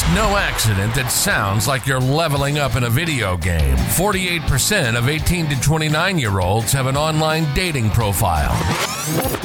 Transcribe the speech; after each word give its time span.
It's 0.00 0.14
no 0.14 0.36
accident 0.36 0.94
that 0.94 1.10
sounds 1.10 1.66
like 1.66 1.84
you're 1.84 1.98
leveling 1.98 2.56
up 2.56 2.76
in 2.76 2.84
a 2.84 2.88
video 2.88 3.36
game. 3.36 3.76
48% 3.76 4.96
of 4.96 5.08
18 5.08 5.48
to 5.48 5.60
29 5.60 6.18
year 6.20 6.38
olds 6.38 6.70
have 6.70 6.86
an 6.86 6.96
online 6.96 7.52
dating 7.52 7.90
profile. 7.90 8.54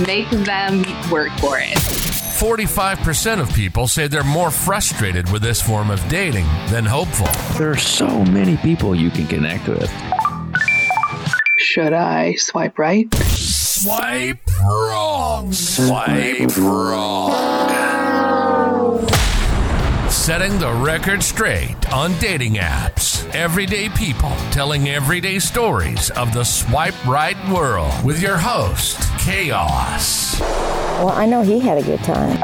Make 0.05 0.29
them 0.29 0.84
work 1.10 1.31
for 1.39 1.58
it. 1.58 1.76
45% 2.38 3.42
of 3.42 3.52
people 3.55 3.88
say 3.88 4.05
they're 4.05 4.24
more 4.24 4.52
frustrated 4.52 5.28
with 5.31 5.42
this 5.42 5.60
form 5.60 5.89
of 5.89 6.08
dating 6.08 6.46
than 6.70 6.85
hopeful. 6.85 7.26
There 7.58 7.72
are 7.72 7.76
so 7.76 8.24
many 8.26 8.56
people 8.58 8.94
you 8.94 9.10
can 9.10 9.26
connect 9.26 9.67
with. 9.67 9.92
Should 11.58 11.94
I 11.94 12.35
swipe 12.35 12.78
right? 12.78 13.12
Swipe 13.15 14.47
wrong. 14.62 15.51
Swipe 15.51 16.55
wrong. 16.58 17.62
Setting 20.23 20.58
the 20.58 20.71
record 20.71 21.21
straight 21.21 21.91
on 21.91 22.17
dating 22.17 22.53
apps. 22.53 23.29
Everyday 23.35 23.89
people 23.89 24.31
telling 24.52 24.88
everyday 24.88 25.38
stories 25.38 26.09
of 26.11 26.34
the 26.34 26.45
swipe 26.45 26.95
right 27.05 27.35
world 27.49 27.91
with 28.05 28.21
your 28.21 28.38
host, 28.38 29.01
Chaos. 29.20 30.39
Well, 30.39 31.09
I 31.09 31.25
know 31.25 31.41
he 31.41 31.59
had 31.59 31.77
a 31.77 31.84
good 31.84 31.99
time. 32.05 32.39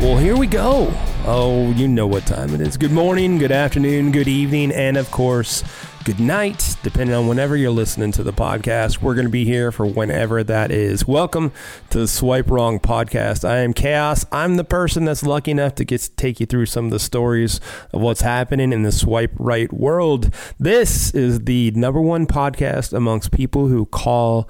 Well, 0.00 0.18
here 0.18 0.36
we 0.36 0.48
go. 0.48 0.92
Oh, 1.26 1.70
you 1.76 1.86
know 1.86 2.08
what 2.08 2.26
time 2.26 2.52
it 2.56 2.60
is. 2.60 2.76
Good 2.76 2.90
morning, 2.90 3.38
good 3.38 3.52
afternoon, 3.52 4.10
good 4.10 4.26
evening, 4.26 4.72
and 4.72 4.96
of 4.96 5.12
course, 5.12 5.62
good 6.04 6.18
night, 6.18 6.76
depending 6.82 7.14
on 7.14 7.28
whenever 7.28 7.56
you're 7.56 7.70
listening 7.70 8.10
to 8.10 8.24
the 8.24 8.32
podcast. 8.32 9.00
We're 9.00 9.14
going 9.14 9.26
to 9.26 9.30
be 9.30 9.44
here 9.44 9.70
for 9.70 9.86
whenever 9.86 10.42
that 10.42 10.72
is. 10.72 11.06
Welcome 11.06 11.52
to 11.90 11.98
the 11.98 12.08
Swipe 12.08 12.50
Wrong 12.50 12.80
podcast. 12.80 13.48
I 13.48 13.58
am 13.58 13.72
Chaos. 13.72 14.26
I'm 14.32 14.56
the 14.56 14.64
person 14.64 15.04
that's 15.04 15.22
lucky 15.22 15.52
enough 15.52 15.76
to 15.76 15.84
get 15.84 16.00
to 16.00 16.10
take 16.12 16.40
you 16.40 16.46
through 16.46 16.66
some 16.66 16.86
of 16.86 16.90
the 16.90 16.98
stories 16.98 17.60
of 17.92 18.00
what's 18.00 18.22
happening 18.22 18.72
in 18.72 18.82
the 18.82 18.90
swipe 18.90 19.30
right 19.38 19.72
world. 19.72 20.34
This 20.58 21.14
is 21.14 21.44
the 21.44 21.70
number 21.72 22.00
one 22.00 22.26
podcast 22.26 22.92
amongst 22.92 23.30
people 23.30 23.68
who 23.68 23.86
call 23.86 24.48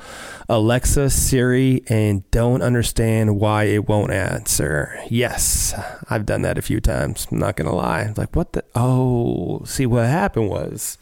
Alexa 0.49 1.11
Siri 1.11 1.83
and 1.89 2.29
don't 2.31 2.63
understand 2.63 3.39
why 3.39 3.65
it 3.65 3.87
won't 3.89 4.13
answer. 4.13 4.99
Yes, 5.11 5.75
I've 6.09 6.25
done 6.25 6.41
that 6.43 6.57
a 6.57 6.63
few 6.63 6.81
times. 6.81 7.27
I'm 7.31 7.39
not 7.39 7.57
going 7.57 7.69
to 7.69 7.77
lie. 7.77 8.03
It's 8.03 8.17
like, 8.17 8.35
what 8.35 8.55
the? 8.55 8.65
Oh, 8.75 9.63
see, 9.67 9.85
what 9.85 10.07
happened 10.07 10.49
was. 10.49 10.97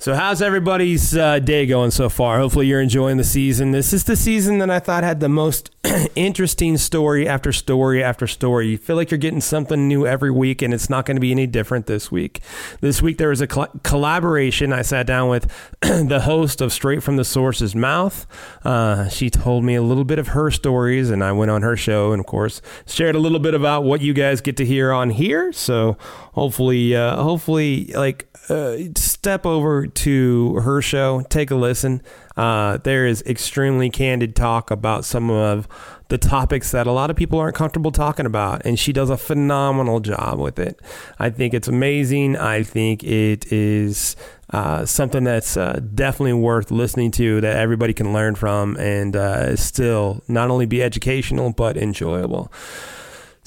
So, 0.00 0.14
how's 0.14 0.40
everybody's 0.40 1.16
uh, 1.16 1.40
day 1.40 1.66
going 1.66 1.90
so 1.90 2.08
far? 2.08 2.38
Hopefully, 2.38 2.68
you're 2.68 2.80
enjoying 2.80 3.16
the 3.16 3.24
season. 3.24 3.72
This 3.72 3.92
is 3.92 4.04
the 4.04 4.14
season 4.14 4.58
that 4.58 4.70
I 4.70 4.78
thought 4.78 5.02
had 5.02 5.18
the 5.18 5.28
most 5.28 5.74
interesting 6.14 6.76
story 6.76 7.26
after 7.26 7.50
story 7.50 8.00
after 8.00 8.28
story. 8.28 8.68
You 8.68 8.78
feel 8.78 8.94
like 8.94 9.10
you're 9.10 9.18
getting 9.18 9.40
something 9.40 9.88
new 9.88 10.06
every 10.06 10.30
week, 10.30 10.62
and 10.62 10.72
it's 10.72 10.88
not 10.88 11.04
going 11.04 11.16
to 11.16 11.20
be 11.20 11.32
any 11.32 11.48
different 11.48 11.86
this 11.86 12.12
week. 12.12 12.42
This 12.80 13.02
week, 13.02 13.18
there 13.18 13.30
was 13.30 13.40
a 13.40 13.48
cl- 13.52 13.72
collaboration. 13.82 14.72
I 14.72 14.82
sat 14.82 15.04
down 15.04 15.30
with 15.30 15.52
the 15.80 16.20
host 16.20 16.60
of 16.60 16.72
Straight 16.72 17.02
from 17.02 17.16
the 17.16 17.24
Source's 17.24 17.74
Mouth. 17.74 18.24
Uh, 18.64 19.08
she 19.08 19.30
told 19.30 19.64
me 19.64 19.74
a 19.74 19.82
little 19.82 20.04
bit 20.04 20.20
of 20.20 20.28
her 20.28 20.52
stories, 20.52 21.10
and 21.10 21.24
I 21.24 21.32
went 21.32 21.50
on 21.50 21.62
her 21.62 21.76
show, 21.76 22.12
and 22.12 22.20
of 22.20 22.26
course, 22.26 22.62
shared 22.86 23.16
a 23.16 23.18
little 23.18 23.40
bit 23.40 23.52
about 23.52 23.82
what 23.82 24.00
you 24.00 24.12
guys 24.12 24.40
get 24.42 24.56
to 24.58 24.64
hear 24.64 24.92
on 24.92 25.10
here. 25.10 25.52
So, 25.52 25.96
hopefully, 26.34 26.94
uh, 26.94 27.16
hopefully, 27.20 27.86
like 27.96 28.28
uh, 28.48 28.76
step 28.96 29.44
over 29.44 29.87
to 29.94 30.54
her 30.56 30.80
show, 30.82 31.22
take 31.28 31.50
a 31.50 31.54
listen. 31.54 32.02
Uh, 32.36 32.78
there 32.78 33.06
is 33.06 33.22
extremely 33.22 33.90
candid 33.90 34.36
talk 34.36 34.70
about 34.70 35.04
some 35.04 35.30
of 35.30 35.66
the 36.08 36.18
topics 36.18 36.70
that 36.70 36.86
a 36.86 36.92
lot 36.92 37.10
of 37.10 37.16
people 37.16 37.38
aren't 37.38 37.54
comfortable 37.54 37.90
talking 37.90 38.26
about, 38.26 38.64
and 38.64 38.78
she 38.78 38.92
does 38.92 39.10
a 39.10 39.16
phenomenal 39.16 40.00
job 40.00 40.38
with 40.38 40.58
it. 40.58 40.80
I 41.18 41.30
think 41.30 41.52
it's 41.52 41.68
amazing. 41.68 42.36
I 42.36 42.62
think 42.62 43.04
it 43.04 43.52
is 43.52 44.16
uh, 44.50 44.86
something 44.86 45.24
that's 45.24 45.56
uh, 45.56 45.80
definitely 45.94 46.32
worth 46.32 46.70
listening 46.70 47.10
to, 47.12 47.40
that 47.42 47.56
everybody 47.56 47.92
can 47.92 48.12
learn 48.12 48.34
from, 48.34 48.76
and 48.76 49.14
uh, 49.14 49.56
still 49.56 50.22
not 50.28 50.50
only 50.50 50.66
be 50.66 50.82
educational 50.82 51.52
but 51.52 51.76
enjoyable. 51.76 52.50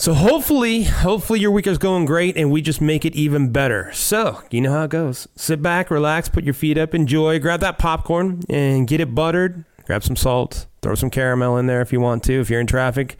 So 0.01 0.15
hopefully, 0.15 0.81
hopefully 0.81 1.39
your 1.39 1.51
week 1.51 1.67
is 1.67 1.77
going 1.77 2.05
great 2.05 2.35
and 2.35 2.49
we 2.49 2.63
just 2.63 2.81
make 2.81 3.05
it 3.05 3.15
even 3.15 3.51
better. 3.51 3.93
So, 3.93 4.41
you 4.49 4.59
know 4.59 4.71
how 4.71 4.85
it 4.85 4.89
goes. 4.89 5.27
Sit 5.35 5.61
back, 5.61 5.91
relax, 5.91 6.27
put 6.27 6.43
your 6.43 6.55
feet 6.55 6.75
up, 6.75 6.95
enjoy, 6.95 7.37
grab 7.37 7.59
that 7.59 7.77
popcorn 7.77 8.41
and 8.49 8.87
get 8.87 8.99
it 8.99 9.13
buttered. 9.13 9.63
Grab 9.85 10.03
some 10.03 10.15
salt, 10.15 10.65
throw 10.81 10.95
some 10.95 11.11
caramel 11.11 11.55
in 11.57 11.67
there 11.67 11.81
if 11.81 11.93
you 11.93 12.01
want 12.01 12.23
to. 12.23 12.41
If 12.41 12.49
you're 12.49 12.59
in 12.59 12.65
traffic, 12.65 13.15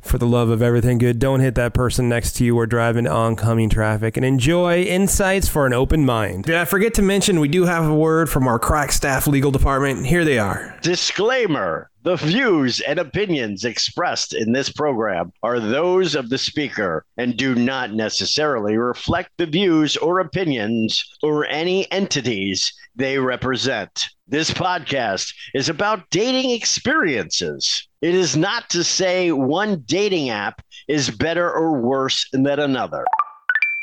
for 0.00 0.16
the 0.16 0.26
love 0.26 0.48
of 0.48 0.62
everything 0.62 0.98
good, 0.98 1.18
don't 1.18 1.40
hit 1.40 1.56
that 1.56 1.74
person 1.74 2.08
next 2.08 2.34
to 2.34 2.44
you 2.44 2.56
or 2.56 2.66
drive 2.66 2.96
in 2.96 3.08
oncoming 3.08 3.68
traffic 3.68 4.16
and 4.16 4.24
enjoy 4.24 4.82
insights 4.82 5.48
for 5.48 5.66
an 5.66 5.72
open 5.72 6.04
mind. 6.04 6.44
Did 6.44 6.54
I 6.54 6.66
forget 6.66 6.94
to 6.94 7.02
mention 7.02 7.40
we 7.40 7.48
do 7.48 7.64
have 7.64 7.88
a 7.88 7.94
word 7.94 8.30
from 8.30 8.46
our 8.46 8.60
crack 8.60 8.92
staff 8.92 9.26
legal 9.26 9.50
department? 9.50 10.06
Here 10.06 10.24
they 10.24 10.38
are. 10.38 10.78
Disclaimer 10.82 11.88
The 12.04 12.16
views 12.16 12.80
and 12.80 12.98
opinions 12.98 13.64
expressed 13.64 14.34
in 14.34 14.52
this 14.52 14.72
program 14.72 15.32
are 15.40 15.60
those 15.60 16.16
of 16.16 16.30
the 16.30 16.38
speaker 16.38 17.04
and 17.16 17.36
do 17.36 17.54
not 17.54 17.92
necessarily 17.92 18.76
reflect 18.76 19.30
the 19.38 19.46
views 19.46 19.96
or 19.96 20.18
opinions 20.18 21.04
or 21.22 21.46
any 21.46 21.88
entities 21.92 22.72
they 22.96 23.18
represent. 23.18 24.08
This 24.26 24.50
podcast 24.50 25.32
is 25.54 25.68
about 25.68 26.10
dating 26.10 26.50
experiences. 26.50 27.86
It 28.00 28.16
is 28.16 28.36
not 28.36 28.68
to 28.70 28.82
say 28.82 29.30
one 29.30 29.84
dating 29.86 30.30
app 30.30 30.60
is 30.88 31.08
better 31.08 31.48
or 31.48 31.80
worse 31.80 32.28
than 32.32 32.46
another. 32.46 33.04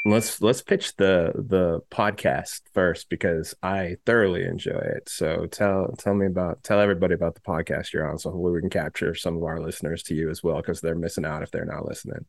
Let's 0.05 0.41
let's 0.41 0.61
pitch 0.61 0.95
the 0.95 1.33
the 1.35 1.81
podcast 1.91 2.61
first 2.73 3.09
because 3.09 3.53
I 3.61 3.97
thoroughly 4.05 4.45
enjoy 4.45 4.71
it. 4.95 5.09
So 5.09 5.45
tell 5.47 5.93
tell 5.97 6.13
me 6.13 6.25
about 6.25 6.63
tell 6.63 6.79
everybody 6.79 7.15
about 7.15 7.35
the 7.35 7.41
podcast 7.41 7.91
you're 7.91 8.09
on, 8.09 8.17
so 8.17 8.31
hopefully 8.31 8.53
we 8.53 8.61
can 8.61 8.69
capture 8.69 9.13
some 9.13 9.35
of 9.35 9.43
our 9.43 9.59
listeners 9.59 10.03
to 10.03 10.15
you 10.15 10.29
as 10.29 10.41
well 10.41 10.57
because 10.57 10.79
they're 10.79 10.95
missing 10.95 11.25
out 11.25 11.43
if 11.43 11.51
they're 11.51 11.65
not 11.65 11.85
listening. 11.85 12.25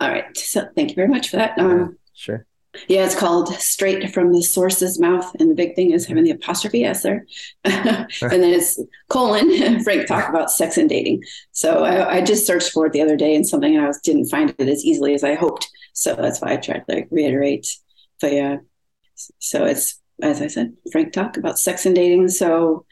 All 0.00 0.08
right. 0.08 0.36
So 0.36 0.68
thank 0.76 0.90
you 0.90 0.94
very 0.94 1.08
much 1.08 1.28
for 1.28 1.36
that. 1.36 1.58
Um, 1.58 1.98
Sure. 2.14 2.46
yeah, 2.88 3.04
it's 3.04 3.16
called 3.16 3.48
Straight 3.54 4.14
from 4.14 4.32
the 4.32 4.42
Source's 4.42 5.00
Mouth. 5.00 5.34
And 5.40 5.50
the 5.50 5.54
big 5.56 5.74
thing 5.74 5.90
is 5.90 6.06
having 6.06 6.22
the 6.24 6.30
apostrophe 6.30 6.84
S 6.84 7.02
there. 7.02 7.26
and 7.64 8.06
then 8.20 8.44
it's 8.44 8.80
colon, 9.08 9.80
Frank 9.84 10.06
talk 10.06 10.28
about 10.28 10.52
sex 10.52 10.76
and 10.78 10.88
dating. 10.88 11.24
So 11.50 11.82
I, 11.82 12.18
I 12.18 12.20
just 12.22 12.46
searched 12.46 12.70
for 12.70 12.86
it 12.86 12.92
the 12.92 13.02
other 13.02 13.16
day 13.16 13.34
and 13.34 13.44
something 13.46 13.76
I 13.76 13.88
was, 13.88 14.00
didn't 14.00 14.26
find 14.28 14.54
it 14.56 14.68
as 14.68 14.84
easily 14.84 15.14
as 15.14 15.24
I 15.24 15.34
hoped. 15.34 15.68
So 15.96 16.14
that's 16.14 16.40
why 16.40 16.52
I 16.52 16.56
tried 16.56 16.84
to 16.88 16.94
like 16.94 17.08
reiterate. 17.10 17.66
But 18.20 18.32
yeah, 18.32 18.56
so 19.38 19.64
it's, 19.64 20.00
as 20.22 20.42
I 20.42 20.46
said, 20.48 20.74
Frank 20.92 21.12
talk 21.12 21.36
about 21.36 21.58
sex 21.58 21.86
and 21.86 21.94
dating. 21.94 22.28
So 22.28 22.84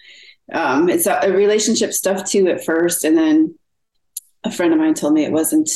um, 0.52 0.88
it's 0.88 1.06
a, 1.06 1.20
a 1.22 1.30
relationship 1.30 1.92
stuff 1.92 2.28
too 2.28 2.48
at 2.48 2.64
first. 2.64 3.04
And 3.04 3.16
then 3.16 3.58
a 4.42 4.50
friend 4.50 4.72
of 4.72 4.78
mine 4.78 4.94
told 4.94 5.12
me 5.12 5.24
it 5.24 5.32
wasn't 5.32 5.68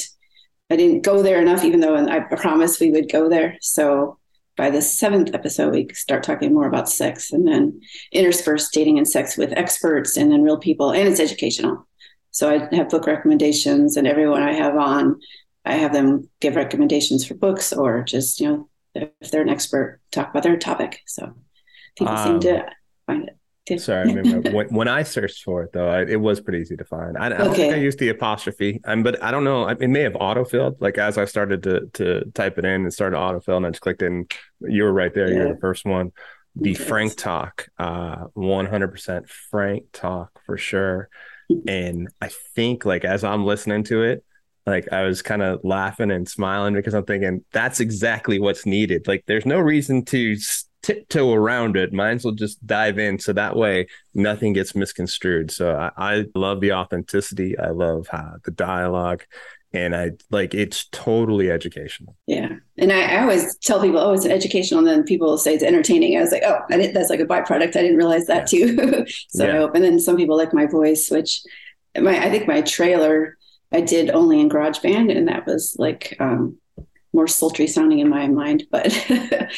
I 0.71 0.77
didn't 0.77 1.03
go 1.03 1.22
there 1.22 1.41
enough, 1.41 1.65
even 1.65 1.81
though 1.81 1.97
I 1.97 2.21
promised 2.21 2.81
we 2.81 2.91
would 2.91 3.11
go 3.11 3.28
there. 3.28 3.56
So 3.61 4.19
by 4.56 4.71
the 4.71 4.83
seventh 4.83 5.34
episode, 5.34 5.72
we 5.72 5.88
start 5.94 6.22
talking 6.22 6.53
more 6.53 6.67
about 6.67 6.91
sex 6.91 7.33
and 7.33 7.47
then 7.47 7.81
intersperse 8.12 8.69
dating 8.71 8.99
and 8.99 9.09
sex 9.09 9.37
with 9.37 9.53
experts 9.53 10.17
and 10.17 10.31
then 10.31 10.43
real 10.43 10.59
people. 10.59 10.91
And 10.93 11.09
it's 11.09 11.21
educational. 11.21 11.87
So 12.33 12.50
I 12.50 12.77
have 12.77 12.91
book 12.91 13.06
recommendations, 13.06 13.97
and 13.97 14.06
everyone 14.06 14.43
I 14.43 14.53
have 14.53 14.77
on, 14.77 15.19
I 15.65 15.75
have 15.75 15.93
them 15.93 16.29
give 16.41 16.57
recommendations 16.57 17.27
for 17.27 17.35
books 17.35 17.73
or 17.73 18.03
just, 18.03 18.41
you 18.41 18.49
know, 18.49 18.69
if 18.95 19.31
they're 19.31 19.43
an 19.43 19.49
expert, 19.49 20.01
talk 20.11 20.31
about 20.31 20.43
their 20.43 20.57
topic. 20.57 21.01
So 21.07 21.35
people 21.97 22.17
seem 22.17 22.35
Um, 22.35 22.41
to 22.41 22.67
find 23.07 23.25
it. 23.29 23.37
too. 23.67 23.79
Sorry, 23.79 24.11
I 24.11 24.13
remember 24.15 24.51
when, 24.57 24.69
when 24.69 24.89
I 24.89 25.03
searched 25.03 25.43
for 25.45 25.63
it 25.63 25.73
though, 25.73 25.89
I, 25.91 26.03
it 26.05 26.21
was 26.21 26.41
pretty 26.41 26.61
easy 26.61 26.77
to 26.77 26.85
find. 26.85 27.19
I, 27.19 27.27
I 27.27 27.29
don't 27.31 27.55
think 27.55 27.75
I 27.75 27.77
used 27.77 27.99
the 27.99 28.09
apostrophe, 28.09 28.81
um, 28.85 29.03
but 29.03 29.23
I 29.23 29.31
don't 29.31 29.45
know. 29.45 29.65
I- 29.65 29.73
It 29.79 29.89
may 29.89 30.01
have 30.01 30.15
autofilled. 30.15 30.77
Like 30.81 30.97
as 30.99 31.19
I 31.19 31.27
started 31.27 31.62
to 31.65 31.87
to 31.94 32.31
type 32.35 32.56
it 32.59 32.65
in, 32.65 32.87
it 32.87 32.93
started 32.93 33.17
to 33.17 33.23
autofill, 33.23 33.59
and 33.59 33.67
I 33.67 33.71
just 33.71 33.82
clicked 33.82 34.03
in. 34.03 34.27
You 34.61 34.85
were 34.85 34.93
right 34.93 35.12
there. 35.15 35.31
Yeah. 35.31 35.53
the 35.53 35.59
first 35.61 35.85
one. 35.85 36.12
The 36.56 36.71
Yes. 36.71 36.81
Frank 36.82 37.15
Talk, 37.17 37.69
uh, 37.79 38.25
one 38.32 38.67
hundred 38.67 38.88
percent 38.88 39.29
Frank 39.29 39.85
Talk 39.93 40.31
for 40.47 40.56
sure. 40.56 41.09
And 41.67 42.09
I 42.21 42.29
think 42.55 42.85
like 42.85 43.05
as 43.06 43.23
I'm 43.25 43.44
listening 43.47 43.85
to 43.85 44.03
it, 44.03 44.23
like 44.69 44.93
I 44.93 45.03
was 45.03 45.23
kind 45.23 45.43
of 45.43 45.61
laughing 45.65 46.11
and 46.11 46.29
smiling 46.29 46.75
because 46.75 46.94
I'm 46.94 47.05
thinking 47.05 47.44
that's 47.53 47.81
exactly 47.81 48.38
what's 48.38 48.67
needed. 48.67 49.06
Like 49.06 49.25
there's 49.26 49.47
no 49.47 49.59
reason 49.59 50.05
to 50.06 50.37
tiptoe 50.82 51.32
around 51.32 51.76
it. 51.76 51.93
Might 51.93 52.12
as 52.12 52.25
well 52.25 52.35
just 52.35 52.65
dive 52.67 52.99
in 52.99 53.19
so 53.19 53.32
that 53.32 53.56
way 53.56 53.88
nothing 54.15 54.53
gets 54.53 54.75
misconstrued. 54.75 55.50
So 55.50 55.75
I, 55.76 55.91
I 55.97 56.25
love 56.35 56.61
the 56.61 56.73
authenticity. 56.73 57.59
I 57.59 57.70
love 57.70 58.09
how 58.09 58.37
the 58.44 58.50
dialogue, 58.50 59.25
and 59.73 59.94
I 59.94 60.12
like 60.31 60.55
it's 60.55 60.87
totally 60.91 61.50
educational. 61.50 62.17
Yeah. 62.26 62.56
And 62.79 62.93
I, 62.93 63.17
I 63.17 63.23
always 63.23 63.56
tell 63.59 63.81
people, 63.81 64.00
oh, 64.00 64.12
it's 64.12 64.26
educational. 64.26 64.79
And 64.81 64.88
then 64.88 65.05
people 65.05 65.37
say 65.37 65.55
it's 65.55 65.65
entertaining. 65.65 66.17
I 66.17 66.20
was 66.20 66.32
like, 66.32 66.43
oh, 66.44 66.61
I 66.70 66.76
didn't, 66.76 66.94
that's 66.94 67.11
like 67.11 67.20
a 67.20 67.26
byproduct. 67.26 67.76
I 67.76 67.82
didn't 67.82 67.97
realize 67.97 68.26
that 68.26 68.47
too. 68.47 69.05
so 69.29 69.47
Yeah. 69.47 69.69
And 69.75 69.85
then 69.85 69.99
some 69.99 70.17
people 70.17 70.37
like 70.37 70.55
my 70.55 70.67
voice, 70.67 71.11
which 71.11 71.43
my, 71.99 72.19
I 72.19 72.31
think 72.31 72.47
my 72.47 72.62
trailer 72.62 73.38
I 73.73 73.81
did 73.81 74.11
only 74.11 74.41
in 74.41 74.49
GarageBand, 74.49 75.15
and 75.17 75.29
that 75.29 75.47
was 75.47 75.76
like 75.79 76.17
um, 76.20 76.56
more 77.12 77.26
sultry 77.29 77.67
sounding 77.67 77.99
in 77.99 78.09
my 78.09 78.26
mind. 78.29 78.65
But 78.70 78.93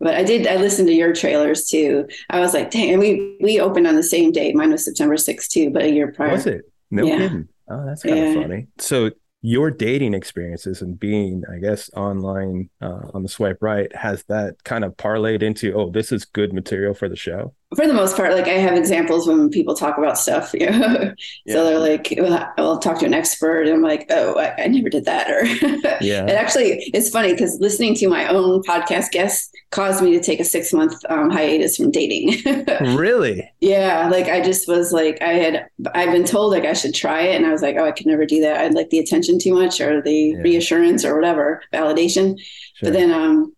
but 0.00 0.14
I 0.14 0.24
did. 0.24 0.46
I 0.46 0.56
listened 0.56 0.88
to 0.88 0.94
your 0.94 1.12
trailers 1.12 1.66
too. 1.66 2.06
I 2.30 2.40
was 2.40 2.54
like, 2.54 2.70
dang. 2.70 2.90
And 2.90 3.00
we 3.00 3.36
we 3.40 3.60
opened 3.60 3.86
on 3.86 3.96
the 3.96 4.02
same 4.02 4.32
date. 4.32 4.54
Mine 4.54 4.70
was 4.70 4.84
September 4.84 5.16
6th 5.16 5.48
too, 5.48 5.70
but 5.70 5.82
a 5.82 5.90
year 5.90 6.12
prior. 6.12 6.32
Was 6.32 6.46
it? 6.46 6.62
No 6.90 7.04
Yeah. 7.04 7.18
kidding. 7.18 7.48
Oh, 7.70 7.84
that's 7.84 8.02
kind 8.02 8.16
Yeah. 8.16 8.24
of 8.24 8.42
funny. 8.42 8.66
So 8.78 9.10
your 9.42 9.70
dating 9.70 10.14
experiences 10.14 10.82
and 10.82 10.98
being, 10.98 11.44
I 11.52 11.58
guess, 11.58 11.90
online 11.94 12.70
uh, 12.80 13.02
on 13.14 13.22
the 13.22 13.28
swipe 13.28 13.58
right 13.60 13.94
has 13.94 14.24
that 14.24 14.64
kind 14.64 14.84
of 14.84 14.96
parlayed 14.96 15.42
into, 15.42 15.72
oh, 15.74 15.90
this 15.90 16.10
is 16.10 16.24
good 16.24 16.52
material 16.52 16.92
for 16.94 17.08
the 17.08 17.14
show. 17.14 17.54
For 17.76 17.86
the 17.86 17.92
most 17.92 18.16
part, 18.16 18.32
like 18.32 18.46
I 18.46 18.54
have 18.58 18.76
examples 18.78 19.28
when 19.28 19.50
people 19.50 19.74
talk 19.74 19.98
about 19.98 20.18
stuff. 20.18 20.54
You 20.58 20.70
know? 20.70 21.12
Yeah. 21.44 21.54
So 21.54 21.64
they're 21.64 21.78
like, 21.78 22.14
well, 22.18 22.52
I'll 22.56 22.78
talk 22.78 22.98
to 23.00 23.06
an 23.06 23.12
expert, 23.14 23.62
and 23.66 23.74
I'm 23.74 23.82
like, 23.82 24.06
oh, 24.10 24.38
I, 24.38 24.62
I 24.64 24.66
never 24.68 24.88
did 24.88 25.04
that. 25.04 25.30
Or 25.30 25.44
Yeah. 26.00 26.24
it 26.26 26.30
actually, 26.30 26.90
it's 26.94 27.10
funny 27.10 27.32
because 27.32 27.58
listening 27.60 27.94
to 27.96 28.08
my 28.08 28.26
own 28.28 28.62
podcast 28.62 29.10
guests 29.10 29.50
caused 29.70 30.02
me 30.02 30.12
to 30.12 30.20
take 30.20 30.40
a 30.40 30.44
six 30.44 30.72
month 30.72 30.94
um, 31.10 31.28
hiatus 31.30 31.76
from 31.76 31.90
dating. 31.90 32.42
really? 32.96 33.48
yeah, 33.60 34.08
like 34.08 34.26
I 34.26 34.40
just 34.42 34.66
was 34.66 34.92
like, 34.92 35.20
I 35.20 35.34
had, 35.34 35.66
I've 35.94 36.12
been 36.12 36.24
told 36.24 36.52
like 36.52 36.64
I 36.64 36.72
should 36.72 36.94
try 36.94 37.20
it, 37.22 37.36
and 37.36 37.44
I 37.46 37.52
was 37.52 37.60
like, 37.62 37.76
oh, 37.78 37.84
I 37.84 37.92
could 37.92 38.06
never 38.06 38.24
do 38.24 38.40
that. 38.40 38.60
I'd 38.60 38.74
like 38.74 38.88
the 38.90 38.98
attention 38.98 39.38
too 39.38 39.52
much, 39.52 39.80
or 39.80 40.00
the 40.02 40.12
Yeah. 40.34 40.38
reassurance, 40.38 41.04
or 41.04 41.14
whatever 41.14 41.62
validation. 41.72 42.38
Sure. 42.38 42.86
But 42.90 42.92
then, 42.94 43.10
um, 43.12 43.52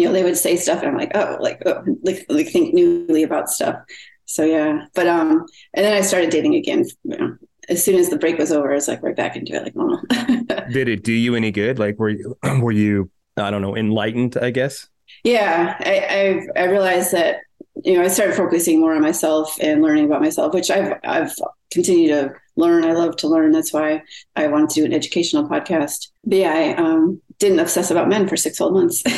you 0.00 0.06
know, 0.06 0.12
they 0.12 0.24
would 0.24 0.36
say 0.36 0.56
stuff, 0.56 0.80
and 0.80 0.88
I'm 0.88 0.96
like, 0.96 1.12
oh, 1.14 1.36
like, 1.40 1.62
oh, 1.66 1.84
like, 2.02 2.24
like 2.28 2.48
think 2.48 2.74
newly 2.74 3.22
about 3.22 3.50
stuff. 3.50 3.76
So 4.24 4.44
yeah, 4.44 4.86
but 4.94 5.06
um, 5.06 5.46
and 5.74 5.84
then 5.84 5.92
I 5.92 6.00
started 6.00 6.30
dating 6.30 6.54
again. 6.54 6.86
You 7.04 7.18
know, 7.18 7.36
as 7.68 7.84
soon 7.84 7.96
as 7.96 8.08
the 8.08 8.18
break 8.18 8.38
was 8.38 8.52
over, 8.52 8.70
I 8.70 8.74
was 8.76 8.88
like 8.88 9.02
right 9.02 9.16
back 9.16 9.36
into 9.36 9.54
it, 9.54 9.64
like 9.64 9.76
normal. 9.76 10.00
Did 10.72 10.88
it 10.88 11.04
do 11.04 11.12
you 11.12 11.34
any 11.34 11.50
good? 11.50 11.78
Like, 11.78 11.98
were 11.98 12.10
you, 12.10 12.36
were 12.60 12.72
you, 12.72 13.10
I 13.36 13.50
don't 13.50 13.62
know, 13.62 13.76
enlightened, 13.76 14.36
I 14.40 14.50
guess? 14.50 14.88
yeah, 15.24 15.76
I, 15.80 16.46
I 16.56 16.62
I 16.62 16.64
realized 16.66 17.12
that 17.12 17.38
you 17.84 17.94
know 17.94 18.02
I 18.02 18.08
started 18.08 18.36
focusing 18.36 18.80
more 18.80 18.94
on 18.94 19.02
myself 19.02 19.56
and 19.60 19.82
learning 19.82 20.06
about 20.06 20.22
myself, 20.22 20.54
which 20.54 20.70
I've 20.70 20.94
I've 21.04 21.32
continued 21.70 22.08
to 22.08 22.34
learn. 22.56 22.84
I 22.84 22.92
love 22.92 23.16
to 23.16 23.28
learn. 23.28 23.52
That's 23.52 23.72
why 23.72 24.02
I 24.36 24.46
wanted 24.48 24.70
to 24.70 24.80
do 24.80 24.84
an 24.86 24.92
educational 24.92 25.48
podcast. 25.48 26.08
But 26.24 26.38
yeah, 26.38 26.52
I 26.52 26.74
um, 26.74 27.20
didn't 27.40 27.58
obsess 27.58 27.90
about 27.90 28.08
men 28.08 28.28
for 28.28 28.36
six 28.36 28.58
whole 28.58 28.70
months. 28.70 29.02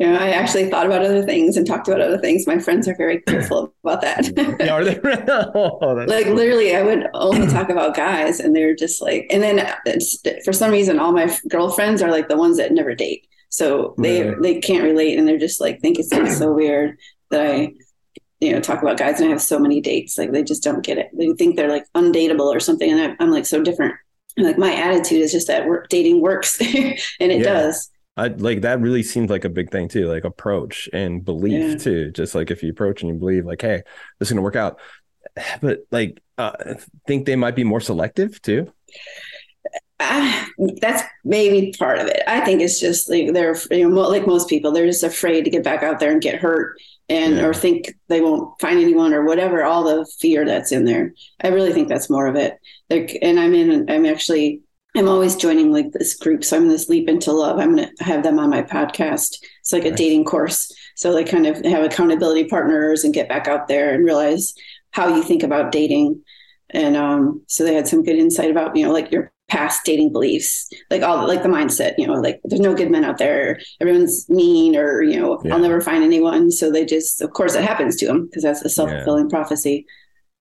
You 0.00 0.06
know, 0.06 0.18
I 0.18 0.30
actually 0.30 0.68
thought 0.68 0.86
about 0.86 1.04
other 1.04 1.22
things 1.24 1.56
and 1.56 1.66
talked 1.66 1.86
about 1.86 2.00
other 2.00 2.18
things. 2.18 2.46
My 2.46 2.58
friends 2.58 2.88
are 2.88 2.96
very 2.96 3.20
careful 3.20 3.74
about 3.84 4.00
that. 4.00 4.58
Yeah, 4.58 4.72
are 4.72 4.84
they? 4.84 4.98
oh, 5.54 6.04
like 6.08 6.26
cool. 6.26 6.34
literally, 6.34 6.74
I 6.74 6.82
would 6.82 7.06
only 7.14 7.46
talk 7.46 7.68
about 7.68 7.94
guys, 7.94 8.40
and 8.40 8.54
they're 8.54 8.74
just 8.74 9.00
like, 9.00 9.26
and 9.30 9.42
then 9.42 9.64
it's, 9.86 10.18
for 10.44 10.52
some 10.52 10.72
reason, 10.72 10.98
all 10.98 11.12
my 11.12 11.34
girlfriends 11.48 12.02
are 12.02 12.10
like 12.10 12.28
the 12.28 12.36
ones 12.36 12.56
that 12.56 12.72
never 12.72 12.94
date, 12.94 13.28
so 13.48 13.94
they 13.98 14.34
they 14.40 14.60
can't 14.60 14.84
relate, 14.84 15.18
and 15.18 15.28
they're 15.28 15.38
just 15.38 15.60
like 15.60 15.80
think 15.80 15.98
it's 15.98 16.10
so 16.38 16.52
weird 16.52 16.98
that 17.30 17.46
I, 17.46 17.72
you 18.40 18.52
know, 18.52 18.60
talk 18.60 18.82
about 18.82 18.98
guys 18.98 19.20
and 19.20 19.28
I 19.28 19.30
have 19.30 19.42
so 19.42 19.58
many 19.58 19.80
dates. 19.80 20.18
Like 20.18 20.32
they 20.32 20.42
just 20.42 20.64
don't 20.64 20.84
get 20.84 20.98
it. 20.98 21.10
They 21.16 21.32
think 21.34 21.56
they're 21.56 21.68
like 21.68 21.86
undateable 21.94 22.52
or 22.52 22.60
something, 22.60 22.90
and 22.90 23.16
I'm 23.20 23.30
like 23.30 23.46
so 23.46 23.62
different. 23.62 23.94
Like 24.36 24.58
my 24.58 24.74
attitude 24.74 25.20
is 25.22 25.32
just 25.32 25.46
that 25.48 25.66
work, 25.66 25.88
dating 25.88 26.20
works, 26.20 26.60
and 26.60 26.96
it 27.32 27.38
Yeah. 27.40 27.42
does. 27.44 27.90
I 28.16 28.28
like 28.28 28.60
that 28.62 28.80
really 28.80 29.02
seems 29.02 29.30
like 29.30 29.44
a 29.44 29.48
big 29.48 29.70
thing 29.70 29.88
too, 29.88 30.06
like 30.06 30.24
approach 30.24 30.88
and 30.92 31.24
belief 31.24 31.70
Yeah. 31.70 31.76
too. 31.76 32.10
Just 32.10 32.34
like 32.34 32.50
if 32.50 32.62
you 32.62 32.70
approach 32.70 33.02
and 33.02 33.12
you 33.12 33.18
believe, 33.18 33.46
like, 33.46 33.62
hey, 33.62 33.82
this 34.18 34.28
is 34.28 34.32
gonna 34.32 34.42
work 34.42 34.56
out. 34.56 34.78
But 35.62 35.80
like, 35.90 36.20
uh, 36.38 36.52
I 36.60 36.74
think 37.06 37.24
they 37.26 37.36
might 37.36 37.56
be 37.56 37.64
more 37.64 37.80
selective 37.80 38.40
too. 38.42 38.70
Ah, 40.00 40.48
that's 40.80 41.02
maybe 41.24 41.72
part 41.78 41.98
of 42.00 42.06
it. 42.08 42.22
I 42.26 42.40
think 42.40 42.60
it's 42.60 42.80
just 42.80 43.08
like 43.08 43.32
they're, 43.32 43.56
you 43.70 43.88
know, 43.88 44.00
like 44.08 44.26
most 44.26 44.48
people, 44.48 44.72
they're 44.72 44.86
just 44.86 45.04
afraid 45.04 45.44
to 45.44 45.50
get 45.50 45.62
back 45.62 45.82
out 45.84 46.00
there 46.00 46.10
and 46.10 46.20
get 46.20 46.40
hurt 46.40 46.76
and 47.12 47.36
Yeah. 47.36 47.46
or 47.46 47.54
think 47.54 47.94
they 48.08 48.20
won't 48.20 48.44
find 48.60 48.78
anyone 48.80 49.12
or 49.12 49.22
whatever. 49.24 49.64
All 49.64 49.82
the 49.84 50.06
fear 50.20 50.44
that's 50.44 50.72
in 50.72 50.84
there. 50.84 51.12
I 51.44 51.48
really 51.48 51.72
think 51.72 51.88
that's 51.88 52.10
more 52.10 52.26
of 52.26 52.36
it. 52.36 52.52
Like, 52.90 53.18
and 53.22 53.38
I'm 53.40 53.54
in. 53.54 53.90
I'm 53.90 54.06
actually. 54.06 54.60
I'm 54.94 55.08
always 55.08 55.36
joining 55.36 55.72
like 55.72 55.90
this 55.92 56.14
group. 56.14 56.44
So 56.44 56.54
I'm 56.54 56.68
to 56.68 56.84
Leap 56.90 57.08
into 57.08 57.32
Love. 57.32 57.58
I'm 57.58 57.74
going 57.76 57.88
to 57.96 58.04
have 58.04 58.22
them 58.22 58.38
on 58.38 58.50
my 58.50 58.62
podcast. 58.62 59.30
It's 59.62 59.72
like 59.72 59.86
a 59.86 59.90
Nice. 59.90 59.98
dating 59.98 60.24
course. 60.26 60.70
So 60.96 61.14
they 61.14 61.24
kind 61.24 61.46
of 61.46 61.64
have 61.64 61.82
accountability 61.82 62.44
partners 62.44 63.02
and 63.02 63.14
get 63.14 63.26
back 63.26 63.48
out 63.48 63.68
there 63.68 63.94
and 63.94 64.04
realize 64.04 64.52
how 64.90 65.08
you 65.16 65.22
think 65.22 65.42
about 65.42 65.72
dating. 65.72 66.20
And 66.74 66.94
um, 66.94 67.40
so 67.48 67.64
they 67.64 67.72
had 67.74 67.88
some 67.88 68.02
good 68.04 68.16
insight 68.16 68.50
about, 68.50 68.76
you 68.76 68.84
know, 68.84 68.92
like 68.92 69.10
your 69.10 69.32
past 69.52 69.84
dating 69.84 70.10
beliefs, 70.12 70.68
like 70.90 71.02
all 71.02 71.26
like 71.28 71.42
the 71.42 71.48
mindset, 71.48 71.92
you 71.98 72.06
know, 72.06 72.14
like 72.14 72.40
there's 72.44 72.60
no 72.68 72.74
good 72.74 72.90
men 72.90 73.04
out 73.04 73.18
there. 73.18 73.60
Everyone's 73.80 74.26
mean 74.30 74.74
or, 74.76 75.02
you 75.02 75.20
know, 75.20 75.40
Yeah. 75.44 75.52
I'll 75.54 75.60
never 75.60 75.80
find 75.80 76.02
anyone. 76.02 76.50
So 76.50 76.70
they 76.70 76.84
just, 76.86 77.20
of 77.20 77.30
course, 77.32 77.54
it 77.54 77.62
happens 77.64 77.96
to 77.96 78.06
them 78.06 78.26
because 78.26 78.42
that's 78.42 78.62
a 78.62 78.68
self 78.70 78.88
fulfilling 78.90 79.28
prophecy. 79.28 79.84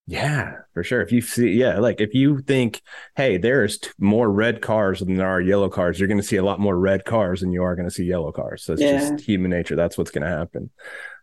Yeah, 0.07 0.53
for 0.73 0.83
sure. 0.83 1.01
If 1.01 1.11
you 1.11 1.21
see, 1.21 1.51
yeah, 1.51 1.79
like 1.79 2.01
if 2.01 2.13
you 2.13 2.39
think, 2.41 2.81
hey, 3.15 3.37
there's 3.37 3.79
t- 3.79 3.89
more 3.99 4.29
red 4.29 4.61
cars 4.61 4.99
than 4.99 5.15
there 5.15 5.27
are 5.27 5.39
yellow 5.41 5.69
cars, 5.69 5.99
you're 5.99 6.07
going 6.07 6.19
to 6.19 6.25
see 6.31 6.37
a 6.37 6.43
lot 6.43 6.59
more 6.59 6.77
red 6.77 7.05
cars 7.05 7.41
than 7.41 7.51
you 7.51 7.63
are 7.63 7.75
going 7.75 7.87
to 7.87 7.93
see 7.93 8.05
yellow 8.05 8.31
cars. 8.31 8.63
So 8.63 8.73
it's 8.73 8.81
Yeah. 8.81 8.97
just 8.99 9.23
human 9.25 9.51
nature. 9.51 9.75
That's 9.75 9.97
what's 9.97 10.11
going 10.11 10.23
to 10.23 10.37
happen. 10.37 10.69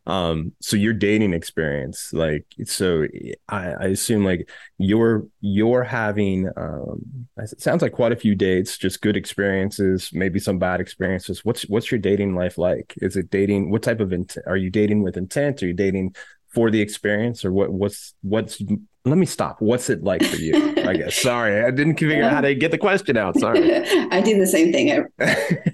Um, 0.08 0.52
so 0.60 0.76
your 0.76 0.94
dating 0.94 1.34
experience, 1.34 2.14
like, 2.14 2.46
so 2.64 3.04
I, 3.46 3.72
I 3.72 3.84
assume 3.88 4.24
like 4.24 4.48
you're 4.78 5.26
you're 5.42 5.84
having, 5.84 6.48
um, 6.56 7.28
it 7.36 7.60
sounds 7.60 7.82
like 7.82 7.92
quite 7.92 8.12
a 8.12 8.16
few 8.16 8.34
dates, 8.34 8.78
just 8.78 9.02
good 9.02 9.18
experiences, 9.18 10.08
maybe 10.14 10.38
some 10.38 10.58
bad 10.58 10.80
experiences. 10.80 11.44
What's 11.44 11.68
what's 11.68 11.90
your 11.90 12.00
dating 12.00 12.34
life 12.34 12.56
like? 12.56 12.94
Is 13.02 13.16
it 13.16 13.28
dating? 13.28 13.70
What 13.70 13.82
type 13.82 14.00
of 14.00 14.14
intent? 14.14 14.46
Are 14.48 14.56
you 14.56 14.70
dating 14.70 15.02
with 15.02 15.18
intent? 15.18 15.62
Are 15.62 15.66
you 15.66 15.74
dating 15.74 16.16
for 16.48 16.70
the 16.70 16.80
experience 16.80 17.44
or 17.44 17.52
what 17.52 17.70
what's 17.70 18.14
what's 18.22 18.62
let 19.04 19.16
me 19.16 19.26
stop 19.26 19.56
what's 19.60 19.88
it 19.88 20.02
like 20.02 20.22
for 20.24 20.36
you 20.36 20.54
i 20.86 20.94
guess 20.94 21.14
sorry 21.22 21.62
i 21.64 21.70
didn't 21.70 21.98
figure 21.98 22.22
out 22.22 22.32
how 22.32 22.40
to 22.40 22.54
get 22.54 22.70
the 22.70 22.78
question 22.78 23.16
out 23.16 23.38
sorry 23.38 23.82
I 24.10 24.20
do 24.20 24.38
the 24.38 24.46
same 24.46 24.72
thing. 24.72 24.90
I, 24.90 25.04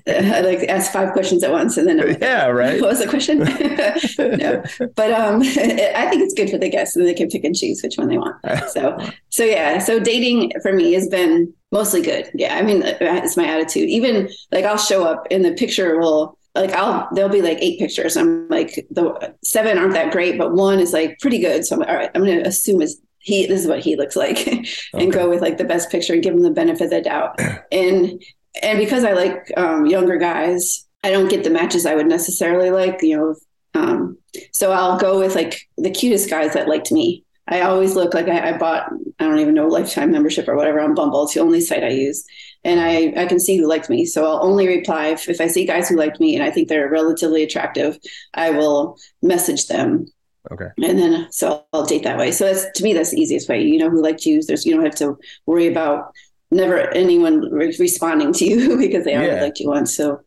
I 0.07 0.41
like 0.41 0.69
ask 0.69 0.93
five 0.93 1.13
questions 1.13 1.43
at 1.43 1.51
once 1.51 1.77
and 1.77 1.89
then 1.89 2.01
I'm 2.01 2.09
like, 2.09 2.21
yeah 2.21 2.47
right 2.47 2.81
what 2.81 2.91
was 2.91 2.99
the 2.99 3.09
question? 3.09 3.39
no, 3.39 4.63
but 4.95 5.13
um, 5.13 5.41
I 5.41 6.09
think 6.11 6.23
it's 6.23 6.35
good 6.35 6.51
for 6.51 6.59
the 6.59 6.69
guests 6.69 6.97
and 6.97 7.07
they 7.07 7.15
can 7.15 7.29
pick 7.29 7.45
and 7.45 7.55
choose 7.55 7.81
which 7.83 7.97
one 7.97 8.09
they 8.09 8.19
want. 8.19 8.37
So, 8.71 8.99
so 9.31 9.45
yeah, 9.45 9.79
so 9.79 9.99
dating 9.99 10.53
for 10.63 10.73
me 10.73 10.93
has 10.93 11.09
been 11.09 11.53
mostly 11.73 12.03
good. 12.03 12.31
Yeah, 12.35 12.57
I 12.57 12.63
mean, 12.63 12.83
it's 12.85 13.37
my 13.37 13.47
attitude. 13.47 13.89
Even 13.89 14.29
like 14.53 14.65
I'll 14.65 14.79
show 14.79 15.05
up 15.05 15.27
and 15.31 15.45
the 15.45 15.53
picture 15.53 15.99
will 15.99 16.37
like 16.55 16.73
I'll 16.73 17.09
there'll 17.13 17.31
be 17.31 17.43
like 17.43 17.59
eight 17.61 17.79
pictures. 17.79 18.17
I'm 18.17 18.49
like 18.49 18.87
the 18.91 19.35
seven 19.45 19.79
aren't 19.79 19.95
that 19.95 20.13
great, 20.13 20.39
but 20.39 20.55
one 20.55 20.79
is 20.81 20.93
like 20.93 21.19
pretty 21.21 21.39
good. 21.39 21.65
So 21.65 21.75
I'm 21.75 21.81
like, 21.81 21.89
all 21.89 21.95
right, 21.97 22.11
I'm 22.15 22.25
going 22.25 22.43
to 22.43 22.49
assume 22.49 22.81
is 22.83 23.01
he 23.19 23.47
this 23.47 23.63
is 23.63 23.67
what 23.69 23.81
he 23.81 23.97
looks 23.97 24.17
like 24.17 24.47
and 24.47 24.67
Okay. 24.95 25.11
go 25.11 25.29
with 25.29 25.41
like 25.43 25.59
the 25.59 25.65
best 25.65 25.91
picture 25.91 26.13
and 26.13 26.23
give 26.23 26.35
him 26.35 26.43
the 26.43 26.51
benefit 26.51 26.85
of 26.85 26.91
the 26.91 27.01
doubt. 27.03 27.41
and 27.73 28.23
and 28.63 28.79
because 28.79 29.03
I 29.05 29.13
like 29.13 29.51
um, 29.57 29.87
younger 29.87 30.17
guys, 30.17 30.87
I 31.03 31.11
don't 31.11 31.29
get 31.29 31.43
the 31.43 31.51
matches 31.51 31.87
I 31.87 31.95
would 31.97 32.07
necessarily 32.07 32.71
like. 32.71 32.99
You 33.03 33.17
know, 33.17 33.35
um, 33.81 34.19
so 34.53 34.71
I'll 34.73 34.99
go 34.99 35.19
with 35.19 35.35
like 35.35 35.61
the 35.77 35.91
cutest 35.91 36.31
guys 36.31 36.55
that 36.55 36.69
liked 36.69 36.93
me. 36.93 37.25
I 37.49 37.61
always 37.63 37.95
look 37.95 38.15
like 38.15 38.29
I, 38.29 38.51
I 38.55 38.59
bought 38.59 38.91
I 39.19 39.25
don't 39.25 39.41
even 39.41 39.55
know 39.55 39.67
lifetime 39.67 40.13
membership 40.13 40.49
or 40.49 40.57
whatever 40.57 40.81
on 40.81 40.95
Bumble. 40.95 41.25
It's 41.25 41.35
the 41.35 41.41
only 41.41 41.61
site 41.61 41.83
I 41.85 41.89
use, 41.89 42.25
and 42.65 42.81
I 42.81 43.13
I 43.23 43.27
can 43.27 43.39
see 43.39 43.57
who 43.59 43.67
liked 43.67 43.89
me. 43.91 44.05
So 44.07 44.25
I'll 44.27 44.43
only 44.45 44.67
reply 44.67 45.09
if, 45.09 45.29
if 45.29 45.41
I 45.41 45.47
see 45.49 45.65
guys 45.67 45.89
who 45.89 45.97
liked 45.97 46.21
me 46.21 46.35
and 46.35 46.43
I 46.45 46.51
think 46.51 46.69
they're 46.69 46.89
relatively 46.91 47.43
attractive. 47.43 47.99
I 48.35 48.51
will 48.51 48.97
message 49.23 49.67
them 49.67 50.07
okay 50.53 50.69
and 50.83 50.99
then 50.99 51.27
so 51.31 51.65
I'll 51.73 51.87
date 51.87 52.03
that 52.05 52.19
way. 52.19 52.31
So 52.31 52.45
that's 52.47 52.67
to 52.79 52.85
me 52.85 52.93
that's 52.93 53.11
the 53.11 53.21
easiest 53.21 53.49
way. 53.49 53.63
You 53.63 53.79
know 53.79 53.91
who 53.91 54.03
liked 54.03 54.27
you. 54.27 54.43
There's 54.43 54.67
you 54.67 54.75
don't 54.75 54.85
have 54.85 54.95
to 54.97 55.17
worry 55.47 55.67
about 55.69 56.13
never 56.51 56.79
anyone 56.95 57.41
re- 57.51 57.77
responding 57.79 58.33
to 58.35 58.45
you 58.45 58.77
because 58.85 59.05
they 59.05 59.15
already 59.17 59.35
Yeah. 59.37 59.43
liked 59.43 59.61
you 59.61 59.69
once. 59.69 59.97
So 59.97 60.21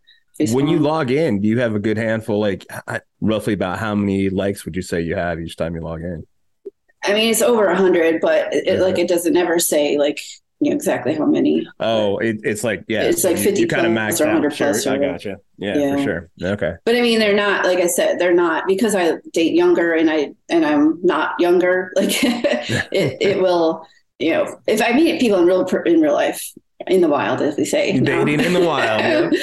when 0.51 0.67
you 0.67 0.77
log 0.77 1.09
in 1.09 1.41
do 1.41 1.47
you 1.47 1.59
have 1.59 1.73
a 1.73 1.79
good 1.79 1.97
handful 1.97 2.39
like 2.39 2.63
roughly 3.21 3.53
about 3.53 3.79
how 3.79 3.95
many 3.95 4.29
likes 4.29 4.65
would 4.65 4.75
you 4.75 4.83
say 4.83 5.01
you 5.01 5.15
have 5.15 5.39
each 5.39 5.55
time 5.55 5.73
you 5.73 5.81
log 5.81 6.01
in 6.01 6.27
I 7.03 7.13
mean 7.13 7.29
it's 7.31 7.41
over 7.41 7.65
a 7.67 7.75
hundred, 7.75 8.21
but 8.21 8.53
it, 8.53 8.67
it- 8.67 8.79
like 8.79 8.99
it 8.99 9.07
doesn't 9.07 9.35
ever 9.37 9.57
say 9.59 9.97
like 9.97 10.19
you 10.59 10.71
know 10.71 10.75
exactly 10.75 11.13
how 11.13 11.25
many. 11.25 11.67
oh 11.79 12.17
it, 12.17 12.37
it's 12.43 12.63
like 12.63 12.83
yeah 12.87 13.03
It's 13.03 13.23
like 13.23 13.37
50 13.37 13.61
you 13.61 13.67
kind 13.67 13.85
of 13.85 13.93
or 13.93 13.99
out 13.99 14.19
100 14.19 14.53
sure, 14.53 14.67
plus 14.67 14.87
i 14.87 14.97
gotcha 14.97 15.37
yeah, 15.57 15.95
for 15.95 16.03
sure 16.03 16.29
okay 16.41 16.73
But 16.85 16.95
I 16.95 17.01
mean, 17.01 17.19
they're 17.19 17.35
not 17.35 17.65
like 17.65 17.79
I 17.79 17.87
said, 17.87 18.19
they're 18.19 18.33
not 18.33 18.67
because 18.67 18.95
I 18.95 19.17
date 19.33 19.53
younger 19.53 19.93
and 19.93 20.09
I 20.09 20.31
and 20.49 20.65
I'm 20.65 20.99
not 21.03 21.39
younger. 21.39 21.91
Like 21.97 22.09
it, 22.23 23.17
it 23.19 23.41
will, 23.41 23.85
you 24.19 24.31
know, 24.31 24.59
if 24.67 24.81
I 24.81 24.93
meet 24.93 25.19
people 25.19 25.39
in 25.39 25.45
real 25.45 25.65
in 25.85 25.99
real 26.01 26.13
life 26.13 26.43
in 26.85 27.01
the 27.01 27.09
wild, 27.09 27.41
as 27.41 27.57
we 27.57 27.65
say, 27.65 27.99
Dating 27.99 28.39
in 28.39 28.53
the 28.53 28.65
wild, 28.65 29.33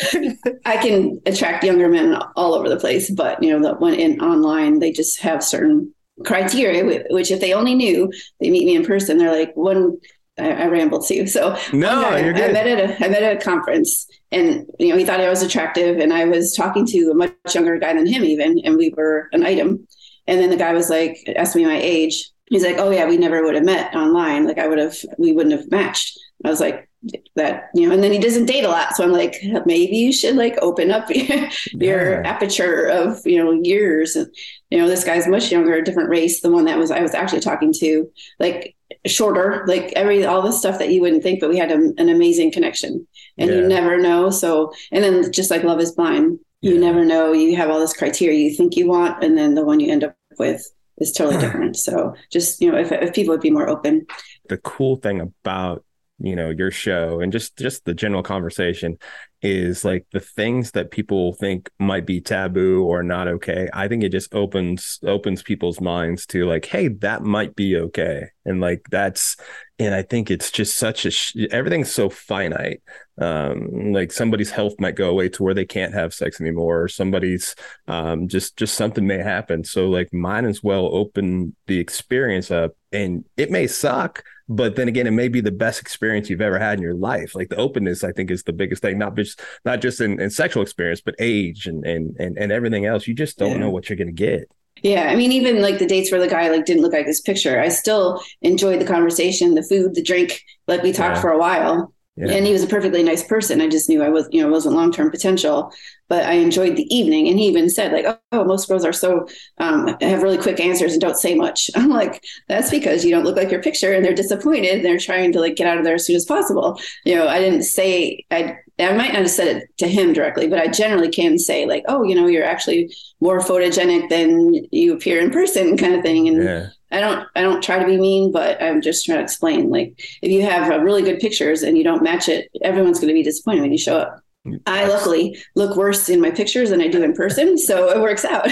I 0.64 0.76
can 0.76 1.21
attract 1.26 1.64
younger 1.64 1.88
men 1.88 2.16
all 2.37 2.54
over 2.54 2.68
the 2.68 2.78
place. 2.78 3.11
But 3.11 3.42
you 3.42 3.50
know, 3.50 3.68
the 3.68 3.75
when 3.75 3.94
in 3.94 4.21
online, 4.21 4.78
they 4.78 4.92
just 4.92 5.21
have 5.21 5.42
certain 5.42 5.92
criteria, 6.25 7.04
which 7.11 7.33
if 7.33 7.40
they 7.40 7.52
only 7.52 7.75
knew, 7.75 8.12
they 8.40 8.50
meet 8.50 8.66
me 8.66 8.76
in 8.76 8.85
person, 8.85 9.18
they're 9.18 9.33
like 9.33 9.52
one. 9.56 9.99
I, 10.38 10.50
I 10.50 10.66
rambled 10.66 11.06
too. 11.06 11.26
So 11.26 11.56
No, 11.72 11.88
um, 11.90 12.02
one 12.02 12.18
guy 12.18 12.18
you're 12.20 12.34
I 12.34 12.48
met 12.48 12.66
at 12.66 12.78
a 13.00 13.04
I 13.04 13.08
met 13.08 13.22
at 13.22 13.36
a 13.36 13.44
conference, 13.44 14.06
and 14.32 14.66
you 14.78 14.88
know 14.88 14.96
he 14.96 15.04
thought 15.04 15.20
I 15.20 15.28
was 15.28 15.42
attractive, 15.42 15.98
and 15.98 16.12
I 16.12 16.24
was 16.24 16.54
talking 16.54 16.86
to 16.86 17.10
a 17.10 17.14
much 17.14 17.32
younger 17.54 17.78
guy 17.78 17.94
than 17.94 18.06
him 18.06 18.24
even, 18.24 18.58
and 18.64 18.76
we 18.76 18.92
were 18.96 19.28
an 19.32 19.44
item. 19.44 19.86
And 20.26 20.40
then 20.40 20.50
the 20.50 20.56
guy 20.56 20.72
was 20.72 20.90
like, 20.90 21.18
asked 21.36 21.54
me 21.54 21.64
my 21.66 21.78
age. 21.80 22.30
He's 22.46 22.64
like, 22.64 22.76
"Oh 22.78 22.90
yeah, 22.90 23.06
we 23.08 23.16
never 23.16 23.42
would 23.44 23.54
have 23.54 23.64
met 23.64 23.94
online. 23.94 24.46
Like 24.46 24.58
I 24.58 24.66
would 24.66 24.78
have, 24.78 24.96
we 25.18 25.32
wouldn't 25.32 25.58
have 25.58 25.70
matched." 25.70 26.18
I 26.44 26.50
was 26.50 26.60
like, 26.60 26.88
"That 27.36 27.70
you 27.74 27.86
know." 27.88 27.94
And 27.94 28.02
then 28.02 28.12
he 28.12 28.18
doesn't 28.18 28.46
date 28.46 28.64
a 28.64 28.68
lot, 28.68 28.96
so 28.96 29.04
I'm 29.04 29.12
like, 29.12 29.36
maybe 29.66 29.96
you 29.96 30.12
should 30.12 30.36
like 30.36 30.56
open 30.62 30.90
up 30.90 31.08
your, 31.14 31.48
your 31.78 32.22
Yeah. 32.22 32.22
aperture 32.24 32.86
of 32.86 33.20
you 33.24 33.42
know 33.42 33.52
years. 33.52 34.16
And 34.16 34.26
you 34.70 34.78
know, 34.78 34.88
this 34.88 35.04
guy's 35.04 35.26
much 35.28 35.50
younger, 35.52 35.80
different 35.80 36.10
race. 36.10 36.40
The 36.40 36.50
one 36.50 36.64
that 36.66 36.78
was 36.78 36.90
I 36.90 37.00
was 37.00 37.14
actually 37.14 37.40
talking 37.40 37.72
to, 37.80 38.10
like 38.40 38.74
shorter, 39.06 39.64
like 39.66 39.92
every 39.94 40.24
all 40.24 40.42
the 40.42 40.52
stuff 40.52 40.78
that 40.78 40.90
you 40.90 41.00
wouldn't 41.00 41.22
think, 41.22 41.40
but 41.40 41.48
we 41.50 41.58
had 41.58 41.70
a, 41.70 41.76
an 41.98 42.08
amazing 42.08 42.52
connection, 42.52 43.06
and 43.38 43.50
Yeah. 43.50 43.56
you 43.56 43.68
never 43.68 43.98
know. 43.98 44.30
So, 44.30 44.72
and 44.92 45.02
then 45.04 45.32
just 45.32 45.50
like 45.50 45.62
Love 45.64 45.80
is 45.80 45.92
Blind, 45.92 46.38
you 46.62 46.74
Yeah. 46.74 46.80
never 46.80 47.04
know. 47.04 47.32
You 47.32 47.56
have 47.56 47.70
all 47.70 47.80
this 47.80 47.92
criteria 47.96 48.38
you 48.38 48.54
think 48.54 48.76
you 48.76 48.88
want, 48.88 49.22
and 49.24 49.36
then 49.36 49.54
the 49.54 49.64
one 49.64 49.80
you 49.80 49.90
end 49.92 50.04
up 50.04 50.16
with 50.38 50.62
is 50.98 51.12
totally 51.12 51.38
different. 51.44 51.76
So, 51.76 52.14
just 52.30 52.60
you 52.60 52.70
know, 52.70 52.78
if, 52.78 52.92
if 52.92 53.12
people 53.14 53.32
would 53.32 53.40
be 53.40 53.50
more 53.50 53.68
open, 53.68 54.06
the 54.48 54.58
cool 54.58 54.96
thing 54.96 55.20
about 55.20 55.84
you 56.18 56.37
know 56.37 56.50
your 56.50 56.71
show 56.71 57.21
and 57.21 57.33
just 57.33 57.56
just 57.56 57.85
the 57.85 57.94
general 57.94 58.23
conversation 58.23 58.97
is 59.42 59.85
like 59.85 60.06
the 60.12 60.21
things 60.21 60.71
that 60.71 60.90
people 60.90 61.35
think 61.35 61.68
might 61.78 62.06
be 62.06 62.21
taboo 62.21 62.85
or 62.85 63.02
not 63.02 63.26
okay 63.26 63.68
i 63.73 63.88
think 63.88 64.02
it 64.04 64.12
just 64.12 64.33
opens 64.33 65.00
opens 65.04 65.42
people's 65.42 65.80
minds 65.80 66.25
to 66.25 66.47
like 66.47 66.64
hey 66.66 66.88
that 66.88 67.23
might 67.23 67.54
be 67.54 67.76
okay. 67.76 68.28
And 68.47 68.61
like 68.61 68.83
that's 68.90 69.37
and 69.78 69.94
i 69.94 70.02
think 70.02 70.30
it's 70.30 70.50
just 70.50 70.76
such 70.76 71.06
a 71.06 71.11
sh- 71.11 71.37
everything's 71.50 71.90
so 71.90 72.09
finite. 72.11 72.83
Um 73.18 73.92
like 73.92 74.12
somebody's 74.12 74.50
health 74.50 74.75
might 74.78 74.97
go 74.97 75.11
away 75.11 75.28
to 75.30 75.42
where 75.42 75.54
they 75.54 75.64
can't 75.64 75.94
have 75.94 76.14
sex 76.14 76.40
anymore 76.40 76.83
or 76.83 76.88
somebody's 76.88 77.54
um 77.88 78.28
just 78.28 78.56
just 78.56 78.75
something 78.75 79.06
may 79.06 79.18
happen. 79.18 79.64
So 79.64 79.88
like 79.88 80.12
mine 80.12 80.44
as 80.44 80.62
well 80.62 80.87
open 80.94 81.56
the 81.66 81.78
experience 81.78 82.50
up. 82.50 82.73
And 82.92 83.25
it 83.37 83.50
may 83.50 83.66
suck 83.66 84.23
but 84.48 84.76
then 84.76 84.88
again 84.88 85.06
it 85.06 85.12
may 85.12 85.28
be 85.28 85.40
the 85.40 85.50
best 85.50 85.80
experience 85.80 86.28
you've 86.28 86.40
ever 86.40 86.58
had 86.58 86.78
in 86.78 86.82
your 86.82 86.94
life 86.94 87.34
like 87.34 87.48
the 87.48 87.56
openness 87.56 88.04
i 88.04 88.12
think 88.12 88.30
is 88.30 88.42
the 88.42 88.52
biggest 88.52 88.82
thing 88.82 88.98
not 88.98 89.16
just 89.16 89.40
not 89.64 89.80
just 89.80 90.00
in, 90.00 90.20
in 90.20 90.30
sexual 90.30 90.62
experience 90.62 91.00
but 91.00 91.14
age 91.18 91.66
and 91.66 91.84
and 91.86 92.16
and, 92.18 92.36
and 92.38 92.52
everything 92.52 92.84
else 92.86 93.06
you 93.06 93.14
just 93.14 93.38
don't 93.38 93.52
Yeah. 93.52 93.58
know 93.58 93.70
what 93.70 93.88
you're 93.88 93.96
going 93.96 94.08
to 94.08 94.12
get 94.12 94.48
Yeah, 94.82 95.08
I 95.08 95.16
mean, 95.16 95.32
even 95.32 95.62
like 95.62 95.78
the 95.78 95.86
dates 95.86 96.10
where 96.10 96.20
the 96.20 96.28
guy 96.28 96.50
like 96.50 96.66
didn't 96.66 96.82
look 96.82 96.92
like 96.92 97.06
his 97.06 97.20
picture, 97.20 97.58
I 97.60 97.68
still 97.68 98.20
enjoyed 98.42 98.80
the 98.80 98.84
conversation, 98.86 99.54
the 99.54 99.62
food, 99.62 99.94
the 99.94 100.02
drink. 100.02 100.42
Like 100.66 100.82
we 100.82 100.92
talked 100.92 101.16
Yeah. 101.16 101.22
for 101.22 101.30
a 101.30 101.38
while, 101.38 101.94
yeah 102.16 102.34
and 102.34 102.44
he 102.46 102.52
was 102.52 102.62
a 102.62 102.66
perfectly 102.66 103.02
nice 103.02 103.22
person. 103.22 103.60
I 103.60 103.68
just 103.68 103.88
knew 103.88 104.02
I 104.02 104.08
was, 104.10 104.28
you 104.30 104.42
know, 104.42 104.48
wasn't 104.50 104.74
long 104.74 104.92
term 104.92 105.10
potential, 105.10 105.70
but 106.08 106.25
I 106.25 106.34
enjoyed 106.34 106.76
the 106.76 106.94
evening. 106.94 107.28
And 107.28 107.38
he 107.38 107.46
even 107.46 107.70
said 107.70 107.92
like, 107.92 108.06
"Oh, 108.32 108.44
most 108.44 108.68
girls 108.68 108.84
are 108.84 108.92
so 108.92 109.26
um, 109.58 109.96
have 110.00 110.23
really 110.23 110.38
quick 110.38 110.61
answers 110.61 110.92
and 110.92 111.00
don't 111.00 111.18
say 111.18 111.34
much." 111.34 111.70
I'm 111.76 111.88
like, 111.88 112.23
"That's 112.49 112.70
because 112.70 113.04
you 113.04 113.11
don't 113.11 113.25
look 113.25 113.37
like 113.37 113.50
your 113.50 113.62
picture, 113.62 113.92
and 113.92 114.04
they're 114.04 114.14
disappointed. 114.14 114.76
And 114.76 114.84
they're 114.84 114.99
trying 114.99 115.32
to 115.32 115.40
like 115.40 115.56
get 115.56 115.66
out 115.66 115.78
of 115.78 115.84
there 115.84 115.94
as 115.94 116.06
soon 116.06 116.16
as 116.16 116.25
possible." 116.25 116.78
You 117.04 117.16
know, 117.16 117.28
I 117.28 117.38
didn't 117.40 117.62
say 117.62 118.25
I. 118.30 118.58
I 118.76 118.92
might 118.92 119.12
not 119.12 119.23
have 119.23 119.30
said 119.30 119.56
it 119.56 119.78
to 119.78 119.87
him 119.87 120.12
directly, 120.12 120.49
but 120.49 120.58
I 120.58 120.66
generally 120.66 121.08
can 121.08 121.38
say 121.38 121.64
like, 121.66 121.84
"Oh, 121.88 122.02
you 122.02 122.14
know, 122.14 122.26
you're 122.26 122.44
actually 122.44 122.92
more 123.20 123.38
photogenic 123.38 124.08
than 124.08 124.66
you 124.73 124.94
appear 124.94 125.20
in 125.20 125.30
person," 125.30 125.76
kind 125.78 125.94
of 125.94 126.02
thing. 126.02 126.28
And 126.28 126.42
yeah 126.42 126.68
I 126.94 127.00
don't 127.00 127.26
I 127.34 127.40
don't 127.42 127.62
try 127.62 127.80
to 127.80 127.87
be 127.87 127.96
mean, 127.96 128.30
but 128.30 128.62
I'm 128.62 128.80
just 128.80 129.04
trying 129.04 129.18
to 129.18 129.25
explain. 129.25 129.68
Like 129.68 130.00
if 130.23 130.30
you 130.30 130.42
have 130.42 130.70
uh, 130.70 130.78
really 130.78 131.02
good 131.02 131.18
pictures 131.18 131.62
and 131.62 131.76
you 131.76 131.82
don't 131.82 132.04
match 132.04 132.28
it, 132.28 132.49
everyone's 132.62 133.00
going 133.00 133.08
to 133.08 133.14
be 133.14 133.25
disappointed 133.25 133.62
when 133.62 133.73
you 133.73 133.78
show 133.78 133.99
up. 133.99 134.24
I 134.66 134.86
luckily 134.86 135.38
look 135.54 135.76
worse 135.76 136.08
in 136.10 136.20
my 136.20 136.30
pictures 136.30 136.70
than 136.70 136.82
I 136.82 136.88
do 136.88 137.02
in 137.02 137.14
person, 137.14 137.56
so 137.68 137.88
it 137.90 138.00
works 138.00 138.24
out. 138.24 138.46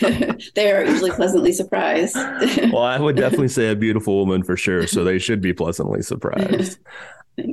they 0.54 0.72
are 0.72 0.84
usually 0.84 1.12
pleasantly 1.12 1.52
surprised. 1.52 2.16
well 2.72 2.82
i 2.82 2.98
would 2.98 3.16
definitely 3.16 3.48
say 3.48 3.70
a 3.70 3.76
beautiful 3.76 4.16
woman 4.18 4.42
for 4.42 4.56
sure 4.56 4.86
so 4.86 5.04
they 5.04 5.18
should 5.18 5.40
be 5.40 5.52
pleasantly 5.52 6.02
surprised 6.02 6.78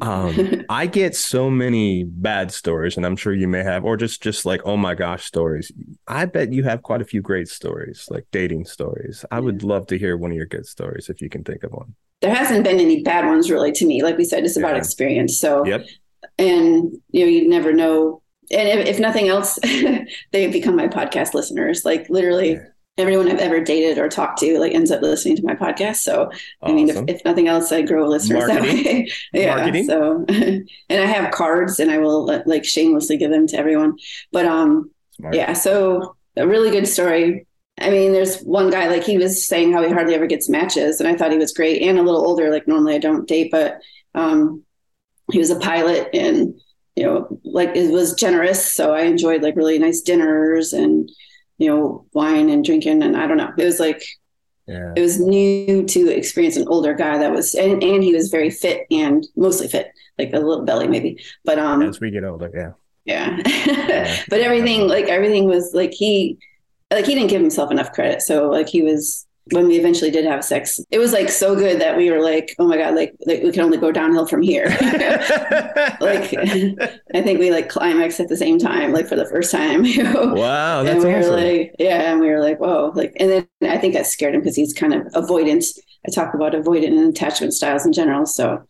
um 0.02 0.64
i 0.70 0.86
get 0.86 1.16
so 1.16 1.50
many 1.50 2.04
bad 2.04 2.52
stories 2.52 2.96
and 2.98 3.06
i'm 3.06 3.16
sure 3.16 3.34
you 3.34 3.48
may 3.48 3.64
have 3.64 3.84
or 3.84 3.98
just 3.98 4.22
just 4.24 4.46
like 4.46 4.62
oh 4.66 4.78
my 4.78 4.96
gosh 4.96 5.26
stories 5.26 5.72
i 6.08 6.26
bet 6.26 6.54
you 6.54 6.64
have 6.64 6.82
quite 6.82 7.02
a 7.02 7.06
few 7.06 7.22
great 7.22 7.48
stories 7.48 8.08
like 8.10 8.26
dating 8.32 8.66
stories 8.66 9.26
i 9.32 9.40
would 9.40 9.62
love 9.64 9.86
to 9.88 9.98
hear 9.98 10.16
one 10.18 10.32
of 10.32 10.38
your 10.38 10.46
good 10.46 10.66
stories 10.66 11.10
if 11.10 11.22
you 11.22 11.30
can 11.30 11.44
think 11.44 11.64
of 11.64 11.72
one 11.72 11.94
there 12.22 12.34
hasn't 12.34 12.64
been 12.64 12.80
any 12.80 13.04
bad 13.04 13.26
ones 13.26 13.52
really 13.52 13.74
to 13.74 13.86
me. 13.86 14.02
Like 14.02 14.18
we 14.18 14.24
said, 14.24 14.46
it's 14.46 14.56
about 14.56 14.76
Yeah. 14.76 14.78
experience. 14.78 15.38
So 15.38 15.66
yep 15.66 15.86
and 16.38 16.92
you 17.10 17.22
know 17.26 17.30
you 17.32 17.48
never 17.50 17.74
know 17.74 18.22
and 18.52 18.68
if, 18.68 18.88
if 18.88 19.00
nothing 19.00 19.28
else 19.28 19.58
they 20.32 20.48
become 20.48 20.76
my 20.76 20.88
podcast 20.88 21.34
listeners 21.34 21.84
like 21.86 22.10
literally 22.10 22.52
Yeah. 22.54 22.60
everyone 22.98 23.30
i've 23.30 23.40
ever 23.40 23.62
dated 23.62 23.98
or 23.98 24.10
talked 24.10 24.40
to 24.40 24.60
like 24.60 24.74
ends 24.74 24.92
up 24.92 25.02
listening 25.02 25.36
to 25.38 25.44
my 25.44 25.56
podcast 25.56 25.98
so 25.98 26.30
i 26.62 26.72
mean 26.72 26.90
if, 26.90 26.98
if 27.08 27.26
nothing 27.26 27.48
else 27.48 27.72
i 27.72 27.82
grow 27.82 28.08
listeners 28.08 28.46
that 28.48 28.62
Marketing. 28.62 28.86
way 28.86 29.10
yeah 29.34 29.56
Marketing. 29.56 29.86
so 29.86 30.26
and 30.30 31.02
i 31.02 31.06
have 31.06 31.32
cards 31.32 31.80
and 31.80 31.90
i 31.92 31.98
will 31.98 32.30
uh, 32.30 32.42
like 32.46 32.66
shamelessly 32.66 33.18
give 33.18 33.32
them 33.32 33.48
to 33.48 33.58
everyone 33.58 33.96
but 34.32 34.46
um 34.46 34.92
Smart. 35.12 35.36
yeah 35.36 35.54
so 35.54 36.16
a 36.38 36.48
really 36.48 36.72
good 36.72 36.88
story 36.88 37.48
I 37.82 37.90
mean, 37.90 38.12
there's 38.14 38.40
one 38.42 38.70
guy 38.70 38.88
like 38.88 39.04
he 39.04 39.18
was 39.18 39.48
saying 39.48 39.74
how 39.74 39.82
he 39.84 39.92
hardly 39.92 40.14
ever 40.14 40.28
gets 40.28 40.48
matches, 40.48 41.00
and 41.00 41.10
I 41.10 41.16
thought 41.16 41.32
he 41.32 41.40
was 41.40 41.54
great 41.54 41.82
and 41.82 41.98
a 41.98 42.04
little 42.04 42.22
older. 42.24 42.52
Like 42.52 42.68
normally 42.68 42.94
I 42.94 43.00
don't 43.00 43.28
date, 43.28 43.50
but 43.52 43.80
um, 44.14 44.64
he 45.32 45.40
was 45.40 45.50
a 45.50 45.60
pilot 45.60 46.10
and 46.14 46.60
you 46.96 47.04
know 47.04 47.40
like 47.44 47.76
it 47.76 47.92
was 47.92 48.14
generous. 48.14 48.74
So 48.74 48.94
I 48.94 49.02
enjoyed 49.02 49.42
like 49.42 49.56
really 49.56 49.80
nice 49.80 50.02
dinners 50.02 50.74
and 50.74 51.10
you 51.58 51.70
know 51.70 52.06
wine 52.14 52.50
and 52.50 52.64
drinking 52.64 53.04
and 53.04 53.16
I 53.18 53.28
don't 53.28 53.38
know. 53.38 53.52
It 53.58 53.66
was 53.66 53.80
like 53.80 54.04
yeah 54.68 54.94
it 54.96 55.02
was 55.02 55.20
new 55.20 55.84
to 55.86 56.10
experience 56.10 56.56
an 56.56 56.68
older 56.68 56.94
guy 56.94 57.18
that 57.18 57.32
was 57.32 57.56
and 57.56 57.84
and 57.84 58.04
he 58.04 58.14
was 58.14 58.30
very 58.30 58.50
fit 58.50 58.86
and 58.92 59.26
mostly 59.36 59.68
fit, 59.68 59.88
like 60.18 60.34
a 60.34 60.40
little 60.40 60.66
belly 60.66 60.88
maybe, 60.88 61.24
but 61.44 61.60
um 61.60 61.82
as 61.82 62.00
we 62.00 62.12
get 62.12 62.24
older 62.24 62.50
yeah 62.54 62.72
yeah. 63.06 63.38
but 64.30 64.40
everything, 64.40 64.88
like 64.88 65.06
everything 65.06 65.46
was 65.46 65.72
like 65.74 65.92
he, 65.92 66.38
like 66.92 67.06
he 67.06 67.16
didn't 67.16 67.30
give 67.30 67.42
himself 67.42 67.72
enough 67.72 67.92
credit. 67.92 68.22
So 68.22 68.50
like 68.50 68.70
he 68.70 68.82
was, 68.82 69.26
when 69.52 69.68
we 69.68 69.78
eventually 69.78 70.10
did 70.10 70.26
have 70.26 70.44
sex, 70.44 70.80
it 70.90 71.00
was 71.00 71.12
like 71.12 71.30
so 71.30 71.56
good 71.56 71.82
that 71.82 71.98
we 71.98 72.10
were 72.10 72.22
like, 72.22 72.56
oh 72.60 72.68
my 72.68 72.78
God, 72.78 72.96
like, 72.96 73.14
like 73.26 73.44
we 73.44 73.52
can 73.52 73.64
only 73.64 73.78
go 73.78 73.92
downhill 73.92 74.26
from 74.26 74.42
here. 74.42 74.66
like 76.00 76.34
I 76.34 77.22
think 77.22 77.40
we 77.40 77.52
like 77.52 77.68
climaxed 77.68 78.20
at 78.22 78.30
the 78.30 78.38
same 78.38 78.58
time, 78.58 78.94
like 78.94 79.08
for 79.08 79.16
the 79.16 79.26
first 79.26 79.52
time. 79.52 79.84
You 79.94 80.04
know? 80.04 80.34
wow 80.34 80.80
and 80.80 80.88
that's 80.88 81.06
we 81.06 81.14
awesome 81.14 81.32
were 81.32 81.38
like, 81.38 81.76
yeah, 81.78 82.12
and 82.12 82.20
we 82.20 82.28
were 82.28 82.40
like, 82.40 82.60
whoa, 82.60 82.92
like, 82.96 83.14
and 83.20 83.30
then 83.30 83.48
I 83.70 83.78
think 83.78 83.94
that 83.94 84.08
scared 84.08 84.34
him 84.34 84.42
because 84.42 84.56
he's 84.56 84.74
kind 84.74 84.94
of 84.94 85.04
avoidant. 85.14 85.66
I 86.08 86.12
talk 86.12 86.34
about 86.34 86.54
avoidant 86.54 86.98
and 86.98 87.10
attachment 87.10 87.54
styles 87.54 87.86
in 87.86 87.94
general. 87.94 88.26
So 88.26 88.54
I 88.54 88.64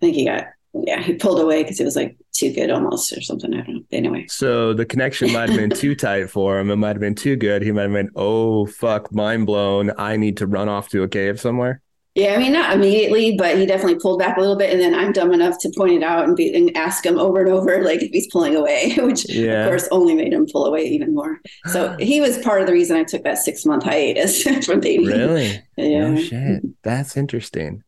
think 0.00 0.16
he 0.16 0.24
got, 0.24 0.46
yeah, 0.86 1.00
he 1.02 1.14
pulled 1.14 1.40
away 1.40 1.62
because 1.62 1.80
it 1.80 1.84
was 1.84 1.96
like 1.96 2.16
too 2.32 2.52
good 2.52 2.70
almost 2.70 3.12
or 3.16 3.20
something. 3.20 3.54
I 3.54 3.62
don't 3.62 3.74
know. 3.76 3.82
Anyway. 3.92 4.26
So 4.28 4.74
the 4.74 4.84
connection 4.84 5.32
might 5.32 5.48
have 5.48 5.58
been 5.58 5.70
too 5.70 5.94
tight 6.06 6.30
for 6.30 6.58
him. 6.58 6.70
It 6.70 6.76
might 6.76 6.88
have 6.96 7.00
been 7.00 7.14
too 7.14 7.36
good. 7.36 7.62
He 7.62 7.72
might 7.72 7.82
have 7.82 7.92
been, 7.92 8.10
oh 8.16 8.66
fuck, 8.66 9.12
mind 9.12 9.46
blown. 9.46 9.92
I 9.98 10.16
need 10.16 10.36
to 10.38 10.46
run 10.46 10.68
off 10.68 10.88
to 10.90 11.02
a 11.02 11.08
cave 11.08 11.40
somewhere. 11.40 11.80
Yeah, 12.14 12.32
I 12.34 12.38
mean, 12.38 12.54
not 12.54 12.74
immediately, 12.74 13.36
but 13.36 13.58
he 13.58 13.66
definitely 13.66 13.98
pulled 13.98 14.18
back 14.18 14.38
a 14.38 14.40
little 14.40 14.56
bit. 14.56 14.72
And 14.72 14.80
then 14.80 14.94
I'm 14.94 15.12
dumb 15.12 15.34
enough 15.34 15.58
to 15.58 15.72
point 15.76 15.92
it 15.92 16.02
out 16.02 16.24
and, 16.24 16.34
be, 16.34 16.54
and 16.56 16.74
ask 16.74 17.04
him 17.04 17.18
over 17.18 17.40
and 17.40 17.50
over, 17.50 17.82
like 17.84 18.02
if 18.02 18.10
he's 18.10 18.26
pulling 18.32 18.56
away, 18.56 18.94
which 18.98 19.28
Yeah. 19.28 19.64
of 19.64 19.68
course 19.68 19.86
only 19.90 20.14
made 20.14 20.32
him 20.32 20.46
pull 20.50 20.64
away 20.64 20.86
even 20.86 21.14
more. 21.14 21.38
So 21.66 21.94
he 22.00 22.22
was 22.22 22.38
part 22.38 22.62
of 22.62 22.66
the 22.66 22.72
reason 22.72 22.96
I 22.96 23.04
took 23.04 23.22
that 23.24 23.36
six 23.36 23.66
month 23.66 23.84
hiatus 23.84 24.42
from 24.66 24.80
dating. 24.80 25.06
Really? 25.08 25.62
Yeah. 25.76 26.08
No 26.08 26.16
shit. 26.22 26.62
That's 26.82 27.18
interesting. 27.18 27.82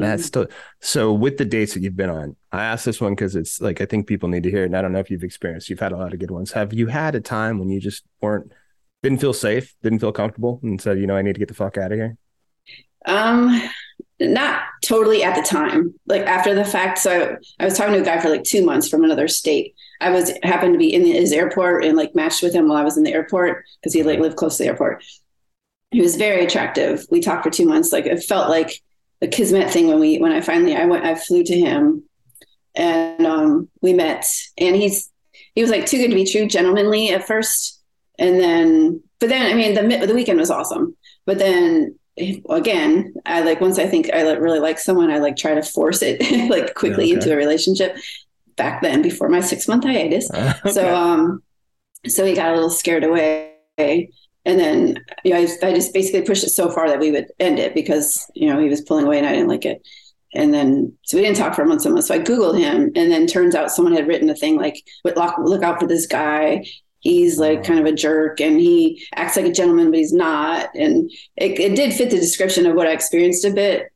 That's 0.00 0.24
still 0.24 0.46
so 0.80 1.12
with 1.12 1.36
the 1.38 1.44
dates 1.44 1.74
that 1.74 1.80
you've 1.80 1.96
been 1.96 2.10
on. 2.10 2.36
I 2.50 2.64
asked 2.64 2.84
this 2.84 3.00
one 3.00 3.12
because 3.12 3.36
it's 3.36 3.60
like 3.60 3.80
I 3.80 3.86
think 3.86 4.06
people 4.06 4.28
need 4.28 4.42
to 4.44 4.50
hear 4.50 4.62
it. 4.62 4.66
And 4.66 4.76
I 4.76 4.82
don't 4.82 4.92
know 4.92 5.00
if 5.00 5.10
you've 5.10 5.24
experienced. 5.24 5.68
You've 5.68 5.80
had 5.80 5.92
a 5.92 5.96
lot 5.96 6.12
of 6.12 6.18
good 6.18 6.30
ones. 6.30 6.52
Have 6.52 6.72
you 6.72 6.86
had 6.86 7.14
a 7.14 7.20
time 7.20 7.58
when 7.58 7.68
you 7.68 7.80
just 7.80 8.04
weren't 8.20 8.52
didn't 9.02 9.20
feel 9.20 9.32
safe, 9.32 9.74
didn't 9.82 9.98
feel 9.98 10.12
comfortable, 10.12 10.60
and 10.62 10.80
said, 10.80 10.98
you 10.98 11.06
know, 11.06 11.16
I 11.16 11.22
need 11.22 11.34
to 11.34 11.38
get 11.38 11.48
the 11.48 11.54
fuck 11.54 11.76
out 11.76 11.92
of 11.92 11.98
here? 11.98 12.16
Um, 13.04 13.60
not 14.20 14.62
totally 14.84 15.22
at 15.24 15.34
the 15.34 15.42
time. 15.42 15.94
Like 16.06 16.22
after 16.22 16.54
the 16.54 16.64
fact. 16.64 16.98
So 16.98 17.36
I 17.58 17.64
was 17.64 17.76
talking 17.76 17.94
to 17.94 18.00
a 18.00 18.04
guy 18.04 18.20
for 18.20 18.28
like 18.28 18.44
two 18.44 18.64
months 18.64 18.88
from 18.88 19.04
another 19.04 19.28
state. 19.28 19.74
I 20.00 20.10
was 20.10 20.32
happened 20.42 20.74
to 20.74 20.78
be 20.78 20.94
in 20.94 21.04
his 21.04 21.32
airport 21.32 21.84
and 21.84 21.96
like 21.96 22.14
matched 22.14 22.42
with 22.42 22.54
him 22.54 22.68
while 22.68 22.78
I 22.78 22.84
was 22.84 22.96
in 22.96 23.04
the 23.04 23.12
airport 23.12 23.64
because 23.80 23.92
he 23.92 24.02
like 24.02 24.20
lived 24.20 24.36
close 24.36 24.56
to 24.56 24.64
the 24.64 24.68
airport. 24.68 25.04
He 25.90 26.00
was 26.00 26.16
very 26.16 26.44
attractive. 26.44 27.04
We 27.10 27.20
talked 27.20 27.44
for 27.44 27.50
two 27.50 27.66
months. 27.66 27.92
Like 27.92 28.06
it 28.06 28.22
felt 28.22 28.48
like 28.48 28.80
a 29.22 29.28
kismet 29.28 29.70
thing 29.70 29.88
when 29.88 30.00
we 30.00 30.18
when 30.18 30.32
I 30.32 30.40
finally 30.40 30.74
I 30.76 30.84
went 30.86 31.04
I 31.04 31.14
flew 31.14 31.44
to 31.44 31.58
him 31.58 32.04
and 32.74 33.26
um 33.26 33.68
we 33.80 33.92
met 33.92 34.26
and 34.58 34.76
he's 34.76 35.10
he 35.54 35.62
was 35.62 35.70
like 35.70 35.86
too 35.86 35.98
good 35.98 36.08
to 36.08 36.14
be 36.14 36.30
true, 36.30 36.46
gentlemanly 36.46 37.10
at 37.10 37.26
first. 37.26 37.80
And 38.18 38.40
then 38.40 39.02
but 39.20 39.28
then 39.28 39.50
I 39.50 39.54
mean 39.54 39.74
the 39.74 40.06
the 40.06 40.14
weekend 40.14 40.38
was 40.38 40.50
awesome. 40.50 40.96
But 41.26 41.38
then 41.38 41.98
again, 42.50 43.14
I 43.24 43.40
like 43.42 43.60
once 43.60 43.78
I 43.78 43.86
think 43.86 44.10
I 44.12 44.22
like, 44.24 44.38
really 44.40 44.60
like 44.60 44.78
someone, 44.78 45.10
I 45.10 45.18
like 45.18 45.36
try 45.36 45.54
to 45.54 45.62
force 45.62 46.02
it 46.02 46.20
like 46.50 46.74
quickly 46.74 47.04
Okay. 47.04 47.12
into 47.14 47.32
a 47.32 47.36
relationship. 47.36 47.96
Back 48.56 48.82
then, 48.82 49.00
before 49.00 49.30
my 49.30 49.40
six 49.40 49.66
month 49.66 49.84
hiatus, 49.84 50.30
Okay. 50.34 50.70
so 50.72 50.94
um, 50.94 51.42
so 52.06 52.24
he 52.26 52.34
got 52.34 52.50
a 52.50 52.54
little 52.54 52.70
scared 52.70 53.04
away, 53.04 53.52
and 54.44 54.58
then 54.58 55.04
you 55.24 55.32
know 55.32 55.38
I, 55.38 55.66
I 55.66 55.74
just 55.74 55.92
basically 55.92 56.22
pushed 56.22 56.44
it 56.44 56.50
so 56.50 56.70
far 56.70 56.88
that 56.88 57.00
we 57.00 57.10
would 57.10 57.28
end 57.38 57.58
it 57.58 57.74
because 57.74 58.30
you 58.34 58.48
know 58.48 58.60
he 58.60 58.68
was 58.68 58.80
pulling 58.80 59.06
away 59.06 59.18
and 59.18 59.26
I 59.26 59.32
didn't 59.32 59.48
like 59.48 59.64
it. 59.64 59.82
And 60.34 60.52
then, 60.52 60.96
so 61.02 61.18
we 61.18 61.22
didn't 61.22 61.36
talk 61.36 61.54
for 61.54 61.64
months 61.64 61.84
and 61.84 61.92
months. 61.92 62.08
So 62.08 62.14
I 62.14 62.18
Googled 62.18 62.58
him, 62.58 62.90
and 62.96 63.12
then 63.12 63.26
turns 63.26 63.54
out 63.54 63.70
someone 63.70 63.94
had 63.94 64.08
written 64.08 64.30
a 64.30 64.34
thing 64.34 64.56
like, 64.56 64.82
"Look, 65.04 65.16
look 65.38 65.62
out 65.62 65.78
for 65.78 65.86
this 65.86 66.06
guy. 66.06 66.64
He's 67.00 67.38
like 67.38 67.60
mm. 67.60 67.64
kind 67.64 67.80
of 67.80 67.86
a 67.86 67.92
jerk, 67.92 68.40
and 68.40 68.58
he 68.58 69.06
acts 69.14 69.36
like 69.36 69.44
a 69.44 69.52
gentleman, 69.52 69.90
but 69.90 69.98
he's 69.98 70.12
not." 70.12 70.70
And 70.74 71.10
it, 71.36 71.60
it 71.60 71.76
did 71.76 71.92
fit 71.92 72.10
the 72.10 72.16
description 72.16 72.64
of 72.64 72.74
what 72.74 72.86
I 72.86 72.92
experienced 72.92 73.44
a 73.44 73.50
bit. 73.50 73.92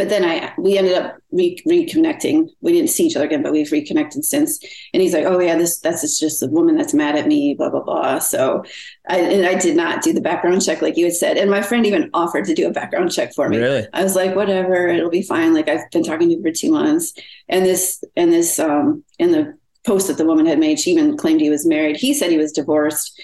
But 0.00 0.08
then 0.08 0.24
I, 0.24 0.54
we 0.56 0.78
ended 0.78 0.94
up 0.94 1.18
re- 1.30 1.62
reconnecting. 1.68 2.48
We 2.62 2.72
didn't 2.72 2.88
see 2.88 3.04
each 3.04 3.16
other 3.16 3.26
again, 3.26 3.42
but 3.42 3.52
we've 3.52 3.70
reconnected 3.70 4.24
since. 4.24 4.58
And 4.94 5.02
he's 5.02 5.12
like, 5.12 5.26
"Oh 5.26 5.38
yeah, 5.38 5.58
this 5.58 5.78
that's 5.78 6.18
just 6.18 6.42
a 6.42 6.46
woman 6.46 6.74
that's 6.74 6.94
mad 6.94 7.16
at 7.16 7.26
me." 7.26 7.52
Blah 7.52 7.68
blah 7.68 7.82
blah. 7.82 8.18
So, 8.18 8.64
I, 9.10 9.18
and 9.18 9.44
I 9.44 9.56
did 9.56 9.76
not 9.76 10.02
do 10.02 10.14
the 10.14 10.22
background 10.22 10.64
check 10.64 10.80
like 10.80 10.96
you 10.96 11.04
had 11.04 11.16
said. 11.16 11.36
And 11.36 11.50
my 11.50 11.60
friend 11.60 11.84
even 11.84 12.08
offered 12.14 12.46
to 12.46 12.54
do 12.54 12.66
a 12.66 12.72
background 12.72 13.12
check 13.12 13.34
for 13.34 13.50
me. 13.50 13.58
Really? 13.58 13.86
I 13.92 14.02
was 14.02 14.16
like, 14.16 14.34
whatever, 14.34 14.88
it'll 14.88 15.10
be 15.10 15.20
fine. 15.20 15.52
Like 15.52 15.68
I've 15.68 15.90
been 15.90 16.02
talking 16.02 16.30
to 16.30 16.34
you 16.36 16.42
for 16.42 16.50
two 16.50 16.70
months, 16.70 17.12
and 17.50 17.66
this 17.66 18.02
and 18.16 18.32
this 18.32 18.58
um 18.58 19.04
in 19.18 19.32
the 19.32 19.54
post 19.84 20.08
that 20.08 20.16
the 20.16 20.24
woman 20.24 20.46
had 20.46 20.58
made, 20.58 20.80
she 20.80 20.92
even 20.92 21.18
claimed 21.18 21.42
he 21.42 21.50
was 21.50 21.66
married. 21.66 21.98
He 21.98 22.14
said 22.14 22.30
he 22.30 22.38
was 22.38 22.52
divorced, 22.52 23.20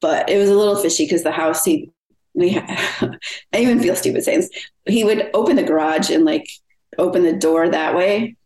but 0.00 0.30
it 0.30 0.38
was 0.38 0.48
a 0.48 0.54
little 0.54 0.76
fishy 0.76 1.06
because 1.06 1.24
the 1.24 1.32
house 1.32 1.64
he 1.64 1.90
we 2.34 2.58
I 2.58 3.18
even 3.54 3.80
feel 3.80 3.96
stupid 3.96 4.24
saying 4.24 4.40
this. 4.40 4.50
He 4.86 5.04
would 5.04 5.30
open 5.34 5.56
the 5.56 5.62
garage 5.62 6.10
and 6.10 6.24
like 6.24 6.48
open 6.98 7.22
the 7.22 7.32
door 7.32 7.68
that 7.68 7.94
way. 7.94 8.36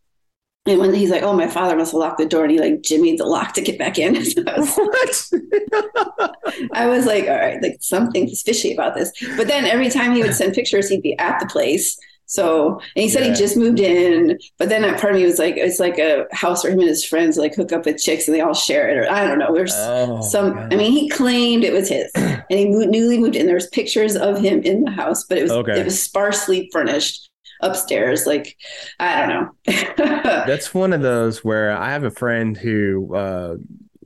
And 0.65 0.79
when 0.79 0.93
he's 0.93 1.09
like, 1.09 1.23
"Oh, 1.23 1.33
my 1.33 1.47
father 1.47 1.75
must 1.75 1.93
have 1.93 1.99
locked 1.99 2.19
the 2.19 2.25
door," 2.27 2.43
and 2.43 2.51
he 2.51 2.59
like 2.59 2.81
jimmied 2.81 3.17
the 3.17 3.25
lock 3.25 3.53
to 3.53 3.61
get 3.61 3.79
back 3.79 3.97
in. 3.97 4.23
So 4.23 4.43
I 4.47 4.59
was 4.59 5.33
I 6.73 6.87
was 6.87 7.05
like, 7.05 7.25
all 7.27 7.37
right, 7.37 7.61
like 7.61 7.77
something's 7.81 8.41
fishy 8.41 8.73
about 8.73 8.95
this. 8.95 9.11
But 9.37 9.47
then 9.47 9.65
every 9.65 9.89
time 9.89 10.13
he 10.13 10.21
would 10.21 10.35
send 10.35 10.53
pictures, 10.53 10.89
he'd 10.89 11.01
be 11.01 11.17
at 11.17 11.39
the 11.39 11.47
place. 11.47 11.97
So, 12.31 12.79
and 12.95 13.03
he 13.03 13.09
said 13.09 13.23
Yeah. 13.25 13.31
he 13.33 13.39
just 13.39 13.57
moved 13.57 13.79
in. 13.79 14.37
But 14.59 14.69
then 14.69 14.83
that 14.83 15.01
part 15.01 15.13
of 15.15 15.19
me 15.19 15.25
was 15.25 15.39
like, 15.39 15.57
it's 15.57 15.79
like 15.79 15.97
a 15.97 16.27
house 16.31 16.63
where 16.63 16.71
him 16.71 16.79
and 16.79 16.87
his 16.87 17.03
friends 17.03 17.37
like 17.37 17.55
hook 17.55 17.71
up 17.71 17.85
with 17.87 17.97
chicks 17.97 18.27
and 18.27 18.35
they 18.37 18.41
all 18.41 18.53
share 18.53 18.87
it. 18.87 18.97
Or 18.97 19.11
I 19.11 19.27
don't 19.27 19.39
know. 19.39 19.51
There's 19.51 19.73
Oh, 19.75 20.21
some, 20.21 20.53
God. 20.53 20.71
I 20.71 20.77
mean, 20.77 20.91
he 20.91 21.09
claimed 21.09 21.63
it 21.63 21.73
was 21.73 21.89
his 21.89 22.11
and 22.15 22.43
he 22.47 22.67
moved, 22.67 22.89
newly 22.91 23.17
moved 23.17 23.35
in. 23.35 23.47
There 23.47 23.55
was 23.55 23.65
pictures 23.67 24.15
of 24.15 24.39
him 24.39 24.61
in 24.61 24.83
the 24.83 24.91
house, 24.91 25.23
but 25.23 25.39
it 25.39 25.41
was, 25.41 25.51
Okay. 25.51 25.79
it 25.79 25.85
was 25.85 25.99
sparsely 26.01 26.69
furnished 26.71 27.31
upstairs. 27.61 28.27
Like, 28.27 28.55
I 28.99 29.25
don't 29.25 29.29
know. 29.29 29.49
That's 30.45 30.71
one 30.71 30.93
of 30.93 31.01
those 31.01 31.43
where 31.43 31.75
I 31.75 31.89
have 31.91 32.03
a 32.03 32.11
friend 32.11 32.55
who 32.55 33.15
uh, 33.15 33.55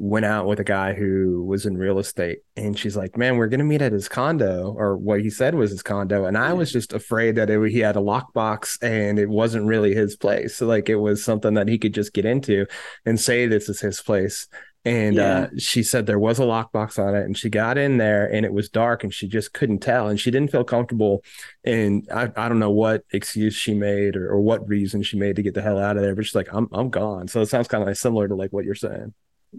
went 0.04 0.26
out 0.26 0.46
with 0.46 0.60
a 0.60 0.66
guy 0.66 0.94
who 0.94 1.46
was 1.46 1.66
in 1.66 1.78
real 1.78 1.98
estate, 1.98 2.40
and 2.58 2.78
she's 2.78 2.98
like, 2.98 3.18
"Man, 3.18 3.38
we're 3.38 3.48
gonna 3.48 3.64
meet 3.64 3.82
at 3.82 3.94
his 3.94 4.10
condo," 4.10 4.74
or 4.78 4.98
what 4.98 5.22
he 5.22 5.30
said 5.30 5.56
was 5.56 5.72
his 5.72 5.82
condo, 5.82 6.26
and 6.26 6.38
I 6.38 6.52
was 6.54 6.72
just 6.74 6.92
afraid 6.92 7.36
that 7.38 7.50
it, 7.50 7.72
he 7.72 7.80
had 7.80 7.96
a 7.96 8.00
lockbox 8.00 8.78
and 8.84 9.18
it 9.18 9.30
wasn't 9.30 9.66
really 9.66 9.94
his 9.94 10.18
place. 10.18 10.56
So 10.56 10.68
like 10.68 10.90
it 10.90 10.98
was 10.98 11.24
something 11.24 11.54
that 11.54 11.70
he 11.70 11.78
could 11.78 11.94
just 11.94 12.14
get 12.14 12.26
into 12.26 12.66
and 13.06 13.20
say 13.20 13.48
this 13.48 13.70
is 13.70 13.80
his 13.80 14.02
place. 14.02 14.48
And 14.86 15.18
uh, 15.18 15.48
she 15.58 15.82
said 15.82 16.06
there 16.06 16.20
was 16.20 16.40
a 16.40 16.44
lockbox 16.44 17.00
on 17.00 17.16
it, 17.16 17.24
and 17.24 17.38
she 17.38 17.50
got 17.50 17.78
in 17.78 17.98
there, 17.98 18.26
and 18.30 18.46
it 18.46 18.52
was 18.52 18.68
dark, 18.68 19.06
and 19.06 19.14
she 19.14 19.30
just 19.30 19.54
couldn't 19.54 19.80
tell, 19.80 20.10
and 20.10 20.20
she 20.20 20.32
didn't 20.32 20.52
feel 20.52 20.66
comfortable. 20.66 21.24
And 21.64 22.06
I, 22.14 22.30
I 22.36 22.50
don't 22.50 22.60
know 22.60 22.72
what 22.72 23.04
excuse 23.14 23.56
she 23.56 23.74
made 23.74 24.18
or, 24.18 24.30
or 24.30 24.42
what 24.42 24.68
reason 24.68 25.02
she 25.02 25.18
made 25.18 25.38
to 25.38 25.42
get 25.44 25.54
the 25.54 25.62
hell 25.62 25.80
out 25.80 25.96
of 25.96 26.04
there, 26.04 26.14
but 26.16 26.26
she's 26.26 26.36
like, 26.36 26.50
I'm 26.54 26.68
I'm 26.74 26.90
gone. 26.90 27.30
So 27.30 27.40
it 27.40 27.46
sounds 27.46 27.70
kind 27.70 27.82
of 27.82 27.88
like 27.88 27.96
similar 27.96 28.28
to 28.28 28.36
like 28.36 28.52
what 28.52 28.66
you're 28.66 28.76
saying. 28.76 29.14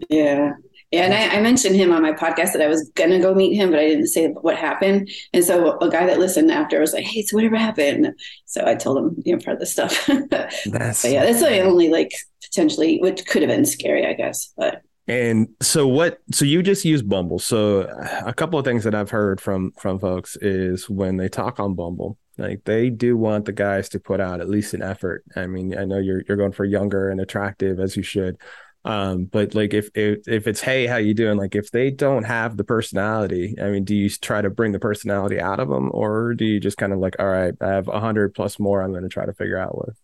Yeah. 0.09 0.53
Yeah. 0.91 1.05
And 1.05 1.13
I, 1.13 1.37
I 1.37 1.41
mentioned 1.41 1.75
him 1.75 1.91
on 1.91 2.01
my 2.01 2.13
podcast 2.13 2.53
that 2.53 2.61
I 2.61 2.67
was 2.67 2.89
going 2.95 3.09
to 3.09 3.19
go 3.19 3.33
meet 3.33 3.55
him, 3.55 3.71
but 3.71 3.79
I 3.79 3.87
didn't 3.87 4.07
say 4.07 4.27
what 4.27 4.55
happened. 4.55 5.09
And 5.33 5.43
so 5.43 5.77
a 5.79 5.89
guy 5.89 6.05
that 6.05 6.19
listened 6.19 6.51
after 6.51 6.79
was 6.79 6.93
like, 6.93 7.03
Hey, 7.03 7.23
so 7.23 7.35
whatever 7.35 7.57
happened? 7.57 8.13
So 8.45 8.65
I 8.65 8.75
told 8.75 8.97
him, 8.99 9.21
you 9.25 9.35
know, 9.35 9.41
part 9.43 9.55
of 9.55 9.59
the 9.59 9.65
stuff. 9.65 10.07
but 10.29 10.53
That's 10.65 11.03
yeah, 11.03 11.25
that's 11.25 11.41
the 11.41 11.61
only 11.61 11.89
like 11.89 12.11
potentially, 12.43 12.99
which 13.01 13.25
could 13.25 13.41
have 13.41 13.49
been 13.49 13.65
scary, 13.65 14.05
I 14.05 14.13
guess. 14.13 14.53
But 14.55 14.83
And 15.07 15.49
so 15.61 15.87
what 15.87 16.19
so 16.31 16.45
you 16.45 16.63
just 16.63 16.85
use 16.85 17.01
Bumble. 17.01 17.39
So 17.39 17.81
a 18.25 18.33
couple 18.33 18.57
of 18.59 18.65
things 18.65 18.83
that 18.83 18.95
I've 18.95 19.09
heard 19.09 19.41
from 19.41 19.71
from 19.77 19.99
folks 19.99 20.37
is 20.37 20.89
when 20.89 21.17
they 21.17 21.27
talk 21.29 21.59
on 21.59 21.75
Bumble, 21.75 22.17
like 22.37 22.63
they 22.65 22.89
do 22.89 23.17
want 23.17 23.45
the 23.45 23.53
guys 23.53 23.89
to 23.89 23.99
put 23.99 24.19
out 24.19 24.41
at 24.41 24.49
least 24.49 24.73
an 24.73 24.81
effort. 24.81 25.23
I 25.35 25.47
mean, 25.47 25.77
I 25.77 25.85
know 25.85 25.97
you're 25.97 26.23
you're 26.27 26.37
going 26.37 26.51
for 26.51 26.65
younger 26.65 27.09
and 27.09 27.19
attractive 27.21 27.79
as 27.79 27.95
you 27.95 28.03
should. 28.03 28.37
Um, 28.85 29.25
but 29.25 29.55
like 29.55 29.73
if, 29.73 29.89
if 29.95 30.27
if 30.27 30.47
it's 30.47 30.61
hey, 30.61 30.85
how 30.87 30.97
you 30.97 31.13
doing? 31.15 31.37
Like 31.37 31.55
if 31.55 31.71
they 31.71 31.89
don't 31.91 32.23
have 32.23 32.55
the 32.55 32.63
personality, 32.63 33.55
I 33.61 33.71
mean, 33.71 33.83
do 33.83 33.95
you 33.95 34.09
try 34.09 34.41
to 34.41 34.49
bring 34.51 34.73
the 34.73 34.79
personality 34.79 35.39
out 35.39 35.59
of 35.59 35.69
them, 35.69 35.89
or 35.93 36.35
do 36.35 36.45
you 36.45 36.59
just 36.59 36.77
kind 36.77 36.93
of 36.93 36.99
like, 36.99 37.15
all 37.19 37.25
right, 37.27 37.55
I 37.61 37.69
have 37.69 37.87
a 37.87 37.99
hundred 37.99 38.35
plus 38.35 38.59
more, 38.59 38.81
I'm 38.83 38.91
going 38.91 39.03
to 39.03 39.09
try 39.09 39.25
to 39.25 39.33
figure 39.33 39.57
out 39.57 39.77
with. 39.77 39.97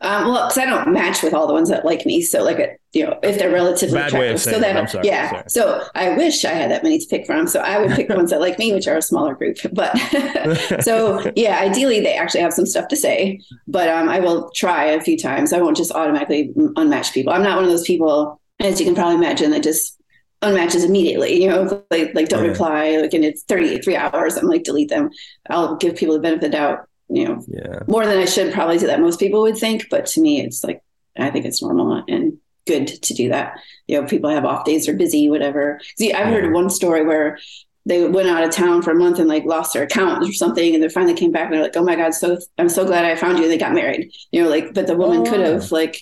Um, 0.00 0.28
well, 0.28 0.48
because 0.48 0.58
I 0.58 0.66
don't 0.66 0.92
match 0.92 1.22
with 1.22 1.32
all 1.32 1.46
the 1.46 1.52
ones 1.52 1.68
that 1.68 1.84
like 1.84 2.04
me. 2.04 2.20
So, 2.20 2.42
like, 2.42 2.58
a, 2.58 2.76
you 2.92 3.06
know, 3.06 3.18
if 3.22 3.38
they're 3.38 3.50
relatively 3.50 3.96
Bad 3.96 4.08
attractive, 4.08 4.40
so 4.40 4.58
that 4.58 4.76
I'm 4.76 4.88
sorry. 4.88 5.06
yeah. 5.06 5.30
Sorry. 5.30 5.44
So 5.48 5.84
I 5.94 6.16
wish 6.16 6.44
I 6.44 6.50
had 6.50 6.70
that 6.70 6.82
many 6.82 6.98
to 6.98 7.06
pick 7.08 7.26
from. 7.26 7.46
So 7.46 7.60
I 7.60 7.78
would 7.78 7.92
pick 7.92 8.08
the 8.08 8.16
ones 8.22 8.30
that 8.30 8.40
like 8.40 8.58
me, 8.58 8.72
which 8.72 8.86
are 8.88 8.96
a 8.96 9.02
smaller 9.02 9.34
group. 9.34 9.58
But 9.72 9.96
so 10.82 11.30
yeah, 11.36 11.58
ideally 11.60 12.00
they 12.00 12.14
actually 12.14 12.40
have 12.40 12.52
some 12.52 12.66
stuff 12.66 12.88
to 12.88 12.96
say. 12.96 13.40
But 13.68 13.88
um, 13.88 14.08
I 14.08 14.20
will 14.20 14.50
try 14.54 14.84
a 14.86 15.00
few 15.00 15.16
times. 15.16 15.52
I 15.52 15.60
won't 15.60 15.76
just 15.76 15.92
automatically 15.92 16.52
unmatch 16.56 17.12
people. 17.14 17.32
I'm 17.32 17.42
not 17.42 17.56
one 17.56 17.64
of 17.64 17.70
those 17.70 17.86
people, 17.86 18.40
as 18.60 18.78
you 18.80 18.86
can 18.86 18.94
probably 18.94 19.14
imagine, 19.14 19.52
that 19.52 19.62
just 19.62 19.98
unmatches 20.42 20.84
immediately. 20.84 21.40
You 21.40 21.48
know, 21.48 21.84
like 21.90 22.12
like 22.14 22.28
don't 22.28 22.44
Yeah. 22.44 22.50
reply. 22.50 22.96
Like 22.96 23.14
in 23.14 23.22
it's 23.24 23.44
33 23.44 23.96
hours, 23.96 24.36
I'm 24.36 24.46
like 24.48 24.64
delete 24.64 24.88
them. 24.90 25.10
I'll 25.48 25.76
give 25.76 25.94
people 25.96 26.14
the 26.16 26.20
benefit 26.20 26.46
of 26.46 26.50
the 26.50 26.56
doubt. 26.58 26.88
You 27.14 27.24
know, 27.26 27.44
Yeah. 27.48 27.80
more 27.86 28.06
than 28.06 28.18
I 28.18 28.24
should 28.24 28.52
probably 28.52 28.78
do 28.78 28.86
that 28.86 29.00
most 29.00 29.20
people 29.20 29.42
would 29.42 29.56
think, 29.58 29.86
but 29.90 30.06
to 30.06 30.20
me 30.20 30.40
it's 30.40 30.64
like 30.64 30.82
I 31.18 31.30
think 31.30 31.44
it's 31.44 31.60
normal 31.62 32.02
and 32.08 32.38
good 32.66 32.86
to 32.86 33.12
do 33.14 33.28
that. 33.28 33.58
You 33.86 34.00
know, 34.00 34.06
people 34.06 34.30
have 34.30 34.44
off 34.44 34.64
days 34.64 34.88
or 34.88 34.94
busy, 34.94 35.28
whatever. 35.28 35.78
See, 35.98 36.12
I've 36.12 36.28
heard 36.32 36.52
one 36.54 36.70
story 36.70 37.04
where 37.04 37.38
they 37.84 38.06
went 38.08 38.28
out 38.28 38.44
of 38.44 38.50
town 38.50 38.80
for 38.82 38.92
a 38.92 38.94
month 38.94 39.18
and 39.18 39.28
like 39.28 39.44
lost 39.44 39.74
their 39.74 39.82
account 39.82 40.26
or 40.26 40.32
something, 40.32 40.72
and 40.74 40.82
they 40.82 40.88
finally 40.88 41.14
came 41.14 41.32
back 41.32 41.46
and 41.46 41.54
they're 41.54 41.62
like, 41.62 41.76
"Oh 41.76 41.82
my 41.82 41.96
god, 41.96 42.14
so 42.14 42.38
I'm 42.56 42.68
so 42.68 42.86
glad 42.86 43.04
I 43.04 43.16
found 43.16 43.38
you." 43.38 43.44
And 43.44 43.52
they 43.52 43.58
got 43.58 43.74
married. 43.74 44.10
You 44.30 44.42
know, 44.44 44.48
like, 44.48 44.72
but 44.72 44.86
the 44.86 44.96
woman 44.96 45.26
Oh, 45.26 45.30
could 45.30 45.40
have 45.40 45.70
like, 45.72 46.00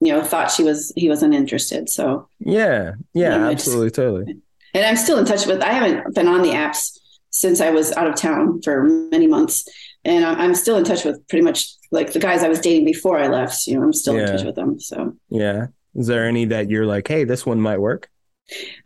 you 0.00 0.12
know, 0.12 0.22
thought 0.22 0.50
she 0.52 0.62
was 0.62 0.92
he 0.96 1.08
wasn't 1.08 1.34
interested. 1.34 1.90
So, 1.90 2.28
Yeah. 2.38 2.92
Yeah. 3.12 3.36
Yeah, 3.38 3.48
I 3.48 3.54
just- 3.54 3.66
absolutely. 3.66 3.90
Totally. 3.90 4.36
and 4.74 4.86
I'm 4.86 4.96
still 4.96 5.18
in 5.18 5.24
touch 5.26 5.46
with. 5.46 5.60
I 5.60 5.72
haven't 5.72 6.14
been 6.14 6.28
on 6.28 6.42
the 6.42 6.50
apps 6.50 6.96
since 7.30 7.60
I 7.60 7.70
was 7.70 7.90
out 7.92 8.06
of 8.06 8.14
town 8.14 8.62
for 8.62 8.84
many 9.10 9.26
months, 9.26 9.66
and 10.08 10.24
I'm, 10.24 10.36
I'm 10.40 10.54
still 10.54 10.76
in 10.76 10.84
touch 10.84 11.04
with 11.04 11.16
pretty 11.28 11.44
much 11.44 11.68
like 11.92 12.12
the 12.12 12.18
guys 12.18 12.42
I 12.42 12.48
was 12.48 12.60
dating 12.60 12.84
before 12.86 13.18
I 13.18 13.28
left. 13.28 13.66
You 13.66 13.74
know, 13.76 13.82
I'm 13.84 13.92
still 13.92 14.14
Yeah. 14.16 14.22
in 14.22 14.36
touch 14.36 14.44
with 14.44 14.54
them. 14.56 14.80
So, 14.80 15.14
Yeah. 15.30 15.66
Is 15.94 16.06
there 16.06 16.26
any 16.26 16.44
that 16.46 16.68
you're 16.70 16.86
like, 16.86 17.06
hey, 17.08 17.24
this 17.24 17.44
one 17.46 17.60
might 17.60 17.78
work? 17.80 18.08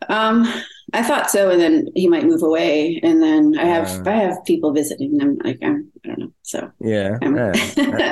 um, 0.09 0.45
I 0.93 1.01
thought 1.03 1.31
so, 1.31 1.49
and 1.49 1.59
then 1.59 1.87
he 1.95 2.07
might 2.07 2.25
move 2.25 2.43
away, 2.43 2.99
and 3.01 3.23
then 3.23 3.57
I 3.57 3.65
have 3.65 3.87
Uh. 4.05 4.09
I 4.11 4.15
have 4.15 4.43
people 4.45 4.73
visiting 4.73 5.17
them. 5.17 5.37
Like 5.43 5.57
I'm, 5.63 5.89
I 6.03 6.07
don't 6.09 6.19
know. 6.19 6.31
So, 6.43 6.69
Yeah. 6.81 7.17
Yeah. 7.21 7.51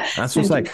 That's 0.15 0.35
what's 0.35 0.49
like. 0.49 0.71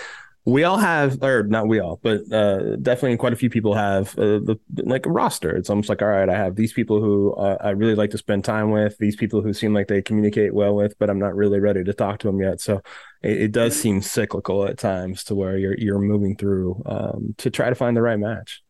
We 0.48 0.64
all 0.64 0.78
have, 0.78 1.22
or 1.22 1.44
not 1.44 1.68
we 1.68 1.82
all, 1.82 2.00
but 2.02 2.22
uh, 2.32 2.78
definitely 2.78 3.18
quite 3.18 3.34
a 3.34 3.36
few 3.36 3.50
people 3.50 3.74
have 3.74 4.18
uh, 4.18 4.40
the 4.40 4.58
like 4.78 5.06
a 5.06 5.10
roster. 5.12 5.54
It's 5.54 5.70
almost 5.70 5.90
like, 5.90 6.02
all 6.02 6.08
right, 6.08 6.30
I 6.30 6.38
have 6.38 6.56
these 6.56 6.72
people 6.72 7.02
who 7.02 7.34
uh, 7.34 7.58
I 7.60 7.72
really 7.72 7.96
like 7.96 8.12
to 8.12 8.18
spend 8.18 8.46
time 8.46 8.72
with, 8.72 8.98
these 8.98 9.18
people 9.18 9.42
who 9.42 9.52
seem 9.54 9.74
like 9.74 9.90
they 9.90 10.02
communicate 10.02 10.54
well 10.54 10.74
with, 10.74 10.98
but 11.00 11.10
I'm 11.10 11.20
not 11.20 11.36
really 11.36 11.60
ready 11.60 11.84
to 11.84 11.94
talk 11.94 12.20
to 12.20 12.28
them 12.28 12.40
yet. 12.40 12.62
So 12.62 12.82
it, 13.22 13.42
it 13.42 13.52
does 13.52 13.76
seem 13.76 14.02
cyclical 14.02 14.66
at 14.66 14.78
times 14.78 15.26
to 15.26 15.36
where 15.36 15.58
you're 15.58 15.78
you're 15.78 16.00
moving 16.00 16.38
through 16.38 16.82
um, 16.86 17.36
to 17.40 17.50
try 17.50 17.68
to 17.68 17.76
find 17.76 17.98
the 17.98 18.02
right 18.02 18.18
match. 18.20 18.62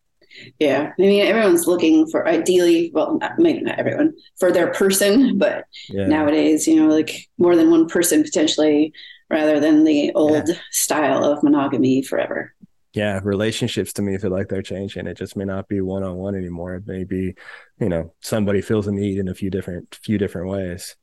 yeah, 0.58 0.92
I 0.98 1.02
mean, 1.02 1.26
everyone's 1.26 1.66
looking 1.66 2.06
for 2.08 2.26
ideally, 2.28 2.90
well, 2.94 3.18
not, 3.18 3.38
maybe 3.38 3.60
not 3.62 3.78
everyone 3.78 4.14
for 4.38 4.52
their 4.52 4.72
person, 4.72 5.38
but 5.38 5.64
Yeah. 5.88 6.06
nowadays, 6.06 6.66
you 6.66 6.76
know, 6.76 6.88
like 6.88 7.28
more 7.38 7.56
than 7.56 7.70
one 7.70 7.88
person 7.88 8.22
potentially, 8.22 8.92
rather 9.30 9.60
than 9.60 9.84
the 9.84 10.12
old 10.14 10.48
style 10.70 11.24
of 11.24 11.42
monogamy 11.42 12.02
forever. 12.02 12.54
yeah 12.94 13.20
relationships 13.22 13.92
to 13.92 14.02
me 14.02 14.16
feel 14.18 14.30
like 14.30 14.48
they're 14.48 14.62
changing 14.62 15.06
it 15.06 15.16
just 15.16 15.36
may 15.36 15.44
not 15.44 15.68
be 15.68 15.80
one-on-one 15.80 16.34
anymore 16.34 16.74
it 16.76 16.86
may 16.86 17.04
be 17.04 17.34
you 17.80 17.88
know 17.88 18.12
somebody 18.20 18.60
feels 18.60 18.86
a 18.86 18.92
need 18.92 19.18
in 19.18 19.28
a 19.28 19.34
few 19.34 19.50
different 19.50 19.98
few 20.02 20.16
different 20.18 20.48
ways 20.48 20.96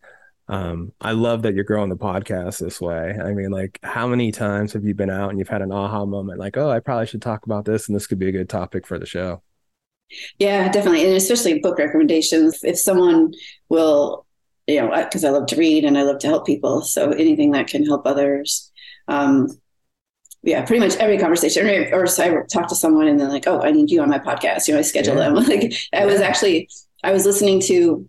um 0.48 0.92
i 1.02 1.12
love 1.12 1.44
that 1.44 1.54
you're 1.54 1.64
growing 1.64 1.90
the 1.90 1.96
podcast 1.96 2.60
this 2.60 2.82
way 2.82 3.16
i 3.24 3.34
mean 3.34 3.52
like 3.52 3.80
how 3.84 4.08
many 4.08 4.32
times 4.32 4.74
have 4.74 4.84
you 4.84 4.94
been 4.96 5.10
out 5.10 5.30
and 5.30 5.40
you've 5.40 5.48
had 5.50 5.62
an 5.62 5.72
aha 5.72 6.06
moment 6.06 6.40
like 6.40 6.58
oh 6.58 6.70
i 6.70 6.80
probably 6.80 7.06
should 7.06 7.22
talk 7.22 7.46
about 7.46 7.66
this 7.66 7.88
and 7.88 7.96
this 7.96 8.08
could 8.08 8.20
be 8.20 8.30
a 8.30 8.32
good 8.32 8.50
topic 8.50 8.86
for 8.88 9.00
the 9.00 9.06
show 9.06 9.42
Yeah, 10.38 10.70
definitely. 10.72 11.06
And 11.06 11.16
especially 11.16 11.60
book 11.60 11.78
recommendations. 11.80 12.64
If 12.64 12.78
someone 12.80 13.34
will 13.70 14.25
you 14.68 14.82
know, 14.82 15.04
because 15.04 15.24
I 15.24 15.30
love 15.30 15.46
to 15.48 15.56
read 15.56 15.86
and 15.86 15.98
I 15.98 16.04
love 16.04 16.20
to 16.20 16.28
help 16.28 16.46
people. 16.46 16.82
So 16.82 17.12
anything 17.12 17.52
that 17.52 17.68
can 17.68 17.86
help 17.86 18.06
others. 18.06 18.72
Um, 19.08 19.48
yeah, 20.44 20.64
pretty 20.64 20.80
much 20.86 20.96
every 20.98 21.18
conversation, 21.18 21.68
or, 21.68 22.04
or 22.04 22.08
so 22.08 22.24
I 22.24 22.44
talk 22.52 22.68
to 22.70 22.76
someone 22.76 23.08
and 23.08 23.20
then 23.20 23.30
like, 23.30 23.48
oh, 23.48 23.62
I 23.62 23.72
need 23.72 23.90
you 23.90 24.02
on 24.02 24.10
my 24.10 24.20
podcast. 24.20 24.68
You 24.68 24.74
know, 24.76 24.80
I 24.80 24.84
schedule 24.84 25.16
Yeah. 25.16 25.30
them. 25.30 25.36
Like 25.48 25.74
I 25.94 26.06
was 26.06 26.22
actually, 26.22 26.70
I 27.04 27.12
was 27.12 27.26
listening 27.26 27.60
to 27.62 28.08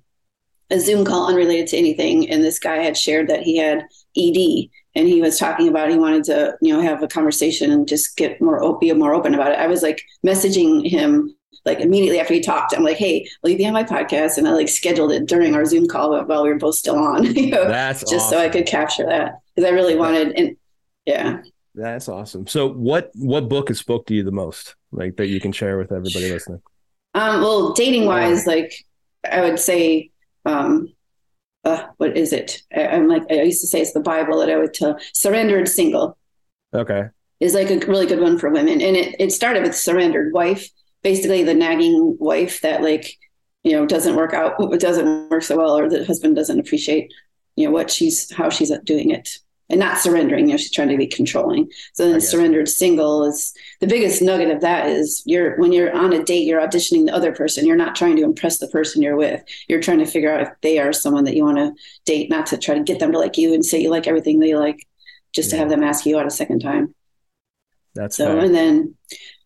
a 0.71 0.81
Zoom 0.81 1.05
call 1.05 1.29
unrelated 1.29 1.69
to 1.69 1.77
anything, 1.77 2.29
and 2.29 2.42
this 2.42 2.59
guy 2.59 2.77
had 2.79 2.97
shared 2.97 3.29
that 3.29 3.42
he 3.42 3.57
had 3.57 3.85
ED, 4.16 4.69
and 4.97 5.07
he 5.07 5.23
was 5.23 5.38
talking 5.38 5.69
about 5.69 5.90
he 5.90 5.97
wanted 5.99 6.25
to, 6.25 6.57
you 6.61 6.73
know, 6.73 6.81
have 6.81 7.03
a 7.03 7.09
conversation 7.09 7.71
and 7.71 7.87
just 7.87 8.16
get 8.16 8.40
more 8.42 8.62
op- 8.62 8.81
be 8.81 8.92
more 8.92 9.14
open 9.14 9.35
about 9.35 9.53
it. 9.53 9.59
I 9.59 9.69
was 9.69 9.83
like 9.83 10.03
messaging 10.27 10.88
him 10.90 11.36
like 11.64 11.81
immediately 11.81 12.21
after 12.21 12.35
he 12.35 12.40
talked. 12.40 12.75
I'm 12.75 12.85
like, 12.85 12.97
hey, 12.97 13.29
will 13.42 13.51
you 13.51 13.57
be 13.59 13.66
on 13.66 13.73
my 13.73 13.85
podcast? 13.85 14.38
And 14.38 14.47
I 14.47 14.53
like 14.53 14.69
scheduled 14.69 15.12
it 15.12 15.27
during 15.27 15.55
our 15.55 15.64
Zoom 15.64 15.88
call 15.88 16.11
while 16.25 16.42
we 16.42 16.49
were 16.51 16.59
both 16.59 16.77
still 16.77 16.99
on, 16.99 17.25
you 17.35 17.51
know, 17.51 17.66
That's 17.66 18.09
just 18.09 18.31
so 18.31 18.38
I 18.38 18.49
could 18.49 18.66
capture 18.66 19.07
that 19.07 19.40
because 19.55 19.69
I 19.69 19.73
really 19.73 19.97
wanted 19.97 20.33
and 20.33 20.57
yeah. 21.05 21.42
That's 21.75 22.09
awesome. 22.09 22.47
So 22.47 22.69
what 22.69 23.11
what 23.14 23.49
book 23.49 23.69
has 23.69 23.79
spoke 23.79 24.07
to 24.07 24.14
you 24.14 24.23
the 24.23 24.33
most? 24.33 24.77
Like 24.92 25.16
that 25.16 25.27
you 25.27 25.40
can 25.40 25.53
share 25.53 25.77
with 25.79 25.92
everybody 25.92 26.33
listening? 26.33 26.62
Um, 27.14 27.42
well, 27.42 27.73
dating 27.73 28.07
wise, 28.07 28.47
like 28.47 28.73
I 29.31 29.40
would 29.42 29.59
say, 29.59 30.11
um, 30.45 30.92
uh, 31.64 31.87
what 31.97 32.16
is 32.16 32.33
it? 32.33 32.62
I, 32.75 32.87
I'm 32.88 33.09
like 33.09 33.25
I 33.31 33.42
used 33.42 33.61
to 33.61 33.66
say 33.66 33.81
it's 33.81 33.92
the 33.92 34.01
Bible 34.01 34.38
that 34.38 34.51
I 34.51 34.57
would 34.57 34.73
tell. 34.73 34.99
Surrendered 35.12 35.69
single 35.69 36.16
Okay. 36.75 37.09
is 37.40 37.55
like 37.55 37.71
a 37.71 37.79
really 37.87 38.07
good 38.07 38.21
one 38.21 38.38
for 38.38 38.51
women, 38.51 38.81
and 38.81 38.97
it 38.97 39.16
it 39.19 39.33
started 39.33 39.62
with 39.62 39.77
surrendered 39.77 40.33
wife, 40.33 40.69
basically 41.02 41.44
the 41.44 41.54
nagging 41.54 42.16
wife 42.18 42.61
that 42.62 42.82
like 42.82 43.18
you 43.62 43.72
know 43.72 43.87
doesn't 43.87 44.16
work 44.16 44.35
out, 44.35 44.54
it 44.59 44.80
doesn't 44.80 45.30
work 45.30 45.42
so 45.42 45.56
well, 45.56 45.76
or 45.76 45.88
the 45.88 46.04
husband 46.04 46.37
doesn't 46.37 46.61
appreciate 46.61 47.12
you 47.56 47.64
know 47.66 47.72
what 47.72 47.90
she's 47.90 48.32
how 48.32 48.48
she's 48.50 48.72
doing 48.85 49.11
it. 49.11 49.38
And 49.68 49.80
not 49.80 49.98
surrendering, 49.98 50.46
you 50.46 50.52
know, 50.52 50.59
she's 50.59 50.70
trying 50.70 50.90
to 50.90 50.96
be 50.96 51.09
controlling. 51.09 51.68
So 51.94 52.09
then 52.09 52.20
surrendered 52.20 52.68
single 52.68 53.24
is 53.24 53.52
the 53.80 53.88
biggest 53.88 54.22
nugget 54.22 54.48
of 54.48 54.61
that 54.61 54.87
is 54.87 55.24
you're 55.26 55.56
when 55.56 55.72
you're 55.72 55.92
on 55.92 56.12
a 56.12 56.22
date, 56.22 56.46
you're 56.46 56.61
auditioning 56.61 57.04
the 57.04 57.14
other 57.14 57.32
person. 57.32 57.66
You're 57.66 57.74
not 57.74 57.96
trying 57.96 58.14
to 58.14 58.22
impress 58.22 58.59
the 58.59 58.68
person 58.68 59.02
you're 59.02 59.16
with. 59.16 59.42
You're 59.66 59.80
trying 59.80 59.98
to 59.98 60.06
figure 60.06 60.32
out 60.32 60.42
if 60.42 60.50
they 60.62 60.78
are 60.78 60.92
someone 60.92 61.24
that 61.24 61.35
you 61.35 61.42
want 61.42 61.59
to 61.59 61.72
date, 62.04 62.30
not 62.30 62.46
to 62.46 62.59
try 62.59 62.76
to 62.76 62.85
get 62.85 63.00
them 63.00 63.11
to 63.11 63.18
like 63.18 63.38
you 63.38 63.54
and 63.54 63.64
say 63.64 63.82
you 63.82 63.90
like 63.90 64.06
everything 64.06 64.38
they 64.38 64.54
like, 64.54 64.87
just 65.32 65.50
to 65.50 65.56
have 65.56 65.68
them 65.68 65.82
ask 65.82 66.06
you 66.06 66.16
out 66.16 66.26
a 66.26 66.30
second 66.30 66.61
time. 66.61 66.94
That's 67.96 68.18
So 68.18 68.38
and 68.38 68.54
then 68.54 68.94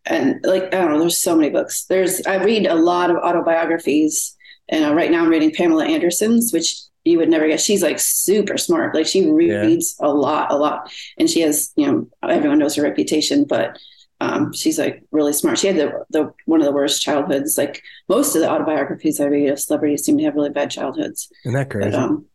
and 0.06 0.40
like 0.44 0.74
I 0.74 0.78
don't 0.78 0.92
know, 0.92 1.00
there's 1.00 1.18
so 1.18 1.36
many 1.36 1.50
books. 1.50 1.84
There's 1.84 2.20
I 2.26 2.42
read 2.42 2.66
a 2.66 2.74
lot 2.74 3.10
of 3.10 3.16
autobiographies, 3.16 4.36
and 4.68 4.84
uh, 4.84 4.94
right 4.94 5.10
now 5.10 5.22
I'm 5.22 5.30
reading 5.30 5.52
Pamela 5.52 5.86
Anderson's, 5.86 6.52
which 6.52 6.74
you 7.04 7.18
would 7.18 7.28
never 7.28 7.48
guess. 7.48 7.64
She's 7.64 7.82
like 7.82 7.98
super 7.98 8.56
smart. 8.58 8.94
Like 8.94 9.06
she 9.06 9.30
reads 9.30 9.96
a 10.00 10.08
lot, 10.12 10.50
a 10.50 10.56
lot, 10.56 10.92
and 11.18 11.28
she 11.28 11.40
has 11.40 11.72
you 11.76 11.86
know 11.86 12.08
everyone 12.22 12.58
knows 12.58 12.76
her 12.76 12.82
reputation, 12.82 13.44
but 13.44 13.78
um, 14.20 14.52
she's 14.52 14.78
like 14.78 15.02
really 15.10 15.32
smart. 15.32 15.58
She 15.58 15.66
had 15.66 15.76
the 15.76 16.04
the 16.10 16.32
one 16.44 16.60
of 16.60 16.66
the 16.66 16.72
worst 16.72 17.02
childhoods. 17.02 17.56
Like 17.56 17.82
most 18.08 18.34
of 18.34 18.42
the 18.42 18.50
autobiographies 18.50 19.20
I 19.20 19.26
read 19.26 19.48
of 19.48 19.60
celebrities 19.60 20.04
seem 20.04 20.18
to 20.18 20.24
have 20.24 20.34
really 20.34 20.50
bad 20.50 20.70
childhoods. 20.70 21.30
Isn't 21.44 21.54
that 21.54 21.70
crazy? 21.70 21.90
But 21.90 21.98
um, 21.98 22.26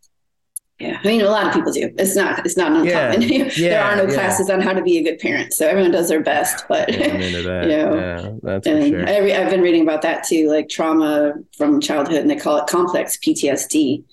yeah, 0.79 0.99
I 1.03 1.07
mean, 1.07 1.21
a 1.21 1.29
lot 1.29 1.47
of 1.47 1.53
people 1.53 1.71
do. 1.71 1.89
It's 1.97 2.15
not. 2.17 2.45
It's 2.45 2.57
not 2.57 2.73
uncommon. 2.73 3.21
there 3.29 3.49
Yeah, 3.55 3.93
are 3.93 3.95
no 3.95 4.03
yeah. 4.03 4.13
classes 4.13 4.49
on 4.49 4.59
how 4.59 4.73
to 4.73 4.81
be 4.81 4.97
a 4.97 5.03
good 5.03 5.19
parent, 5.19 5.53
so 5.53 5.65
everyone 5.67 5.91
does 5.91 6.09
their 6.09 6.21
best. 6.21 6.65
But 6.67 6.93
Yeah, 6.93 7.13
I'm 7.13 7.21
into 7.21 7.43
that. 7.43 7.63
you 7.63 7.77
know, 7.77 7.95
yeah, 7.95 8.31
that's 8.43 8.67
for 8.67 8.75
and 8.75 8.87
sure. 8.89 9.07
I 9.07 9.17
re- 9.19 9.33
I've 9.35 9.49
been 9.49 9.61
reading 9.61 9.83
about 9.83 10.01
that 10.01 10.25
too, 10.25 10.49
like 10.49 10.67
trauma 10.67 11.33
from 11.57 11.79
childhood, 11.79 12.17
and 12.19 12.29
they 12.29 12.35
call 12.35 12.57
it 12.57 12.67
complex 12.67 13.17
PTSD, 13.17 14.03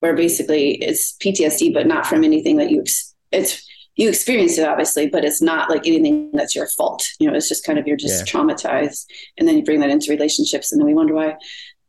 where 0.00 0.14
basically 0.16 0.76
it's 0.82 1.16
PTSD, 1.18 1.74
but 1.74 1.86
not 1.86 2.06
from 2.06 2.24
anything 2.24 2.56
that 2.56 2.70
you 2.70 2.80
ex- 2.80 3.14
it's 3.30 3.66
you 3.96 4.08
experienced 4.08 4.58
it 4.58 4.66
obviously, 4.66 5.06
but 5.08 5.24
it's 5.26 5.42
not 5.42 5.68
like 5.68 5.86
anything 5.86 6.30
that's 6.32 6.54
your 6.56 6.66
fault. 6.68 7.06
You 7.18 7.28
know, 7.30 7.36
it's 7.36 7.48
just 7.48 7.64
kind 7.64 7.78
of 7.78 7.86
you're 7.86 7.98
just 7.98 8.26
Yeah. 8.26 8.32
traumatized, 8.40 9.04
and 9.36 9.46
then 9.46 9.58
you 9.58 9.62
bring 9.64 9.80
that 9.80 9.90
into 9.90 10.10
relationships, 10.10 10.72
and 10.72 10.80
then 10.80 10.86
we 10.86 10.94
wonder 10.94 11.12
why 11.14 11.36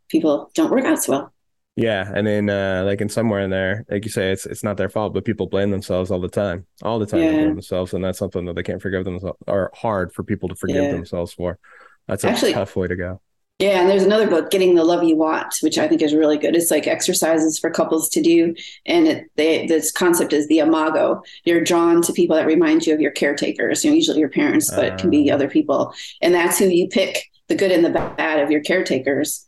people 0.10 0.52
don't 0.54 0.70
work 0.72 0.84
out 0.84 1.02
so 1.02 1.12
well. 1.14 1.34
Yeah, 1.78 2.12
and 2.14 2.28
then 2.28 2.50
uh, 2.50 2.84
like 2.86 3.00
in 3.00 3.08
somewhere 3.08 3.40
in 3.42 3.50
there, 3.50 3.86
like 3.90 4.04
you 4.04 4.12
say, 4.12 4.32
it's 4.32 4.46
it's 4.46 4.64
not 4.64 4.76
their 4.78 4.90
fault, 4.90 5.14
but 5.14 5.24
people 5.24 5.48
blame 5.48 5.72
themselves 5.72 6.12
all 6.12 6.20
the 6.20 6.28
time, 6.28 6.66
all 6.84 7.00
the 7.00 7.06
time 7.06 7.22
Yeah. 7.22 7.32
themselves, 7.46 7.94
and 7.94 8.04
that's 8.04 8.20
something 8.20 8.46
that 8.46 8.56
they 8.56 8.64
can't 8.64 8.82
forgive 8.82 9.06
themselves, 9.06 9.38
or 9.48 9.72
hard 9.74 10.12
for 10.14 10.24
people 10.24 10.50
to 10.50 10.56
forgive 10.56 10.84
Yeah. 10.84 10.92
themselves 10.92 11.32
for. 11.34 11.60
That's 12.08 12.24
a 12.26 12.30
Actually- 12.30 12.54
tough 12.54 12.76
way 12.76 12.88
to 12.88 12.96
go. 12.96 13.22
Yeah, 13.60 13.80
and 13.80 13.88
there's 13.88 14.04
another 14.04 14.28
book, 14.28 14.50
Getting 14.50 14.74
the 14.74 14.84
Love 14.84 15.04
You 15.04 15.16
Want, 15.16 15.54
which 15.62 15.78
I 15.78 15.88
think 15.88 16.02
is 16.02 16.16
really 16.16 16.38
good. 16.38 16.56
It's 16.56 16.72
like 16.72 16.88
exercises 16.88 17.60
for 17.60 17.70
couples 17.70 18.10
to 18.10 18.22
do, 18.22 18.56
and 18.88 19.08
it, 19.08 19.26
they, 19.36 19.68
this 19.68 19.92
concept 19.92 20.34
is 20.34 20.48
the 20.48 20.60
imago. 20.60 21.22
You're 21.46 21.64
drawn 21.64 22.02
to 22.02 22.12
people 22.12 22.36
that 22.36 22.48
remind 22.48 22.88
you 22.88 22.94
of 22.96 23.00
your 23.00 23.12
caretakers, 23.12 23.86
you 23.86 23.92
know, 23.92 23.96
usually 23.96 24.20
your 24.20 24.30
parents, 24.30 24.72
but 24.74 24.86
it 24.86 24.98
can 24.98 25.12
be 25.12 25.30
other 25.32 25.48
people, 25.48 25.94
and 26.22 26.34
that's 26.34 26.58
who 26.58 26.66
you 26.66 26.88
pick, 26.88 27.24
the 27.50 27.56
good 27.56 27.72
and 27.72 27.86
the 27.86 27.92
bad 27.92 28.40
of 28.40 28.50
your 28.50 28.62
caretakers, 28.62 29.48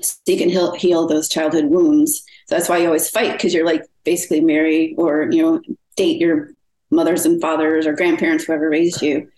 so 0.00 0.16
you 0.26 0.36
can 0.38 0.48
heal, 0.48 0.74
heal 0.74 1.06
those 1.06 1.28
childhood 1.28 1.66
wounds. 1.66 2.22
So 2.46 2.54
that's 2.54 2.68
why 2.68 2.78
you 2.78 2.86
always 2.86 3.10
fight 3.10 3.32
because 3.32 3.54
you're 3.54 3.66
like 3.66 3.84
basically 4.04 4.40
marry 4.40 4.94
or 4.96 5.28
you 5.30 5.42
know 5.42 5.60
date 5.96 6.20
your 6.20 6.50
mothers 6.90 7.26
and 7.26 7.40
fathers 7.40 7.86
or 7.86 7.92
grandparents, 7.94 8.44
whoever 8.44 8.68
raised 8.70 9.02
you, 9.02 9.28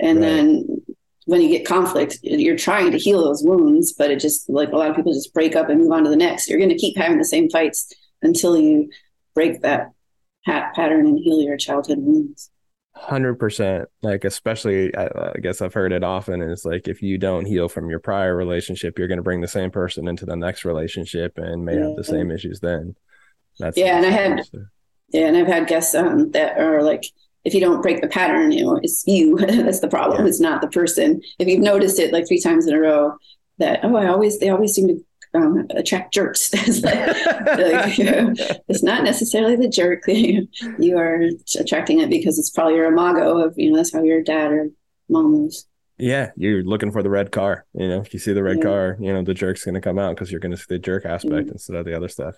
and 0.00 0.18
Right. 0.18 0.24
then 0.26 0.82
when 1.26 1.40
you 1.40 1.48
get 1.48 1.66
conflict, 1.66 2.18
you're 2.22 2.56
trying 2.56 2.92
to 2.92 2.98
heal 2.98 3.22
those 3.24 3.42
wounds, 3.42 3.92
but 3.92 4.10
it 4.12 4.20
just 4.20 4.48
like 4.48 4.70
a 4.70 4.76
lot 4.76 4.90
of 4.90 4.96
people 4.96 5.12
just 5.12 5.34
break 5.34 5.56
up 5.56 5.68
and 5.68 5.80
move 5.80 5.90
on 5.90 6.04
to 6.04 6.10
the 6.10 6.16
next. 6.16 6.48
You're 6.48 6.58
going 6.58 6.70
to 6.70 6.76
keep 6.78 6.96
having 6.96 7.18
the 7.18 7.24
same 7.24 7.50
fights 7.50 7.92
until 8.22 8.56
you 8.56 8.90
break 9.34 9.62
that 9.62 9.90
hat 10.44 10.72
pattern 10.74 11.06
and 11.06 11.18
heal 11.18 11.40
your 11.42 11.56
childhood 11.56 11.98
wounds. 11.98 12.50
Hundred 12.96 13.34
percent. 13.34 13.88
Like 14.02 14.24
especially, 14.24 14.94
I, 14.96 15.04
I 15.06 15.34
guess 15.40 15.60
I've 15.60 15.74
heard 15.74 15.92
it 15.92 16.02
often. 16.02 16.40
Is 16.40 16.64
like 16.64 16.88
if 16.88 17.02
you 17.02 17.18
don't 17.18 17.44
heal 17.44 17.68
from 17.68 17.90
your 17.90 18.00
prior 18.00 18.34
relationship, 18.34 18.98
you're 18.98 19.06
going 19.06 19.18
to 19.18 19.22
bring 19.22 19.42
the 19.42 19.48
same 19.48 19.70
person 19.70 20.08
into 20.08 20.24
the 20.24 20.34
next 20.34 20.64
relationship 20.64 21.34
and 21.36 21.64
may 21.64 21.76
have 21.76 21.94
the 21.96 22.04
same 22.04 22.30
issues 22.30 22.60
then. 22.60 22.96
That's 23.58 23.76
Yeah, 23.76 23.98
and 23.98 24.06
I 24.06 24.10
had- 24.10 24.42
Yeah, 25.10 25.26
and 25.28 25.36
I've 25.36 25.46
had 25.46 25.68
guests 25.68 25.94
um, 25.94 26.30
that 26.32 26.58
are 26.58 26.82
like, 26.82 27.04
if 27.44 27.54
you 27.54 27.60
don't 27.60 27.80
break 27.82 28.00
the 28.00 28.08
pattern, 28.08 28.50
you 28.50 28.64
know, 28.64 28.80
it's 28.82 29.04
you. 29.06 29.36
That's 29.38 29.80
the 29.80 29.88
problem. 29.88 30.22
Yeah. 30.22 30.28
It's 30.28 30.40
not 30.40 30.60
the 30.62 30.68
person. 30.68 31.20
If 31.38 31.46
you've 31.48 31.60
noticed 31.62 31.98
it 32.00 32.12
like 32.12 32.26
three 32.26 32.40
times 32.40 32.66
in 32.66 32.74
a 32.74 32.80
row, 32.80 33.16
that 33.58 33.80
oh, 33.84 33.94
I 33.94 34.08
always 34.08 34.38
they 34.38 34.48
always 34.48 34.72
seem 34.74 34.88
to 34.88 35.04
um, 35.36 35.66
attract 35.70 36.14
jerks. 36.14 36.50
it's, 36.54 36.82
like, 36.82 37.06
like, 37.98 38.60
it's 38.68 38.82
not 38.82 39.04
necessarily 39.04 39.56
the 39.56 39.68
jerk. 39.68 40.02
you 40.06 40.96
are 40.98 41.22
attracting 41.58 42.00
it 42.00 42.10
because 42.10 42.38
it's 42.38 42.50
probably 42.50 42.74
your 42.74 42.86
imago 42.86 43.38
of 43.44 43.54
you 43.56 43.70
know 43.70 43.76
that's 43.76 43.92
how 43.92 44.02
your 44.02 44.22
dad 44.22 44.50
or 44.52 44.68
mom 45.08 45.44
was. 45.44 45.66
Yeah, 45.98 46.30
you're 46.36 46.62
looking 46.62 46.92
for 46.92 47.02
the 47.02 47.08
red 47.10 47.32
car. 47.32 47.64
You 47.72 47.88
know, 47.88 48.00
if 48.00 48.12
you 48.12 48.20
see 48.20 48.32
the 48.34 48.42
red 48.42 48.58
Yeah. 48.58 48.62
car, 48.64 48.96
you 49.00 49.12
know 49.12 49.22
the 49.22 49.34
jerk's 49.34 49.64
going 49.64 49.76
to 49.76 49.80
come 49.80 49.98
out 49.98 50.14
because 50.14 50.30
you're 50.30 50.40
going 50.40 50.52
to 50.52 50.56
see 50.58 50.66
the 50.68 50.78
jerk 50.78 51.04
aspect 51.06 51.48
Mhm. 51.48 51.52
instead 51.52 51.76
of 51.76 51.86
the 51.86 51.96
other 51.96 52.08
stuff. 52.08 52.36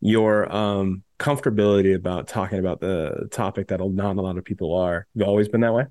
Your 0.00 0.54
um 0.54 1.02
comfortability 1.18 1.94
about 1.94 2.28
talking 2.28 2.58
about 2.58 2.80
the 2.80 3.28
topic 3.30 3.68
that 3.68 3.80
not 3.80 4.16
a 4.16 4.20
lot 4.20 4.36
of 4.38 4.44
people 4.44 4.74
are. 4.74 5.06
You've 5.14 5.28
always 5.28 5.48
been 5.48 5.62
that 5.62 5.74
way. 5.74 5.86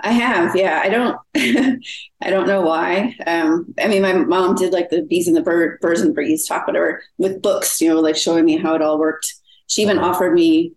I 0.00 0.12
have, 0.12 0.54
yeah. 0.54 0.80
I 0.82 0.88
don't, 0.88 1.18
I 2.20 2.30
don't 2.30 2.46
know 2.46 2.60
why. 2.60 3.16
Um, 3.26 3.74
I 3.80 3.88
mean, 3.88 4.02
my 4.02 4.12
mom 4.12 4.54
did 4.54 4.72
like 4.72 4.90
the 4.90 5.02
bees 5.02 5.26
and 5.26 5.36
the 5.36 5.42
bird, 5.42 5.80
birds 5.80 6.00
and 6.00 6.14
bees 6.14 6.46
talk, 6.46 6.66
whatever, 6.66 7.02
with 7.18 7.42
books, 7.42 7.80
you 7.80 7.88
know, 7.88 8.00
like 8.00 8.16
showing 8.16 8.44
me 8.44 8.56
how 8.56 8.74
it 8.74 8.82
all 8.82 8.98
worked. 8.98 9.34
She 9.66 9.82
even 9.82 9.98
offered 9.98 10.34
me 10.34 10.72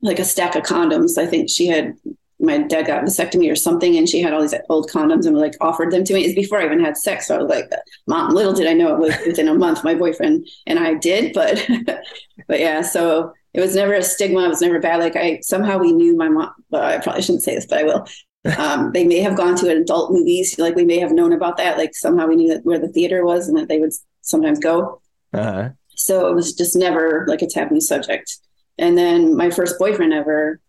like 0.00 0.18
a 0.18 0.24
stack 0.24 0.54
of 0.54 0.62
condoms. 0.62 1.18
I 1.18 1.26
think 1.26 1.50
she 1.50 1.66
had 1.66 1.94
my 2.42 2.58
dad 2.58 2.86
got 2.86 3.04
vasectomy 3.04 3.50
or 3.50 3.54
something, 3.54 3.96
and 3.96 4.08
she 4.08 4.20
had 4.20 4.32
all 4.34 4.42
these 4.42 4.54
old 4.68 4.90
condoms 4.90 5.26
and 5.26 5.38
like 5.38 5.54
offered 5.60 5.92
them 5.92 6.02
to 6.04 6.12
me. 6.12 6.24
It's 6.24 6.34
before 6.34 6.58
I 6.58 6.64
even 6.66 6.84
had 6.84 6.96
sex, 6.96 7.28
so 7.28 7.36
I 7.36 7.42
was 7.42 7.48
like, 7.48 7.70
"Mom, 8.08 8.34
little 8.34 8.52
did 8.52 8.66
I 8.66 8.72
know 8.72 8.94
it 8.94 8.98
was 8.98 9.14
within 9.24 9.48
a 9.48 9.54
month." 9.54 9.84
My 9.84 9.94
boyfriend 9.94 10.48
and 10.66 10.78
I 10.78 10.94
did, 10.94 11.32
but, 11.34 11.64
but 12.48 12.58
yeah. 12.58 12.82
So 12.82 13.32
it 13.54 13.60
was 13.60 13.76
never 13.76 13.94
a 13.94 14.02
stigma. 14.02 14.44
It 14.44 14.48
was 14.48 14.60
never 14.60 14.80
bad. 14.80 14.98
Like 14.98 15.14
I 15.14 15.38
somehow 15.40 15.78
we 15.78 15.92
knew 15.92 16.16
my 16.16 16.28
mom. 16.28 16.52
Well, 16.70 16.82
I 16.82 16.98
probably 16.98 17.22
shouldn't 17.22 17.44
say 17.44 17.54
this, 17.54 17.66
but 17.66 17.78
I 17.78 17.84
will 17.84 18.06
um, 18.58 18.92
they 18.92 19.04
may 19.04 19.20
have 19.20 19.36
gone 19.36 19.56
to 19.56 19.70
adult 19.70 20.12
movies. 20.12 20.58
Like 20.58 20.74
we 20.74 20.84
may 20.84 20.98
have 20.98 21.12
known 21.12 21.32
about 21.32 21.56
that. 21.58 21.78
Like 21.78 21.94
somehow 21.94 22.26
we 22.26 22.36
knew 22.36 22.48
that 22.48 22.64
where 22.64 22.78
the 22.78 22.88
theater 22.88 23.24
was 23.24 23.48
and 23.48 23.56
that 23.56 23.68
they 23.68 23.78
would 23.78 23.92
sometimes 24.22 24.58
go. 24.58 25.00
Uh-huh. 25.32 25.70
So 25.94 26.28
it 26.28 26.34
was 26.34 26.52
just 26.54 26.74
never 26.74 27.24
like 27.28 27.42
a 27.42 27.46
taboo 27.46 27.80
subject. 27.80 28.38
And 28.78 28.98
then 28.98 29.36
my 29.36 29.50
first 29.50 29.78
boyfriend 29.78 30.12
ever, 30.12 30.60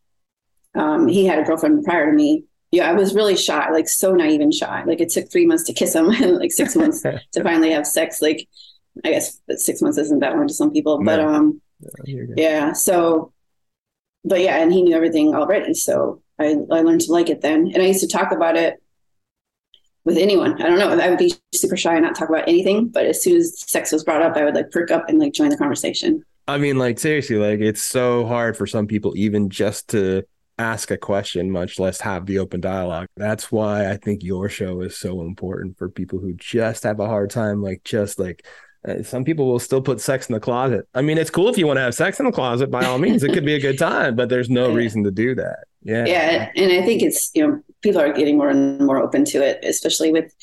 um, 0.76 1.08
he 1.08 1.26
had 1.26 1.40
a 1.40 1.44
girlfriend 1.44 1.84
prior 1.84 2.06
to 2.10 2.16
me. 2.16 2.46
Yeah, 2.72 2.90
I 2.90 2.94
was 2.94 3.14
really 3.14 3.36
shy, 3.36 3.70
like 3.72 3.88
so 3.88 4.14
naive 4.14 4.42
and 4.42 4.54
shy. 4.54 4.84
Like 4.84 5.00
it 5.00 5.10
took 5.10 5.32
three 5.32 5.46
months 5.46 5.64
to 5.66 5.74
kiss 5.74 5.94
him 5.96 6.10
and 6.10 6.36
like 6.40 6.52
six 6.52 6.76
months 6.76 7.02
to 7.32 7.44
finally 7.44 7.72
have 7.72 7.86
sex. 7.88 8.22
Like 8.22 8.48
I 9.04 9.12
guess 9.12 9.40
six 9.58 9.82
months 9.82 9.98
isn't 9.98 10.20
that 10.20 10.36
long 10.36 10.48
to 10.48 10.54
some 10.54 10.72
people, 10.72 11.04
but 11.04 11.20
um, 11.20 11.62
yeah. 12.06 12.74
So, 12.74 13.32
but 14.24 14.42
yeah, 14.42 14.58
and 14.58 14.72
he 14.72 14.82
knew 14.84 14.96
everything 14.96 15.36
already. 15.36 15.74
So 15.74 16.23
I, 16.40 16.56
I 16.72 16.82
learned 16.82 17.02
to 17.02 17.12
like 17.12 17.30
it 17.30 17.42
then. 17.42 17.72
And 17.74 17.82
I 17.82 17.88
used 17.88 18.02
to 18.02 18.08
talk 18.08 18.32
about 18.32 18.56
it 18.56 18.82
with 20.06 20.18
anyone. 20.18 20.62
I 20.62 20.66
don't 20.68 20.80
know. 20.80 20.90
I 20.90 21.10
would 21.10 21.20
be 21.20 21.34
super 21.54 21.78
shy 21.78 21.96
and 21.96 22.04
not 22.04 22.16
talk 22.16 22.30
about 22.30 22.48
anything. 22.48 22.90
But 22.90 23.06
as 23.06 23.24
soon 23.24 23.38
as 23.38 23.60
sex 23.60 23.92
was 23.92 24.04
brought 24.04 24.22
up, 24.22 24.36
I 24.36 24.44
would 24.44 24.56
like 24.56 24.72
perk 24.72 24.92
up 24.92 25.10
and 25.10 25.20
like 25.20 25.34
join 25.34 25.50
the 25.50 25.58
conversation. 25.58 26.24
I 26.48 26.58
mean, 26.58 26.78
like 26.78 27.00
seriously, 27.00 27.38
like 27.38 27.60
it's 27.60 27.82
so 27.82 28.26
hard 28.26 28.58
for 28.58 28.68
some 28.68 28.88
people 28.88 29.14
even 29.16 29.50
just 29.50 29.90
to 29.90 30.24
ask 30.60 30.92
a 30.92 30.98
question, 30.98 31.50
much 31.50 31.80
less 31.80 32.02
have 32.02 32.26
the 32.26 32.40
open 32.40 32.62
dialogue. 32.62 33.08
That's 33.16 33.52
why 33.52 33.90
I 33.90 33.98
think 33.98 34.24
your 34.24 34.50
show 34.50 34.82
is 34.82 34.98
so 34.98 35.22
important 35.22 35.78
for 35.78 35.90
people 35.90 36.20
who 36.20 36.34
just 36.34 36.84
have 36.84 37.00
a 37.00 37.08
hard 37.08 37.30
time, 37.30 37.64
like 37.64 37.84
just 37.84 38.20
like 38.20 38.46
uh, 38.88 39.02
some 39.04 39.24
people 39.24 39.48
will 39.48 39.60
still 39.60 39.82
put 39.82 40.02
sex 40.02 40.28
in 40.28 40.34
the 40.34 40.40
closet. 40.40 40.88
I 40.94 41.02
mean, 41.02 41.18
it's 41.18 41.30
cool 41.30 41.48
if 41.48 41.58
you 41.58 41.66
want 41.66 41.78
to 41.78 41.82
have 41.82 41.96
sex 41.96 42.20
in 42.20 42.26
the 42.26 42.32
closet, 42.32 42.70
by 42.70 42.86
all 42.86 42.98
means, 42.98 43.24
it 43.24 43.34
could 43.34 43.46
be 43.46 43.56
a 43.56 43.60
good 43.60 43.80
time, 43.80 44.16
but 44.16 44.30
there's 44.30 44.50
no 44.50 44.72
reason 44.74 45.04
to 45.06 45.12
do 45.12 45.36
that. 45.36 45.66
Yeah. 45.84 46.06
Yeah, 46.06 46.52
and 46.56 46.72
I 46.72 46.86
think 46.86 47.02
it's 47.02 47.32
you 47.34 47.46
know 47.46 47.62
people 47.82 48.02
are 48.02 48.14
getting 48.14 48.38
more 48.38 48.50
and 48.50 48.80
more 48.80 49.02
open 49.02 49.26
to 49.26 49.44
it, 49.44 49.64
especially 49.64 50.12
with 50.12 50.34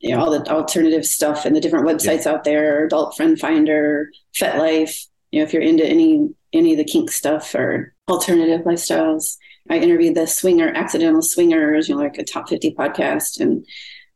you 0.00 0.14
know 0.14 0.20
all 0.20 0.30
the 0.30 0.50
alternative 0.50 1.04
stuff 1.04 1.44
and 1.44 1.54
the 1.54 1.60
different 1.60 1.86
websites 1.86 2.26
out 2.26 2.44
there, 2.44 2.86
Adult 2.86 3.16
Friend 3.16 3.38
Finder, 3.38 4.10
FetLife. 4.34 5.06
You 5.30 5.40
know, 5.40 5.44
if 5.44 5.52
you're 5.52 5.62
into 5.62 5.84
any 5.84 6.30
any 6.52 6.72
of 6.72 6.78
the 6.78 6.84
kink 6.84 7.10
stuff 7.10 7.54
or 7.54 7.94
alternative 8.08 8.62
lifestyles, 8.62 9.36
I 9.68 9.78
interviewed 9.78 10.16
the 10.16 10.26
swinger, 10.26 10.68
accidental 10.74 11.22
swingers, 11.22 11.88
you 11.88 11.94
know, 11.94 12.00
like 12.02 12.18
a 12.18 12.24
top 12.24 12.48
fifty 12.48 12.72
podcast, 12.72 13.38
and 13.38 13.66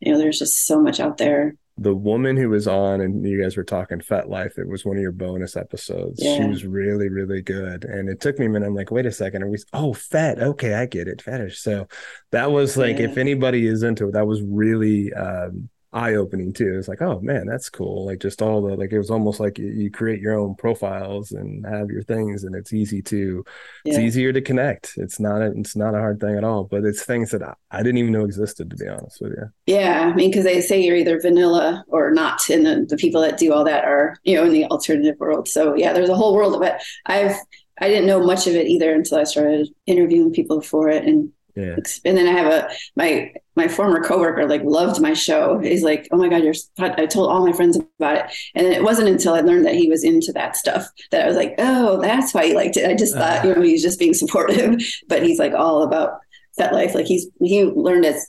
you 0.01 0.13
know, 0.13 0.19
there's 0.19 0.39
just 0.39 0.67
so 0.67 0.81
much 0.81 0.99
out 0.99 1.19
there. 1.19 1.57
The 1.77 1.95
woman 1.95 2.37
who 2.37 2.51
was 2.51 2.69
on 2.69 3.01
and 3.01 3.27
you 3.27 3.43
guys 3.43 3.57
were 3.57 3.65
talking 3.65 4.01
Fet 4.01 4.29
Life, 4.29 4.59
it 4.59 4.69
was 4.69 4.85
one 4.85 4.97
of 4.97 5.03
your 5.03 5.11
bonus 5.13 5.57
episodes. 5.57 6.23
She 6.23 6.45
was 6.45 6.65
really, 6.65 7.09
really 7.09 7.43
good. 7.43 7.85
And 7.85 8.09
it 8.09 8.21
took 8.21 8.39
me 8.39 8.47
a 8.47 8.49
minute. 8.49 8.67
I'm 8.67 8.75
like, 8.77 8.93
wait 8.93 9.07
a 9.07 9.13
second. 9.13 9.43
Are 9.43 9.49
we 9.49 9.59
oh 9.73 9.93
Fet. 9.93 10.39
Okay, 10.39 10.75
I 10.75 10.87
get 10.87 11.09
it. 11.09 11.21
Fetish. 11.21 11.59
So 11.59 11.89
that 12.31 12.53
was 12.53 12.77
like 12.77 12.99
Yeah. 12.99 13.07
if 13.07 13.19
anybody 13.19 13.67
is 13.67 13.83
into 13.83 14.09
it, 14.09 14.13
that 14.13 14.27
was 14.27 14.41
really 14.43 15.13
um 15.15 15.69
eye 15.95 16.15
opening 16.15 16.53
too. 16.53 16.77
It's 16.79 16.89
like, 16.89 17.01
oh 17.03 17.21
man, 17.21 17.47
that's 17.47 17.71
cool. 17.71 18.07
Like 18.07 18.21
just 18.21 18.43
all 18.43 18.61
the 18.63 18.77
like 18.77 18.93
it 18.93 18.99
was 18.99 19.11
almost 19.11 19.41
like 19.41 19.59
you, 19.59 19.69
you 19.69 19.91
create 19.91 20.21
your 20.21 20.39
own 20.39 20.55
profiles 20.57 21.33
and 21.33 21.65
have 21.67 21.91
your 21.91 22.03
things 22.03 22.45
and 22.45 22.55
it's 22.55 22.73
easy 22.73 23.01
to 23.03 23.45
it's 23.87 23.99
easier 23.99 24.33
to 24.33 24.41
connect. 24.43 24.95
It's 24.97 25.21
not 25.21 25.41
a 25.43 25.53
it's 25.57 25.77
not 25.77 25.95
a 25.95 25.99
hard 25.99 26.21
thing 26.21 26.37
at 26.37 26.45
all. 26.45 26.65
But 26.65 26.85
it's 26.85 27.05
things 27.05 27.31
that 27.31 27.43
I, 27.43 27.55
I 27.71 27.79
didn't 27.83 27.99
even 27.99 28.13
know 28.13 28.25
existed 28.25 28.71
to 28.71 28.77
be 28.77 28.89
honest 28.89 29.21
with 29.21 29.33
you. 29.33 29.51
Yeah, 29.67 30.11
I 30.13 30.15
mean, 30.15 30.31
because 30.31 30.45
they 30.45 30.61
say 30.61 30.81
you're 30.83 30.97
either 30.97 31.21
vanilla 31.21 31.85
or 31.89 32.11
not, 32.11 32.51
and 32.51 32.67
the, 32.67 32.85
the 32.87 32.97
people 32.99 33.23
that 33.23 33.39
do 33.39 33.53
all 33.53 33.65
that 33.65 33.85
are, 33.85 34.17
you 34.25 34.37
know, 34.37 34.45
in 34.45 34.53
the 34.53 34.67
alternative 34.67 35.17
world. 35.19 35.49
So 35.49 35.75
yeah, 35.75 35.93
there's 35.95 36.11
a 36.11 36.15
whole 36.17 36.35
world 36.35 36.55
of 36.55 36.63
it. 36.63 36.75
I've 37.07 37.37
I 37.81 37.89
didn't 37.89 38.07
know 38.07 38.23
much 38.25 38.47
of 38.47 38.55
it 38.55 38.67
either 38.67 38.95
until 38.95 39.19
I 39.19 39.25
started 39.25 39.69
interviewing 39.87 40.33
people 40.33 40.61
for 40.61 40.91
it, 40.91 41.05
and 41.05 41.33
Yeah. 41.57 41.77
and 42.05 42.17
then 42.17 42.27
I 42.27 42.33
have 42.33 42.53
a 42.53 42.69
my 42.95 43.33
my 43.57 43.69
former 43.69 44.03
coworker 44.03 44.47
like 44.47 44.63
loved 44.65 45.01
my 45.01 45.13
show. 45.15 45.59
He's 45.59 45.83
like, 45.85 46.09
oh 46.11 46.17
my 46.17 46.29
god, 46.29 46.43
you're. 46.43 46.55
I 46.79 47.07
told 47.07 47.31
all 47.31 47.47
my 47.47 47.53
friends 47.53 47.77
about 47.99 48.17
it, 48.17 48.25
and 48.55 48.67
it 48.67 48.83
wasn't 48.83 49.09
until 49.09 49.35
I 49.35 49.41
learned 49.41 49.65
that 49.67 49.77
he 49.77 49.89
was 49.89 50.03
into 50.05 50.33
that 50.33 50.57
stuff 50.57 50.87
that 51.11 51.25
I 51.25 51.27
was 51.29 51.37
like, 51.37 51.55
oh, 51.59 52.01
that's 52.01 52.35
why 52.35 52.47
he 52.47 52.55
liked 52.55 52.77
it. 52.77 52.89
I 52.89 52.95
just 52.95 53.15
thought, 53.15 53.45
you 53.45 53.55
know, 53.55 53.63
he's 53.63 53.83
just 53.83 53.99
being 53.99 54.15
supportive, 54.23 54.81
but 55.09 55.23
he's 55.23 55.39
like 55.39 55.53
all 55.53 55.83
about 55.83 56.19
that 56.59 56.73
life. 56.73 56.95
Like 56.95 57.07
he's 57.07 57.27
he 57.41 57.65
learned 57.65 58.07
as 58.07 58.27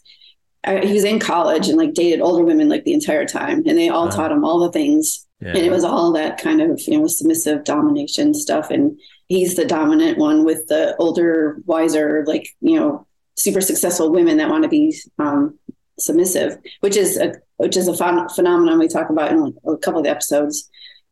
I, 0.63 0.85
he 0.85 0.93
was 0.93 1.03
in 1.03 1.19
college 1.19 1.67
and 1.69 1.77
like 1.77 1.93
dated 1.93 2.21
older 2.21 2.43
women 2.43 2.69
like 2.69 2.83
the 2.85 2.93
entire 2.93 3.25
time, 3.25 3.63
and 3.65 3.77
they 3.77 3.89
all 3.89 4.07
Uh-huh. 4.07 4.15
taught 4.17 4.31
him 4.31 4.43
all 4.45 4.59
the 4.59 4.71
things, 4.71 5.25
Yeah. 5.41 5.49
and 5.49 5.57
it 5.59 5.71
was 5.71 5.83
all 5.83 6.11
that 6.13 6.39
kind 6.39 6.61
of 6.61 6.79
you 6.87 6.99
know 6.99 7.07
submissive 7.07 7.63
domination 7.63 8.33
stuff, 8.33 8.69
and 8.69 8.99
he's 9.27 9.55
the 9.55 9.65
dominant 9.65 10.17
one 10.19 10.43
with 10.45 10.67
the 10.67 10.95
older, 10.97 11.57
wiser, 11.65 12.23
like 12.27 12.47
you 12.61 12.79
know, 12.79 13.07
super 13.35 13.61
successful 13.61 14.11
women 14.11 14.37
that 14.37 14.49
want 14.49 14.63
to 14.63 14.69
be 14.69 14.95
um, 15.19 15.57
submissive, 15.99 16.57
which 16.81 16.97
is 16.97 17.17
a 17.17 17.33
which 17.57 17.77
is 17.77 17.87
a 17.87 17.93
phen- 17.93 18.33
phenomenon 18.35 18.79
we 18.79 18.87
talk 18.87 19.09
about 19.09 19.31
in 19.31 19.55
a 19.65 19.77
couple 19.77 19.99
of 19.99 20.05
the 20.05 20.11
episodes. 20.11 20.69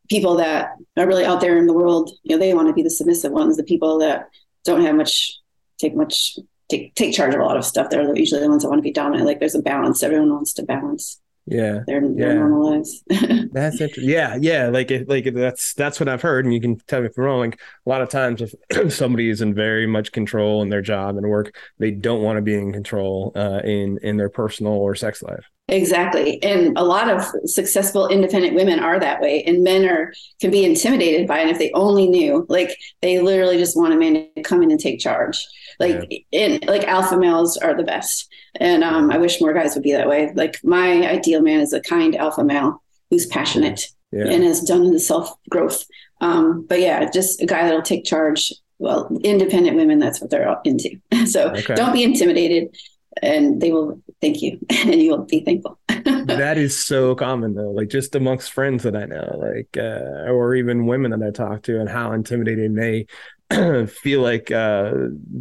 People 0.09 0.35
that 0.35 0.71
are 0.97 1.07
really 1.07 1.25
out 1.25 1.39
there 1.39 1.57
in 1.57 1.65
the 1.65 1.73
world, 1.73 2.11
you 2.23 2.35
know, 2.35 2.39
they 2.39 2.53
want 2.53 2.67
to 2.67 2.73
be 2.73 2.83
the 2.83 2.89
submissive 2.89 3.31
ones. 3.31 3.55
The 3.55 3.63
people 3.63 3.99
that 3.99 4.27
don't 4.65 4.81
have 4.81 4.95
much, 4.95 5.39
take 5.79 5.95
much, 5.95 6.37
take 6.69 6.93
take 6.95 7.15
charge 7.15 7.33
of 7.33 7.39
a 7.39 7.45
lot 7.45 7.57
of 7.57 7.65
stuff. 7.65 7.89
They're 7.89 8.15
usually 8.15 8.41
the 8.41 8.49
ones 8.49 8.63
that 8.63 8.69
want 8.69 8.79
to 8.79 8.83
be 8.83 8.91
dominant. 8.91 9.25
Like 9.25 9.39
there's 9.39 9.55
a 9.55 9.61
balance. 9.61 10.03
Everyone 10.03 10.33
wants 10.33 10.53
to 10.53 10.63
balance 10.63 11.21
Yeah. 11.45 11.79
their, 11.85 12.01
their 12.01 12.29
Yeah. 12.29 12.33
normal 12.33 12.71
lives. 12.71 13.03
That's 13.51 13.79
interesting. 13.81 14.09
Yeah, 14.09 14.37
yeah. 14.39 14.69
Like, 14.69 14.91
it, 14.91 15.09
like 15.09 15.25
that's 15.33 15.73
that's 15.73 15.99
what 15.99 16.07
I've 16.09 16.21
heard, 16.21 16.45
and 16.45 16.53
you 16.53 16.61
can 16.61 16.77
tell 16.87 17.01
me 17.01 17.07
if 17.07 17.17
I'm 17.17 17.23
wrong. 17.25 17.39
Like 17.41 17.59
a 17.85 17.89
lot 17.89 18.01
of 18.01 18.09
times, 18.09 18.41
if 18.41 18.53
somebody 18.93 19.29
is 19.29 19.41
in 19.41 19.53
very 19.53 19.85
much 19.85 20.11
control 20.11 20.61
in 20.61 20.69
their 20.69 20.81
job 20.81 21.17
and 21.17 21.27
work, 21.27 21.55
they 21.79 21.91
don't 21.91 22.21
want 22.23 22.37
to 22.37 22.41
be 22.41 22.53
in 22.55 22.71
control 22.73 23.31
uh, 23.35 23.61
in 23.63 23.99
in 24.01 24.17
their 24.17 24.29
personal 24.29 24.73
or 24.73 24.95
sex 24.95 25.21
life. 25.21 25.45
Exactly. 25.73 26.41
And 26.43 26.77
a 26.77 26.83
lot 26.83 27.09
of 27.09 27.25
successful 27.49 28.07
independent 28.07 28.53
women 28.53 28.77
are 28.79 28.99
that 28.99 29.19
way. 29.21 29.43
And 29.43 29.63
men 29.63 29.85
are 29.85 30.13
can 30.39 30.51
be 30.51 30.63
intimidated 30.63 31.27
by 31.27 31.39
it 31.39 31.49
if 31.49 31.57
they 31.57 31.71
only 31.73 32.07
knew. 32.07 32.45
Like 32.47 32.77
they 33.01 33.19
literally 33.19 33.57
just 33.57 33.75
want 33.75 33.91
a 33.91 33.97
man 33.97 34.27
to 34.35 34.43
come 34.43 34.61
in 34.61 34.69
and 34.69 34.79
take 34.79 34.99
charge. 34.99 35.43
Like 35.79 36.27
and 36.31 36.63
like 36.67 36.83
alpha 36.83 37.17
males 37.17 37.57
are 37.57 37.75
the 37.75 37.83
best. 37.83 38.29
And 38.59 38.83
um, 38.83 39.09
I 39.09 39.17
wish 39.17 39.41
more 39.41 39.51
guys 39.53 39.73
would 39.73 39.81
be 39.83 39.93
that 39.93 40.07
way. 40.07 40.31
Like 40.35 40.59
my 40.63 41.09
ideal 41.09 41.41
man 41.41 41.59
is 41.59 41.73
a 41.73 41.81
kind 41.81 42.15
alpha 42.15 42.43
male 42.43 42.83
who's 43.09 43.25
passionate 43.25 43.81
Yeah, 44.11 44.27
and 44.29 44.43
has 44.43 44.61
done 44.61 44.91
the 44.91 44.99
self 44.99 45.33
growth. 45.49 45.85
Um, 46.21 46.67
but 46.69 46.81
yeah, 46.81 47.09
just 47.09 47.41
a 47.41 47.47
guy 47.47 47.63
that'll 47.63 47.81
take 47.81 48.05
charge. 48.05 48.53
Well, 48.77 49.09
independent 49.23 49.75
women, 49.75 49.97
that's 49.97 50.21
what 50.21 50.29
they're 50.29 50.55
into. 50.65 50.99
So 51.25 51.49
Okay. 51.49 51.73
don't 51.75 51.93
be 51.93 52.03
intimidated 52.03 52.75
and 53.21 53.61
they 53.61 53.71
will 53.71 54.01
thank 54.21 54.41
you 54.41 54.59
and 54.69 54.95
you 54.95 55.11
will 55.11 55.25
be 55.25 55.41
thankful. 55.41 55.79
that 55.87 56.57
is 56.57 56.85
so 56.85 57.15
common 57.15 57.53
though. 57.53 57.71
Like 57.71 57.89
just 57.89 58.15
amongst 58.15 58.51
friends 58.51 58.83
that 58.83 58.95
I 58.95 59.05
know, 59.05 59.35
like 59.37 59.77
uh, 59.77 60.29
or 60.31 60.55
even 60.55 60.85
women 60.87 61.11
that 61.11 61.25
I 61.25 61.31
talk 61.31 61.63
to, 61.63 61.79
and 61.79 61.89
how 61.89 62.11
intimidating 62.13 62.73
they 62.75 63.07
feel 63.87 64.21
like 64.21 64.49
uh 64.51 64.91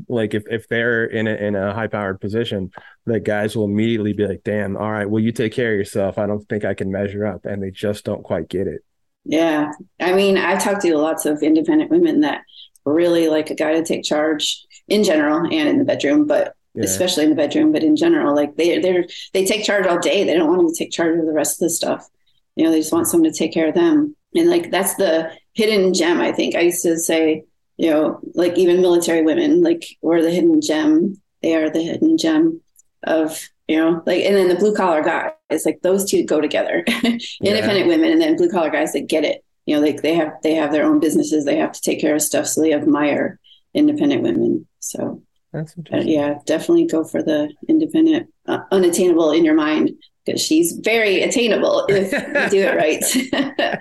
like 0.09 0.35
if 0.35 0.43
if 0.51 0.69
they're 0.69 1.05
in 1.05 1.27
a 1.27 1.35
in 1.35 1.55
a 1.55 1.73
high 1.73 1.87
powered 1.87 2.21
position 2.21 2.71
that 3.07 3.21
guys 3.21 3.57
will 3.57 3.65
immediately 3.65 4.13
be 4.13 4.27
like 4.27 4.43
damn 4.45 4.77
all 4.77 4.91
right 4.91 5.09
well 5.09 5.23
you 5.23 5.33
take 5.33 5.53
care 5.53 5.73
of 5.73 5.79
yourself 5.79 6.19
i 6.19 6.27
don't 6.27 6.47
think 6.49 6.65
i 6.65 6.75
can 6.75 6.91
measure 6.91 7.25
up 7.25 7.45
and 7.47 7.63
they 7.63 7.71
just 7.71 8.05
don't 8.05 8.23
quite 8.23 8.49
get 8.49 8.67
it 8.67 8.83
Yeah. 9.25 9.73
I 10.01 10.13
mean, 10.15 10.37
I've 10.37 10.63
talked 10.63 10.83
to 10.83 10.97
lots 10.97 11.27
of 11.27 11.43
independent 11.43 11.91
women 11.91 12.21
that 12.21 12.43
really 12.85 13.29
like 13.29 13.51
a 13.51 13.55
guy 13.55 13.73
to 13.75 13.85
take 13.85 14.03
charge 14.03 14.67
in 14.89 15.05
general 15.05 15.47
and 15.47 15.69
in 15.69 15.79
the 15.79 15.85
bedroom, 15.85 16.27
but 16.27 16.55
Yeah. 16.75 16.85
especially 16.85 17.25
in 17.25 17.31
the 17.31 17.37
bedroom, 17.37 17.71
but 17.71 17.83
in 17.83 17.97
general, 17.97 18.35
like 18.35 18.57
they 18.57 18.79
they're 18.79 19.05
they 19.35 19.45
take 19.45 19.65
charge 19.65 19.87
all 19.87 19.99
day. 19.99 20.25
They 20.25 20.35
don't 20.35 20.49
want 20.49 20.75
to 20.75 20.85
take 20.85 20.91
charge 20.91 21.19
of 21.19 21.27
the 21.27 21.33
rest 21.33 21.61
of 21.61 21.67
the 21.67 21.71
stuff. 21.71 22.09
You 22.57 22.65
know, 22.65 22.71
they 22.71 22.81
just 22.81 22.93
want 22.93 23.09
someone 23.09 23.31
to 23.31 23.39
take 23.39 23.53
care 23.53 23.69
of 23.69 23.75
them. 23.75 24.17
And 24.35 24.49
like 24.49 24.71
that's 24.71 24.95
the 24.95 25.33
hidden 25.53 25.93
gem, 25.93 26.21
I 26.21 26.33
think. 26.33 26.55
I 26.55 26.61
used 26.61 26.83
to 26.83 26.99
say, 26.99 27.45
you 27.77 27.91
know, 27.91 28.21
like 28.35 28.57
even 28.57 28.81
military 28.81 29.23
women, 29.23 29.63
like 29.63 29.85
we're 30.01 30.23
the 30.23 30.31
hidden 30.31 30.61
gem. 30.63 31.21
They 31.43 31.55
are 31.57 31.69
the 31.69 31.83
hidden 31.83 32.17
gem 32.17 32.63
of, 33.03 33.39
you 33.69 33.77
know, 33.77 34.03
like 34.07 34.25
and 34.25 34.35
then 34.35 34.49
the 34.49 34.55
blue 34.55 34.75
collar 34.75 35.03
guys, 35.03 35.67
like 35.67 35.81
those 35.83 36.11
two 36.11 36.25
go 36.25 36.41
together. 36.41 36.85
independent 37.43 37.89
women 37.89 38.13
and 38.13 38.21
then 38.21 38.37
blue 38.37 38.51
collar 38.51 38.71
guys 38.71 38.93
that 38.93 39.09
get 39.09 39.25
it. 39.25 39.45
You 39.67 39.77
know, 39.77 39.83
like 39.83 40.01
they 40.01 40.15
have 40.15 40.33
they 40.43 40.55
have 40.55 40.73
their 40.73 40.85
own 40.85 41.01
businesses, 41.01 41.45
they 41.45 41.57
have 41.57 41.73
to 41.73 41.81
take 41.83 42.01
care 42.01 42.15
of 42.15 42.23
stuff, 42.23 42.47
so 42.47 42.63
they 42.63 42.73
admire 42.73 43.39
independent 43.75 44.23
women. 44.23 44.67
So 44.81 45.23
that's 45.53 45.77
interesting 45.77 46.09
yeah, 46.09 46.39
definitely 46.47 46.87
go 46.87 47.05
for 47.05 47.23
the 47.23 47.53
independent, 47.69 48.29
uh, 48.47 48.61
unattainable 48.71 49.33
in 49.33 49.45
your 49.45 49.55
mind 49.55 49.91
because 50.25 50.41
she's 50.41 50.73
very 50.73 51.23
attainable 51.23 51.87
if 51.91 52.13
you 52.13 52.51
do 52.51 52.67
it 52.67 52.77
right. 52.77 53.79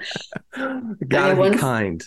gotta 1.08 1.34
be 1.36 1.40
one- 1.40 1.58
kind 1.58 2.04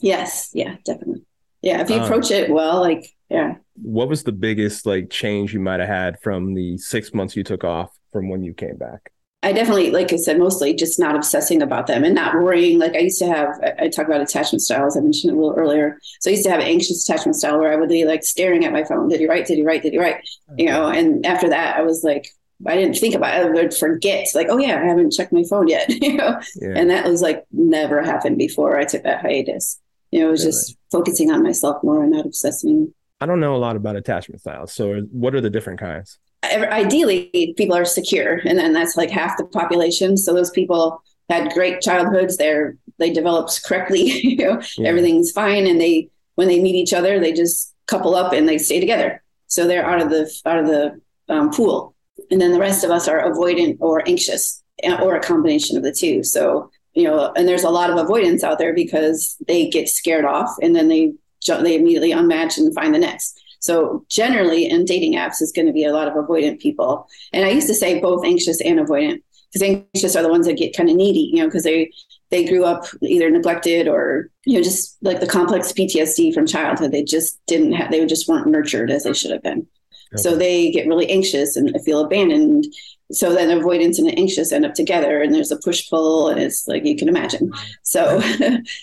yes, 0.00 0.50
yeah, 0.52 0.76
definitely. 0.84 1.22
Yeah, 1.62 1.80
if 1.80 1.90
you 1.90 1.96
Um, 1.96 2.02
approach 2.04 2.30
it 2.30 2.50
well, 2.50 2.80
like 2.80 3.04
yeah, 3.28 3.56
what 3.82 4.08
was 4.08 4.22
the 4.22 4.32
biggest 4.32 4.86
like 4.86 5.10
change 5.10 5.52
you 5.52 5.60
might 5.60 5.80
have 5.80 5.88
had 5.88 6.20
from 6.20 6.54
the 6.54 6.78
six 6.78 7.12
months 7.12 7.34
you 7.36 7.42
took 7.44 7.64
off 7.64 7.90
from 8.12 8.28
when 8.28 8.42
you 8.42 8.54
came 8.54 8.76
back 8.76 9.12
I 9.42 9.52
definitely, 9.52 9.90
like 9.90 10.12
I 10.12 10.16
said, 10.16 10.38
mostly 10.38 10.74
just 10.74 10.98
not 10.98 11.14
obsessing 11.14 11.62
about 11.62 11.86
them 11.86 12.04
and 12.04 12.14
not 12.14 12.34
worrying. 12.34 12.78
Like 12.78 12.94
I 12.94 13.00
used 13.00 13.18
to 13.20 13.26
have, 13.26 13.50
I, 13.62 13.84
I 13.84 13.88
talk 13.88 14.06
about 14.06 14.20
attachment 14.20 14.62
styles. 14.62 14.96
I 14.96 15.00
mentioned 15.00 15.30
it 15.30 15.36
a 15.36 15.40
little 15.40 15.56
earlier. 15.56 15.98
So 16.20 16.30
I 16.30 16.32
used 16.32 16.44
to 16.44 16.50
have 16.50 16.60
an 16.60 16.66
anxious 16.66 17.08
attachment 17.08 17.36
style 17.36 17.58
where 17.58 17.72
I 17.72 17.76
would 17.76 17.88
be 17.88 18.04
like 18.04 18.24
staring 18.24 18.64
at 18.64 18.72
my 18.72 18.82
phone. 18.82 19.08
Did 19.08 19.20
he 19.20 19.28
write? 19.28 19.46
Did 19.46 19.58
he 19.58 19.64
write? 19.64 19.82
Did 19.82 19.92
he 19.92 19.98
write? 19.98 20.16
You 20.56 20.66
know, 20.66 20.88
and 20.88 21.24
after 21.24 21.48
that, 21.50 21.76
I 21.76 21.82
was 21.82 22.02
like, 22.02 22.28
I 22.66 22.74
didn't 22.74 22.96
think 22.96 23.14
about 23.14 23.38
it. 23.38 23.46
I 23.46 23.50
would 23.50 23.74
forget, 23.74 24.26
like, 24.34 24.48
oh 24.48 24.58
yeah, 24.58 24.80
I 24.82 24.86
haven't 24.86 25.12
checked 25.12 25.32
my 25.32 25.44
phone 25.48 25.68
yet. 25.68 25.90
you 26.02 26.14
know, 26.14 26.40
yeah 26.56 26.72
and 26.74 26.90
that 26.90 27.06
was 27.06 27.20
like 27.20 27.44
never 27.52 28.02
happened 28.02 28.38
before 28.38 28.78
I 28.78 28.84
took 28.84 29.02
that 29.02 29.20
hiatus. 29.20 29.78
You 30.10 30.20
know, 30.20 30.28
it 30.28 30.30
was 30.30 30.44
just 30.44 30.76
focusing 30.90 31.30
on 31.30 31.42
myself 31.42 31.82
more 31.82 32.02
and 32.02 32.12
not 32.12 32.26
obsessing 32.26 32.94
i 33.20 33.26
don't 33.26 33.40
know 33.40 33.54
a 33.54 33.58
lot 33.58 33.76
about 33.76 33.96
attachment 33.96 34.40
styles 34.40 34.72
so 34.72 35.00
what 35.10 35.34
are 35.34 35.40
the 35.40 35.50
different 35.50 35.78
kinds 35.80 36.18
ideally 36.52 37.54
people 37.56 37.76
are 37.76 37.84
secure 37.84 38.40
and 38.44 38.58
then 38.58 38.72
that's 38.72 38.96
like 38.96 39.10
half 39.10 39.36
the 39.38 39.44
population 39.44 40.16
so 40.16 40.32
those 40.32 40.50
people 40.50 41.02
had 41.28 41.52
great 41.52 41.80
childhoods 41.80 42.36
they're 42.36 42.76
they 42.98 43.10
developed 43.12 43.62
correctly 43.64 44.02
you 44.22 44.36
know 44.36 44.60
Yeah. 44.76 44.88
everything's 44.88 45.32
fine 45.32 45.66
and 45.66 45.80
they 45.80 46.08
when 46.36 46.48
they 46.48 46.60
meet 46.60 46.74
each 46.74 46.92
other 46.92 47.18
they 47.20 47.32
just 47.32 47.74
couple 47.86 48.14
up 48.14 48.32
and 48.32 48.48
they 48.48 48.58
stay 48.58 48.80
together 48.80 49.22
so 49.46 49.66
they're 49.66 49.86
out 49.86 50.02
of 50.02 50.10
the 50.10 50.30
out 50.44 50.58
of 50.58 50.66
the 50.66 51.00
um, 51.28 51.50
pool 51.50 51.94
and 52.30 52.40
then 52.40 52.52
the 52.52 52.58
rest 52.60 52.84
of 52.84 52.90
us 52.90 53.08
are 53.08 53.30
avoidant 53.30 53.76
or 53.80 54.02
anxious 54.08 54.62
uh, 54.84 54.98
or 55.02 55.16
a 55.16 55.20
combination 55.20 55.76
of 55.76 55.82
the 55.82 55.92
two. 55.92 56.22
So, 56.22 56.70
you 56.94 57.04
know, 57.04 57.32
and 57.36 57.46
there's 57.46 57.64
a 57.64 57.70
lot 57.70 57.90
of 57.90 57.96
avoidance 57.96 58.42
out 58.42 58.58
there 58.58 58.74
because 58.74 59.36
they 59.46 59.68
get 59.68 59.88
scared 59.88 60.24
off 60.24 60.50
and 60.62 60.74
then 60.74 60.88
they 60.88 61.12
they 61.46 61.76
immediately 61.76 62.10
unmatch 62.10 62.58
and 62.58 62.74
find 62.74 62.94
the 62.94 62.98
next. 62.98 63.40
So 63.66 64.04
generally 64.08 64.66
in 64.68 64.84
dating 64.84 65.14
apps 65.14 65.42
is 65.42 65.52
going 65.52 65.66
to 65.66 65.72
be 65.72 65.84
a 65.84 65.92
lot 65.92 66.08
of 66.08 66.14
avoidant 66.14 66.60
people. 66.60 67.08
And 67.32 67.44
I 67.44 67.50
used 67.50 67.66
to 67.68 67.74
say 67.74 68.00
both 68.00 68.24
anxious 68.24 68.60
and 68.60 68.78
avoidant 68.78 69.22
because 69.52 69.62
anxious 69.62 70.16
are 70.16 70.22
the 70.22 70.28
ones 70.28 70.46
that 70.46 70.54
get 70.56 70.76
kind 70.76 70.88
of 70.88 70.96
needy, 70.96 71.30
you 71.32 71.40
know, 71.40 71.46
because 71.46 71.64
they 71.64 71.90
they 72.30 72.44
grew 72.44 72.64
up 72.64 72.84
either 73.02 73.30
neglected 73.30 73.86
or 73.86 74.30
you 74.44 74.54
know 74.54 74.62
just 74.62 74.96
like 75.02 75.20
the 75.20 75.26
complex 75.26 75.72
PTSD 75.72 76.34
from 76.34 76.46
childhood. 76.46 76.92
They 76.92 77.04
just 77.04 77.40
didn't 77.46 77.72
have 77.72 77.90
they 77.90 78.04
just 78.06 78.28
weren't 78.28 78.46
nurtured 78.46 78.90
as 78.90 79.04
they 79.04 79.12
should 79.12 79.30
have 79.30 79.42
been. 79.42 79.66
Okay. 80.14 80.22
So 80.22 80.36
they 80.36 80.70
get 80.70 80.86
really 80.86 81.08
anxious 81.10 81.56
and 81.56 81.74
feel 81.84 82.04
abandoned. 82.04 82.66
So 83.12 83.32
then 83.32 83.56
avoidance 83.56 83.98
and 83.98 84.18
anxious 84.18 84.52
end 84.52 84.64
up 84.64 84.74
together, 84.74 85.20
and 85.22 85.32
there's 85.32 85.52
a 85.52 85.58
push 85.58 85.88
pull, 85.88 86.28
and 86.28 86.40
it's 86.40 86.66
like 86.66 86.84
you 86.84 86.96
can 86.96 87.08
imagine. 87.08 87.52
So 87.82 88.20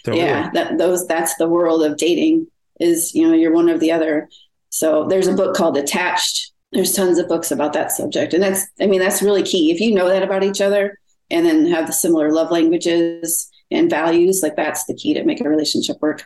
totally. 0.06 0.18
yeah, 0.18 0.50
that 0.54 0.78
those 0.78 1.06
that's 1.08 1.36
the 1.36 1.48
world 1.48 1.84
of 1.84 1.98
dating 1.98 2.48
is 2.80 3.14
you 3.14 3.28
know 3.28 3.34
you're 3.34 3.54
one 3.54 3.70
or 3.70 3.78
the 3.78 3.92
other. 3.92 4.30
So 4.74 5.06
there's 5.08 5.28
a 5.28 5.36
book 5.36 5.56
called 5.56 5.78
Attached. 5.78 6.52
There's 6.72 6.94
tons 6.94 7.20
of 7.20 7.28
books 7.28 7.52
about 7.52 7.74
that 7.74 7.92
subject, 7.92 8.34
and 8.34 8.42
that's 8.42 8.66
I 8.82 8.88
mean 8.88 9.00
that's 9.00 9.22
really 9.22 9.44
key. 9.44 9.72
If 9.72 9.80
you 9.80 9.94
know 9.94 10.10
that 10.10 10.24
about 10.24 10.44
each 10.44 10.62
other, 10.62 10.98
and 11.30 11.46
then 11.46 11.68
have 11.68 11.86
the 11.86 11.94
similar 11.94 12.32
love 12.32 12.50
languages 12.50 13.48
and 13.70 13.88
values, 13.88 14.42
like 14.42 14.56
that's 14.56 14.86
the 14.86 14.96
key 14.96 15.14
to 15.14 15.24
make 15.24 15.42
a 15.42 15.48
relationship 15.48 15.98
work. 16.02 16.26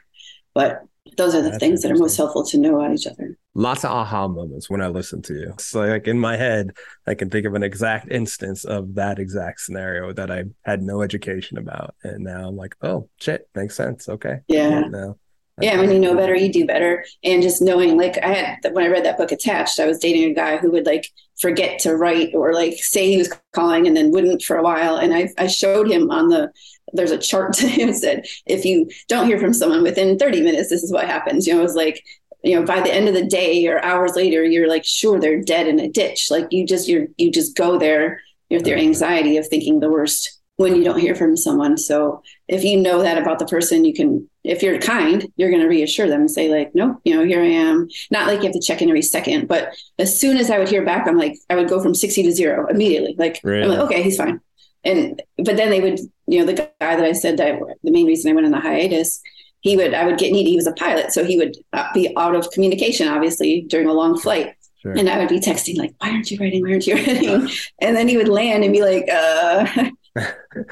But 0.53 0.81
those 1.17 1.35
are 1.35 1.41
the 1.41 1.49
That's 1.49 1.59
things 1.59 1.81
that 1.81 1.91
are 1.91 1.97
most 1.97 2.15
helpful 2.15 2.45
to 2.45 2.57
know 2.57 2.79
about 2.79 2.93
each 2.93 3.05
other. 3.05 3.37
Lots 3.53 3.83
of 3.83 3.91
aha 3.91 4.29
moments 4.29 4.69
when 4.69 4.81
I 4.81 4.87
listen 4.87 5.21
to 5.23 5.33
you. 5.33 5.53
So, 5.59 5.81
like 5.81 6.07
in 6.07 6.17
my 6.17 6.37
head, 6.37 6.71
I 7.05 7.15
can 7.15 7.29
think 7.29 7.45
of 7.45 7.53
an 7.53 7.63
exact 7.63 8.09
instance 8.09 8.63
of 8.63 8.95
that 8.95 9.19
exact 9.19 9.59
scenario 9.59 10.13
that 10.13 10.31
I 10.31 10.45
had 10.63 10.81
no 10.81 11.01
education 11.01 11.57
about, 11.57 11.95
and 12.01 12.23
now 12.23 12.47
I'm 12.47 12.55
like, 12.55 12.75
oh 12.81 13.09
shit, 13.19 13.49
makes 13.55 13.75
sense. 13.75 14.07
Okay, 14.07 14.37
yeah. 14.47 14.79
Now, 14.87 15.17
yeah, 15.59 15.79
when 15.79 15.91
you 15.91 15.99
know 15.99 16.15
better, 16.15 16.35
you 16.35 16.51
do 16.51 16.65
better. 16.65 17.03
And 17.23 17.41
just 17.41 17.61
knowing, 17.61 17.97
like, 17.97 18.23
I 18.23 18.33
had 18.33 18.73
when 18.73 18.85
I 18.85 18.89
read 18.89 19.05
that 19.05 19.17
book 19.17 19.31
attached, 19.31 19.79
I 19.79 19.87
was 19.87 19.97
dating 19.99 20.29
a 20.29 20.33
guy 20.33 20.57
who 20.57 20.71
would 20.71 20.85
like 20.85 21.11
forget 21.39 21.79
to 21.79 21.95
write 21.95 22.33
or 22.33 22.53
like 22.53 22.73
say 22.77 23.09
he 23.09 23.17
was 23.17 23.33
calling 23.53 23.87
and 23.87 23.95
then 23.95 24.11
wouldn't 24.11 24.43
for 24.43 24.57
a 24.57 24.63
while. 24.63 24.97
And 24.97 25.13
I, 25.13 25.29
I 25.37 25.47
showed 25.47 25.89
him 25.89 26.11
on 26.11 26.29
the 26.29 26.51
there's 26.93 27.11
a 27.11 27.17
chart 27.17 27.53
to 27.57 27.67
him 27.67 27.93
said 27.93 28.25
if 28.45 28.65
you 28.65 28.89
don't 29.07 29.27
hear 29.27 29.39
from 29.39 29.53
someone 29.53 29.83
within 29.83 30.17
30 30.17 30.41
minutes, 30.41 30.69
this 30.69 30.83
is 30.83 30.91
what 30.91 31.05
happens. 31.05 31.47
You 31.47 31.53
know, 31.53 31.59
it 31.59 31.63
was 31.63 31.75
like, 31.75 32.03
you 32.43 32.55
know, 32.55 32.65
by 32.65 32.81
the 32.81 32.93
end 32.93 33.07
of 33.07 33.15
the 33.15 33.25
day 33.25 33.65
or 33.67 33.83
hours 33.83 34.15
later, 34.15 34.43
you're 34.43 34.69
like, 34.69 34.85
sure, 34.85 35.19
they're 35.19 35.41
dead 35.41 35.67
in 35.67 35.79
a 35.79 35.89
ditch. 35.89 36.29
Like 36.29 36.47
you 36.51 36.65
just 36.65 36.87
you're 36.87 37.07
you 37.17 37.31
just 37.31 37.57
go 37.57 37.77
there 37.79 38.21
with 38.49 38.67
your 38.67 38.77
anxiety 38.77 39.37
of 39.37 39.47
thinking 39.47 39.79
the 39.79 39.89
worst 39.89 40.36
when 40.57 40.75
you 40.75 40.83
don't 40.83 40.99
hear 40.99 41.15
from 41.15 41.37
someone. 41.37 41.77
So 41.77 42.21
if 42.47 42.63
you 42.63 42.77
know 42.77 43.01
that 43.01 43.17
about 43.17 43.39
the 43.39 43.45
person, 43.45 43.85
you 43.85 43.93
can, 43.93 44.29
if 44.43 44.61
you're 44.61 44.79
kind, 44.79 45.25
you're 45.37 45.49
going 45.49 45.61
to 45.61 45.67
reassure 45.67 46.07
them 46.07 46.21
and 46.21 46.31
say 46.31 46.49
like, 46.49 46.75
no, 46.75 46.99
you 47.05 47.15
know, 47.15 47.23
here 47.23 47.41
I 47.41 47.47
am. 47.47 47.87
Not 48.11 48.27
like 48.27 48.39
you 48.39 48.45
have 48.45 48.53
to 48.53 48.61
check 48.61 48.81
in 48.81 48.89
every 48.89 49.01
second, 49.01 49.47
but 49.47 49.75
as 49.97 50.19
soon 50.19 50.37
as 50.37 50.49
I 50.49 50.59
would 50.59 50.69
hear 50.69 50.83
back, 50.83 51.07
I'm 51.07 51.17
like, 51.17 51.37
I 51.49 51.55
would 51.55 51.69
go 51.69 51.81
from 51.81 51.95
60 51.95 52.23
to 52.23 52.31
zero 52.31 52.67
immediately. 52.67 53.15
Like, 53.17 53.39
really? 53.43 53.63
I'm 53.63 53.69
like, 53.69 53.79
okay, 53.79 54.03
he's 54.03 54.17
fine 54.17 54.41
and 54.83 55.21
but 55.37 55.57
then 55.57 55.69
they 55.69 55.81
would 55.81 55.99
you 56.27 56.39
know 56.39 56.45
the 56.45 56.53
guy 56.53 56.95
that 56.95 57.03
i 57.03 57.11
said 57.11 57.37
that 57.37 57.59
the 57.83 57.91
main 57.91 58.05
reason 58.05 58.31
i 58.31 58.33
went 58.33 58.45
on 58.45 58.51
the 58.51 58.59
hiatus 58.59 59.21
he 59.61 59.75
would 59.75 59.93
i 59.93 60.05
would 60.05 60.17
get 60.17 60.31
needy 60.31 60.51
he 60.51 60.55
was 60.55 60.67
a 60.67 60.73
pilot 60.73 61.11
so 61.11 61.23
he 61.23 61.37
would 61.37 61.55
uh, 61.73 61.91
be 61.93 62.13
out 62.17 62.35
of 62.35 62.49
communication 62.51 63.07
obviously 63.07 63.61
during 63.69 63.87
a 63.87 63.93
long 63.93 64.17
flight 64.17 64.55
sure. 64.81 64.93
and 64.93 65.09
i 65.09 65.17
would 65.17 65.29
be 65.29 65.39
texting 65.39 65.77
like 65.77 65.93
why 65.99 66.09
aren't 66.09 66.31
you 66.31 66.37
writing 66.39 66.63
why 66.63 66.71
aren't 66.71 66.87
you 66.87 66.95
writing 66.95 67.49
and 67.81 67.95
then 67.95 68.07
he 68.07 68.17
would 68.17 68.29
land 68.29 68.63
and 68.63 68.73
be 68.73 68.81
like 68.81 69.09
uh 69.11 69.89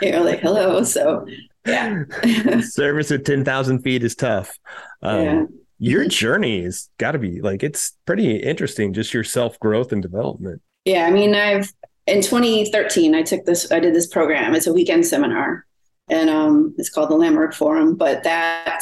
you 0.02 0.12
know 0.12 0.24
like 0.24 0.40
hello 0.40 0.84
so 0.84 1.26
yeah 1.66 2.04
service 2.62 3.12
at 3.12 3.26
10,000 3.26 3.82
feet 3.82 4.04
is 4.04 4.16
tough 4.16 4.58
um, 5.02 5.22
yeah. 5.22 5.44
your 5.80 6.08
journey 6.08 6.64
has 6.64 6.90
got 6.98 7.12
to 7.12 7.20
be 7.20 7.42
like 7.42 7.64
it's 7.64 7.98
pretty 8.06 8.38
interesting 8.38 8.94
just 8.94 9.14
your 9.14 9.24
self 9.24 9.60
growth 9.60 9.92
and 9.92 10.02
development 10.02 10.62
yeah 10.86 11.06
i 11.06 11.12
mean 11.12 11.36
i've 11.36 11.72
in 12.08 12.22
2013, 12.22 13.16
I 13.16 13.24
took 13.24 13.46
this, 13.46 13.72
I 13.72 13.80
did 13.80 13.96
this 13.96 14.08
program. 14.08 14.54
It's 14.56 14.68
a 14.68 14.74
weekend 14.74 15.06
seminar 15.06 15.66
and 16.08 16.30
um, 16.30 16.76
it's 16.78 16.90
called 16.90 17.10
the 17.10 17.16
Landmark 17.16 17.54
Forum. 17.54 17.96
But 17.96 18.24
that 18.24 18.82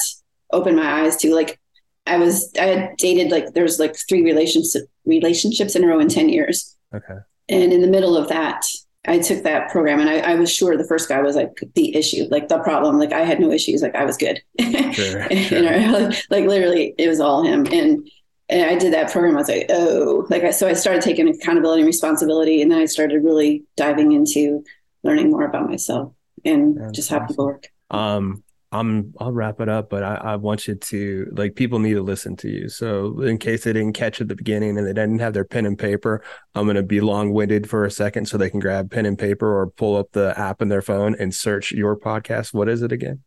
opened 0.52 0.78
my 0.78 1.04
eyes 1.04 1.16
to 1.18 1.34
like, 1.34 1.60
I 2.06 2.18
was, 2.18 2.52
I 2.60 2.66
had 2.66 2.98
dated 2.98 3.32
like, 3.32 3.54
there's 3.54 3.80
like 3.80 3.96
three 4.10 4.24
relationship, 4.24 4.84
relationships 5.06 5.76
in 5.76 5.84
a 5.84 5.88
row 5.88 6.00
in 6.00 6.10
10 6.10 6.30
years. 6.30 6.76
Okay. 6.94 7.18
And 7.48 7.72
in 7.72 7.82
the 7.82 7.88
middle 7.88 8.18
of 8.18 8.28
that, 8.30 8.66
I 9.06 9.20
took 9.20 9.44
that 9.44 9.70
program 9.70 10.00
and 10.00 10.10
I, 10.10 10.20
I, 10.20 10.36
was 10.36 10.50
sure 10.50 10.78
the 10.78 10.88
first 10.88 11.10
guy 11.10 11.22
was 11.22 11.36
like 11.36 11.60
the 11.76 11.94
issue, 11.96 12.26
like 12.32 12.48
the 12.48 12.60
problem. 12.60 13.00
Like 13.00 13.12
I 13.12 13.22
had 13.22 13.40
no 13.40 13.52
issues, 13.52 13.82
like 13.82 13.96
I 13.96 14.06
was 14.06 14.18
good. 14.18 14.42
Sure, 14.94 15.28
sure. 15.36 15.62
like, 15.62 16.24
like 16.30 16.46
literally, 16.46 16.94
it 16.98 17.08
was 17.08 17.20
all 17.20 17.44
him. 17.44 17.66
And 17.72 18.08
and 18.48 18.70
I 18.70 18.78
did 18.78 18.94
that 18.94 19.12
program. 19.12 19.36
I 19.36 19.40
was 19.40 19.50
like, 19.50 19.66
oh, 19.70 20.28
like 20.30 20.44
I, 20.44 20.52
so 20.52 20.68
I 20.68 20.74
started 20.74 21.02
taking 21.02 21.28
accountability 21.28 21.82
and 21.82 21.88
responsibility, 21.88 22.62
and 22.62 22.72
then 22.72 22.80
I 22.80 22.86
started 22.86 23.24
really 23.24 23.64
diving 23.76 24.12
into 24.12 24.64
learning 25.04 25.32
more 25.32 25.46
about 25.46 25.68
myself 25.68 26.14
and 26.46 26.78
That's 26.78 26.92
just 26.94 27.10
how 27.10 27.18
awesome. 27.18 27.28
people 27.28 27.46
work. 27.46 27.68
Um, 27.92 28.44
I'm 28.74 29.14
I'll 29.20 29.32
wrap 29.32 29.62
it 29.62 29.70
up, 29.70 29.92
but 29.92 30.04
I, 30.04 30.16
I 30.16 30.36
want 30.36 30.68
you 30.68 30.74
to 30.74 31.32
like 31.34 31.56
people 31.56 31.78
need 31.78 31.94
to 31.94 32.02
listen 32.02 32.36
to 32.38 32.50
you. 32.50 32.70
So 32.70 33.22
in 33.22 33.38
case 33.38 33.64
they 33.64 33.72
didn't 33.72 33.94
catch 33.94 34.20
at 34.20 34.28
the 34.28 34.36
beginning 34.36 34.78
and 34.78 34.88
they 34.88 34.94
didn't 34.94 35.20
have 35.20 35.34
their 35.34 35.46
pen 35.46 35.68
and 35.68 35.78
paper, 35.78 36.24
I'm 36.56 36.66
gonna 36.66 36.82
be 36.82 37.00
long 37.00 37.34
winded 37.34 37.70
for 37.70 37.86
a 37.86 37.92
second 37.92 38.28
so 38.28 38.38
they 38.38 38.50
can 38.50 38.60
grab 38.60 38.90
pen 38.90 39.06
and 39.06 39.18
paper 39.18 39.48
or 39.48 39.68
pull 39.68 39.96
up 39.96 40.12
the 40.14 40.38
app 40.38 40.60
in 40.62 40.70
their 40.70 40.82
phone 40.82 41.16
and 41.20 41.34
search 41.34 41.72
your 41.72 41.96
podcast. 41.96 42.52
What 42.52 42.68
is 42.68 42.82
it 42.82 42.92
again? 42.92 43.22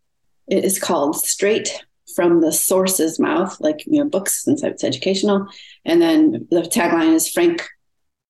It 0.48 0.64
is 0.64 0.80
called 0.80 1.14
Straight 1.14 1.84
from 2.16 2.40
the 2.40 2.52
source's 2.52 3.20
mouth, 3.20 3.56
like 3.60 3.84
you 3.86 4.02
know, 4.02 4.10
books 4.10 4.42
since 4.42 4.64
it's 4.64 4.82
educational. 4.82 5.46
And 5.84 6.02
then 6.02 6.48
the 6.50 6.62
tagline 6.62 7.14
is 7.14 7.30
Frank 7.30 7.64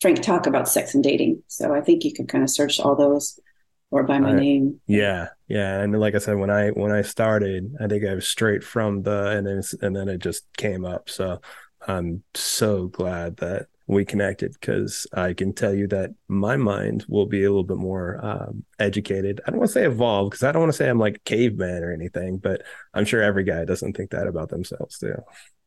Frank 0.02 0.20
talk 0.20 0.46
about 0.46 0.68
sex 0.68 0.94
and 0.94 1.02
dating. 1.02 1.42
So 1.46 1.74
I 1.74 1.80
think 1.80 2.04
you 2.04 2.12
can 2.12 2.26
kind 2.26 2.44
of 2.44 2.50
search 2.50 2.78
all 2.78 2.94
those 2.94 3.40
or 3.96 4.02
by 4.04 4.18
my 4.18 4.32
name. 4.32 4.80
Yeah, 4.86 5.28
yeah. 5.48 5.80
And 5.80 5.98
like 5.98 6.14
I 6.14 6.18
said, 6.18 6.36
when 6.36 6.50
I 6.50 6.68
when 6.68 6.92
I 6.92 7.02
started, 7.02 7.74
I 7.80 7.86
think 7.86 8.04
I 8.04 8.14
was 8.14 8.28
straight 8.28 8.62
from 8.62 9.02
the 9.02 9.28
and 9.28 9.46
then 9.46 9.62
and 9.80 9.96
then 9.96 10.08
it 10.08 10.18
just 10.18 10.44
came 10.56 10.84
up. 10.84 11.08
So 11.08 11.40
I'm 11.86 12.22
so 12.34 12.88
glad 12.88 13.38
that 13.38 13.68
we 13.86 14.04
connected 14.04 14.52
because 14.52 15.06
I 15.14 15.32
can 15.32 15.54
tell 15.54 15.72
you 15.72 15.86
that 15.88 16.10
my 16.28 16.56
mind 16.56 17.06
will 17.08 17.26
be 17.26 17.44
a 17.44 17.48
little 17.48 17.64
bit 17.64 17.76
more 17.76 18.18
um, 18.24 18.64
educated. 18.78 19.40
I 19.46 19.50
don't 19.50 19.60
want 19.60 19.68
to 19.68 19.74
say 19.74 19.86
evolved 19.86 20.32
because 20.32 20.42
I 20.42 20.52
don't 20.52 20.62
want 20.62 20.72
to 20.72 20.76
say 20.76 20.88
I'm 20.88 20.98
like 20.98 21.24
caveman 21.24 21.84
or 21.84 21.92
anything, 21.92 22.38
but 22.38 22.62
I'm 22.92 23.04
sure 23.04 23.22
every 23.22 23.44
guy 23.44 23.64
doesn't 23.64 23.96
think 23.96 24.10
that 24.10 24.26
about 24.26 24.48
themselves 24.48 24.98
too. 24.98 25.14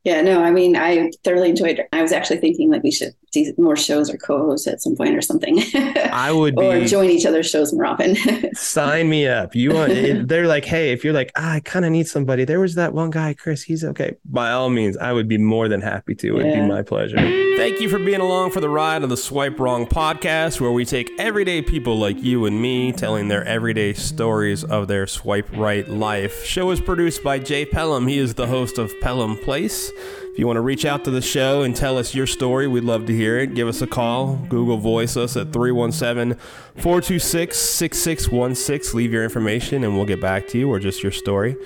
Yeah, 0.04 0.22
no, 0.22 0.42
I 0.42 0.50
mean, 0.50 0.76
I 0.76 1.10
thoroughly 1.24 1.50
enjoyed 1.50 1.78
it. 1.78 1.88
I 1.92 2.00
was 2.00 2.10
actually 2.10 2.38
thinking 2.38 2.70
like 2.70 2.82
we 2.82 2.90
should 2.90 3.14
do 3.32 3.52
more 3.58 3.76
shows 3.76 4.08
or 4.08 4.16
co-host 4.16 4.66
at 4.66 4.80
some 4.80 4.96
point 4.96 5.14
or 5.14 5.20
something. 5.20 5.62
I 5.74 6.32
would 6.32 6.58
or 6.58 6.84
join 6.86 7.10
each 7.10 7.26
other's 7.26 7.50
shows 7.50 7.72
more 7.72 7.84
often. 7.84 8.16
sign 8.54 9.10
me 9.10 9.28
up. 9.28 9.54
You 9.54 9.74
want? 9.74 10.28
they're 10.28 10.46
like, 10.46 10.64
hey, 10.64 10.92
if 10.92 11.04
you're 11.04 11.12
like, 11.12 11.30
ah, 11.36 11.52
I 11.52 11.60
kind 11.60 11.84
of 11.84 11.92
need 11.92 12.08
somebody. 12.08 12.44
There 12.44 12.60
was 12.60 12.76
that 12.76 12.94
one 12.94 13.10
guy, 13.10 13.34
Chris. 13.34 13.62
He's 13.62 13.84
okay. 13.84 14.16
By 14.24 14.52
all 14.52 14.70
means, 14.70 14.96
I 14.96 15.12
would 15.12 15.28
be 15.28 15.38
more 15.38 15.68
than 15.68 15.82
happy 15.82 16.14
to. 16.14 16.40
It'd 16.40 16.50
yeah. 16.50 16.62
be 16.62 16.68
my 16.68 16.82
pleasure. 16.82 17.16
Thank 17.56 17.80
you 17.80 17.90
for 17.90 17.98
being 17.98 18.20
along 18.20 18.52
for 18.52 18.60
the 18.60 18.70
ride 18.70 19.02
of 19.02 19.10
the 19.10 19.18
Swipe 19.18 19.60
Wrong 19.60 19.86
podcast, 19.86 20.62
where 20.62 20.72
we 20.72 20.86
take 20.86 21.10
everyday 21.18 21.60
people 21.60 21.98
like 21.98 22.22
you 22.22 22.46
and 22.46 22.60
me 22.60 22.90
telling 22.90 23.28
their 23.28 23.44
everyday 23.44 23.92
stories 23.92 24.64
of 24.64 24.88
their 24.88 25.06
swipe 25.06 25.46
right 25.54 25.86
life. 25.86 26.42
Show 26.44 26.70
is 26.70 26.80
produced 26.80 27.22
by 27.22 27.38
Jay 27.38 27.66
Pelham. 27.66 28.06
He 28.06 28.18
is 28.18 28.34
the 28.34 28.46
host 28.46 28.78
of 28.78 28.98
Pelham 29.02 29.36
Place. 29.36 29.89
If 29.90 30.38
you 30.38 30.46
want 30.46 30.56
to 30.56 30.62
reach 30.62 30.84
out 30.84 31.04
to 31.04 31.10
the 31.10 31.20
show 31.20 31.62
and 31.62 31.74
tell 31.74 31.98
us 31.98 32.14
your 32.14 32.26
story, 32.26 32.68
we'd 32.68 32.84
love 32.84 33.06
to 33.06 33.14
hear 33.14 33.38
it. 33.38 33.54
Give 33.54 33.66
us 33.66 33.82
a 33.82 33.86
call. 33.86 34.36
Google 34.48 34.78
Voice 34.78 35.16
us 35.16 35.36
at 35.36 35.52
317 35.52 36.38
426 36.76 37.58
6616. 37.58 38.96
Leave 38.96 39.12
your 39.12 39.24
information 39.24 39.82
and 39.82 39.96
we'll 39.96 40.06
get 40.06 40.20
back 40.20 40.46
to 40.48 40.58
you 40.58 40.70
or 40.70 40.78
just 40.78 41.02
your 41.02 41.12
story. 41.12 41.56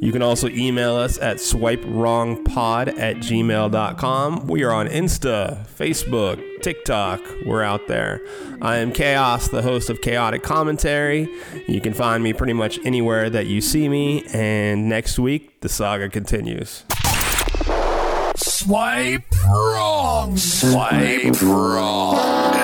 You 0.00 0.10
can 0.10 0.22
also 0.22 0.48
email 0.48 0.96
us 0.96 1.18
at 1.18 1.36
swipewrongpod 1.36 2.98
at 2.98 3.16
gmail.com. 3.16 4.46
We 4.46 4.64
are 4.64 4.72
on 4.72 4.88
Insta, 4.88 5.66
Facebook, 5.66 6.62
TikTok. 6.62 7.20
We're 7.44 7.62
out 7.62 7.86
there. 7.88 8.20
I 8.62 8.78
am 8.78 8.92
Chaos, 8.92 9.48
the 9.48 9.60
host 9.62 9.90
of 9.90 10.00
Chaotic 10.00 10.42
Commentary. 10.42 11.28
You 11.68 11.80
can 11.82 11.92
find 11.92 12.24
me 12.24 12.32
pretty 12.32 12.54
much 12.54 12.78
anywhere 12.84 13.28
that 13.28 13.46
you 13.46 13.60
see 13.60 13.88
me. 13.88 14.24
And 14.32 14.88
next 14.88 15.18
week, 15.18 15.60
the 15.60 15.68
saga 15.68 16.08
continues. 16.08 16.84
Swipe 18.64 19.24
wrong. 19.44 20.38
Swipe 20.38 21.42
wrong. 21.42 22.63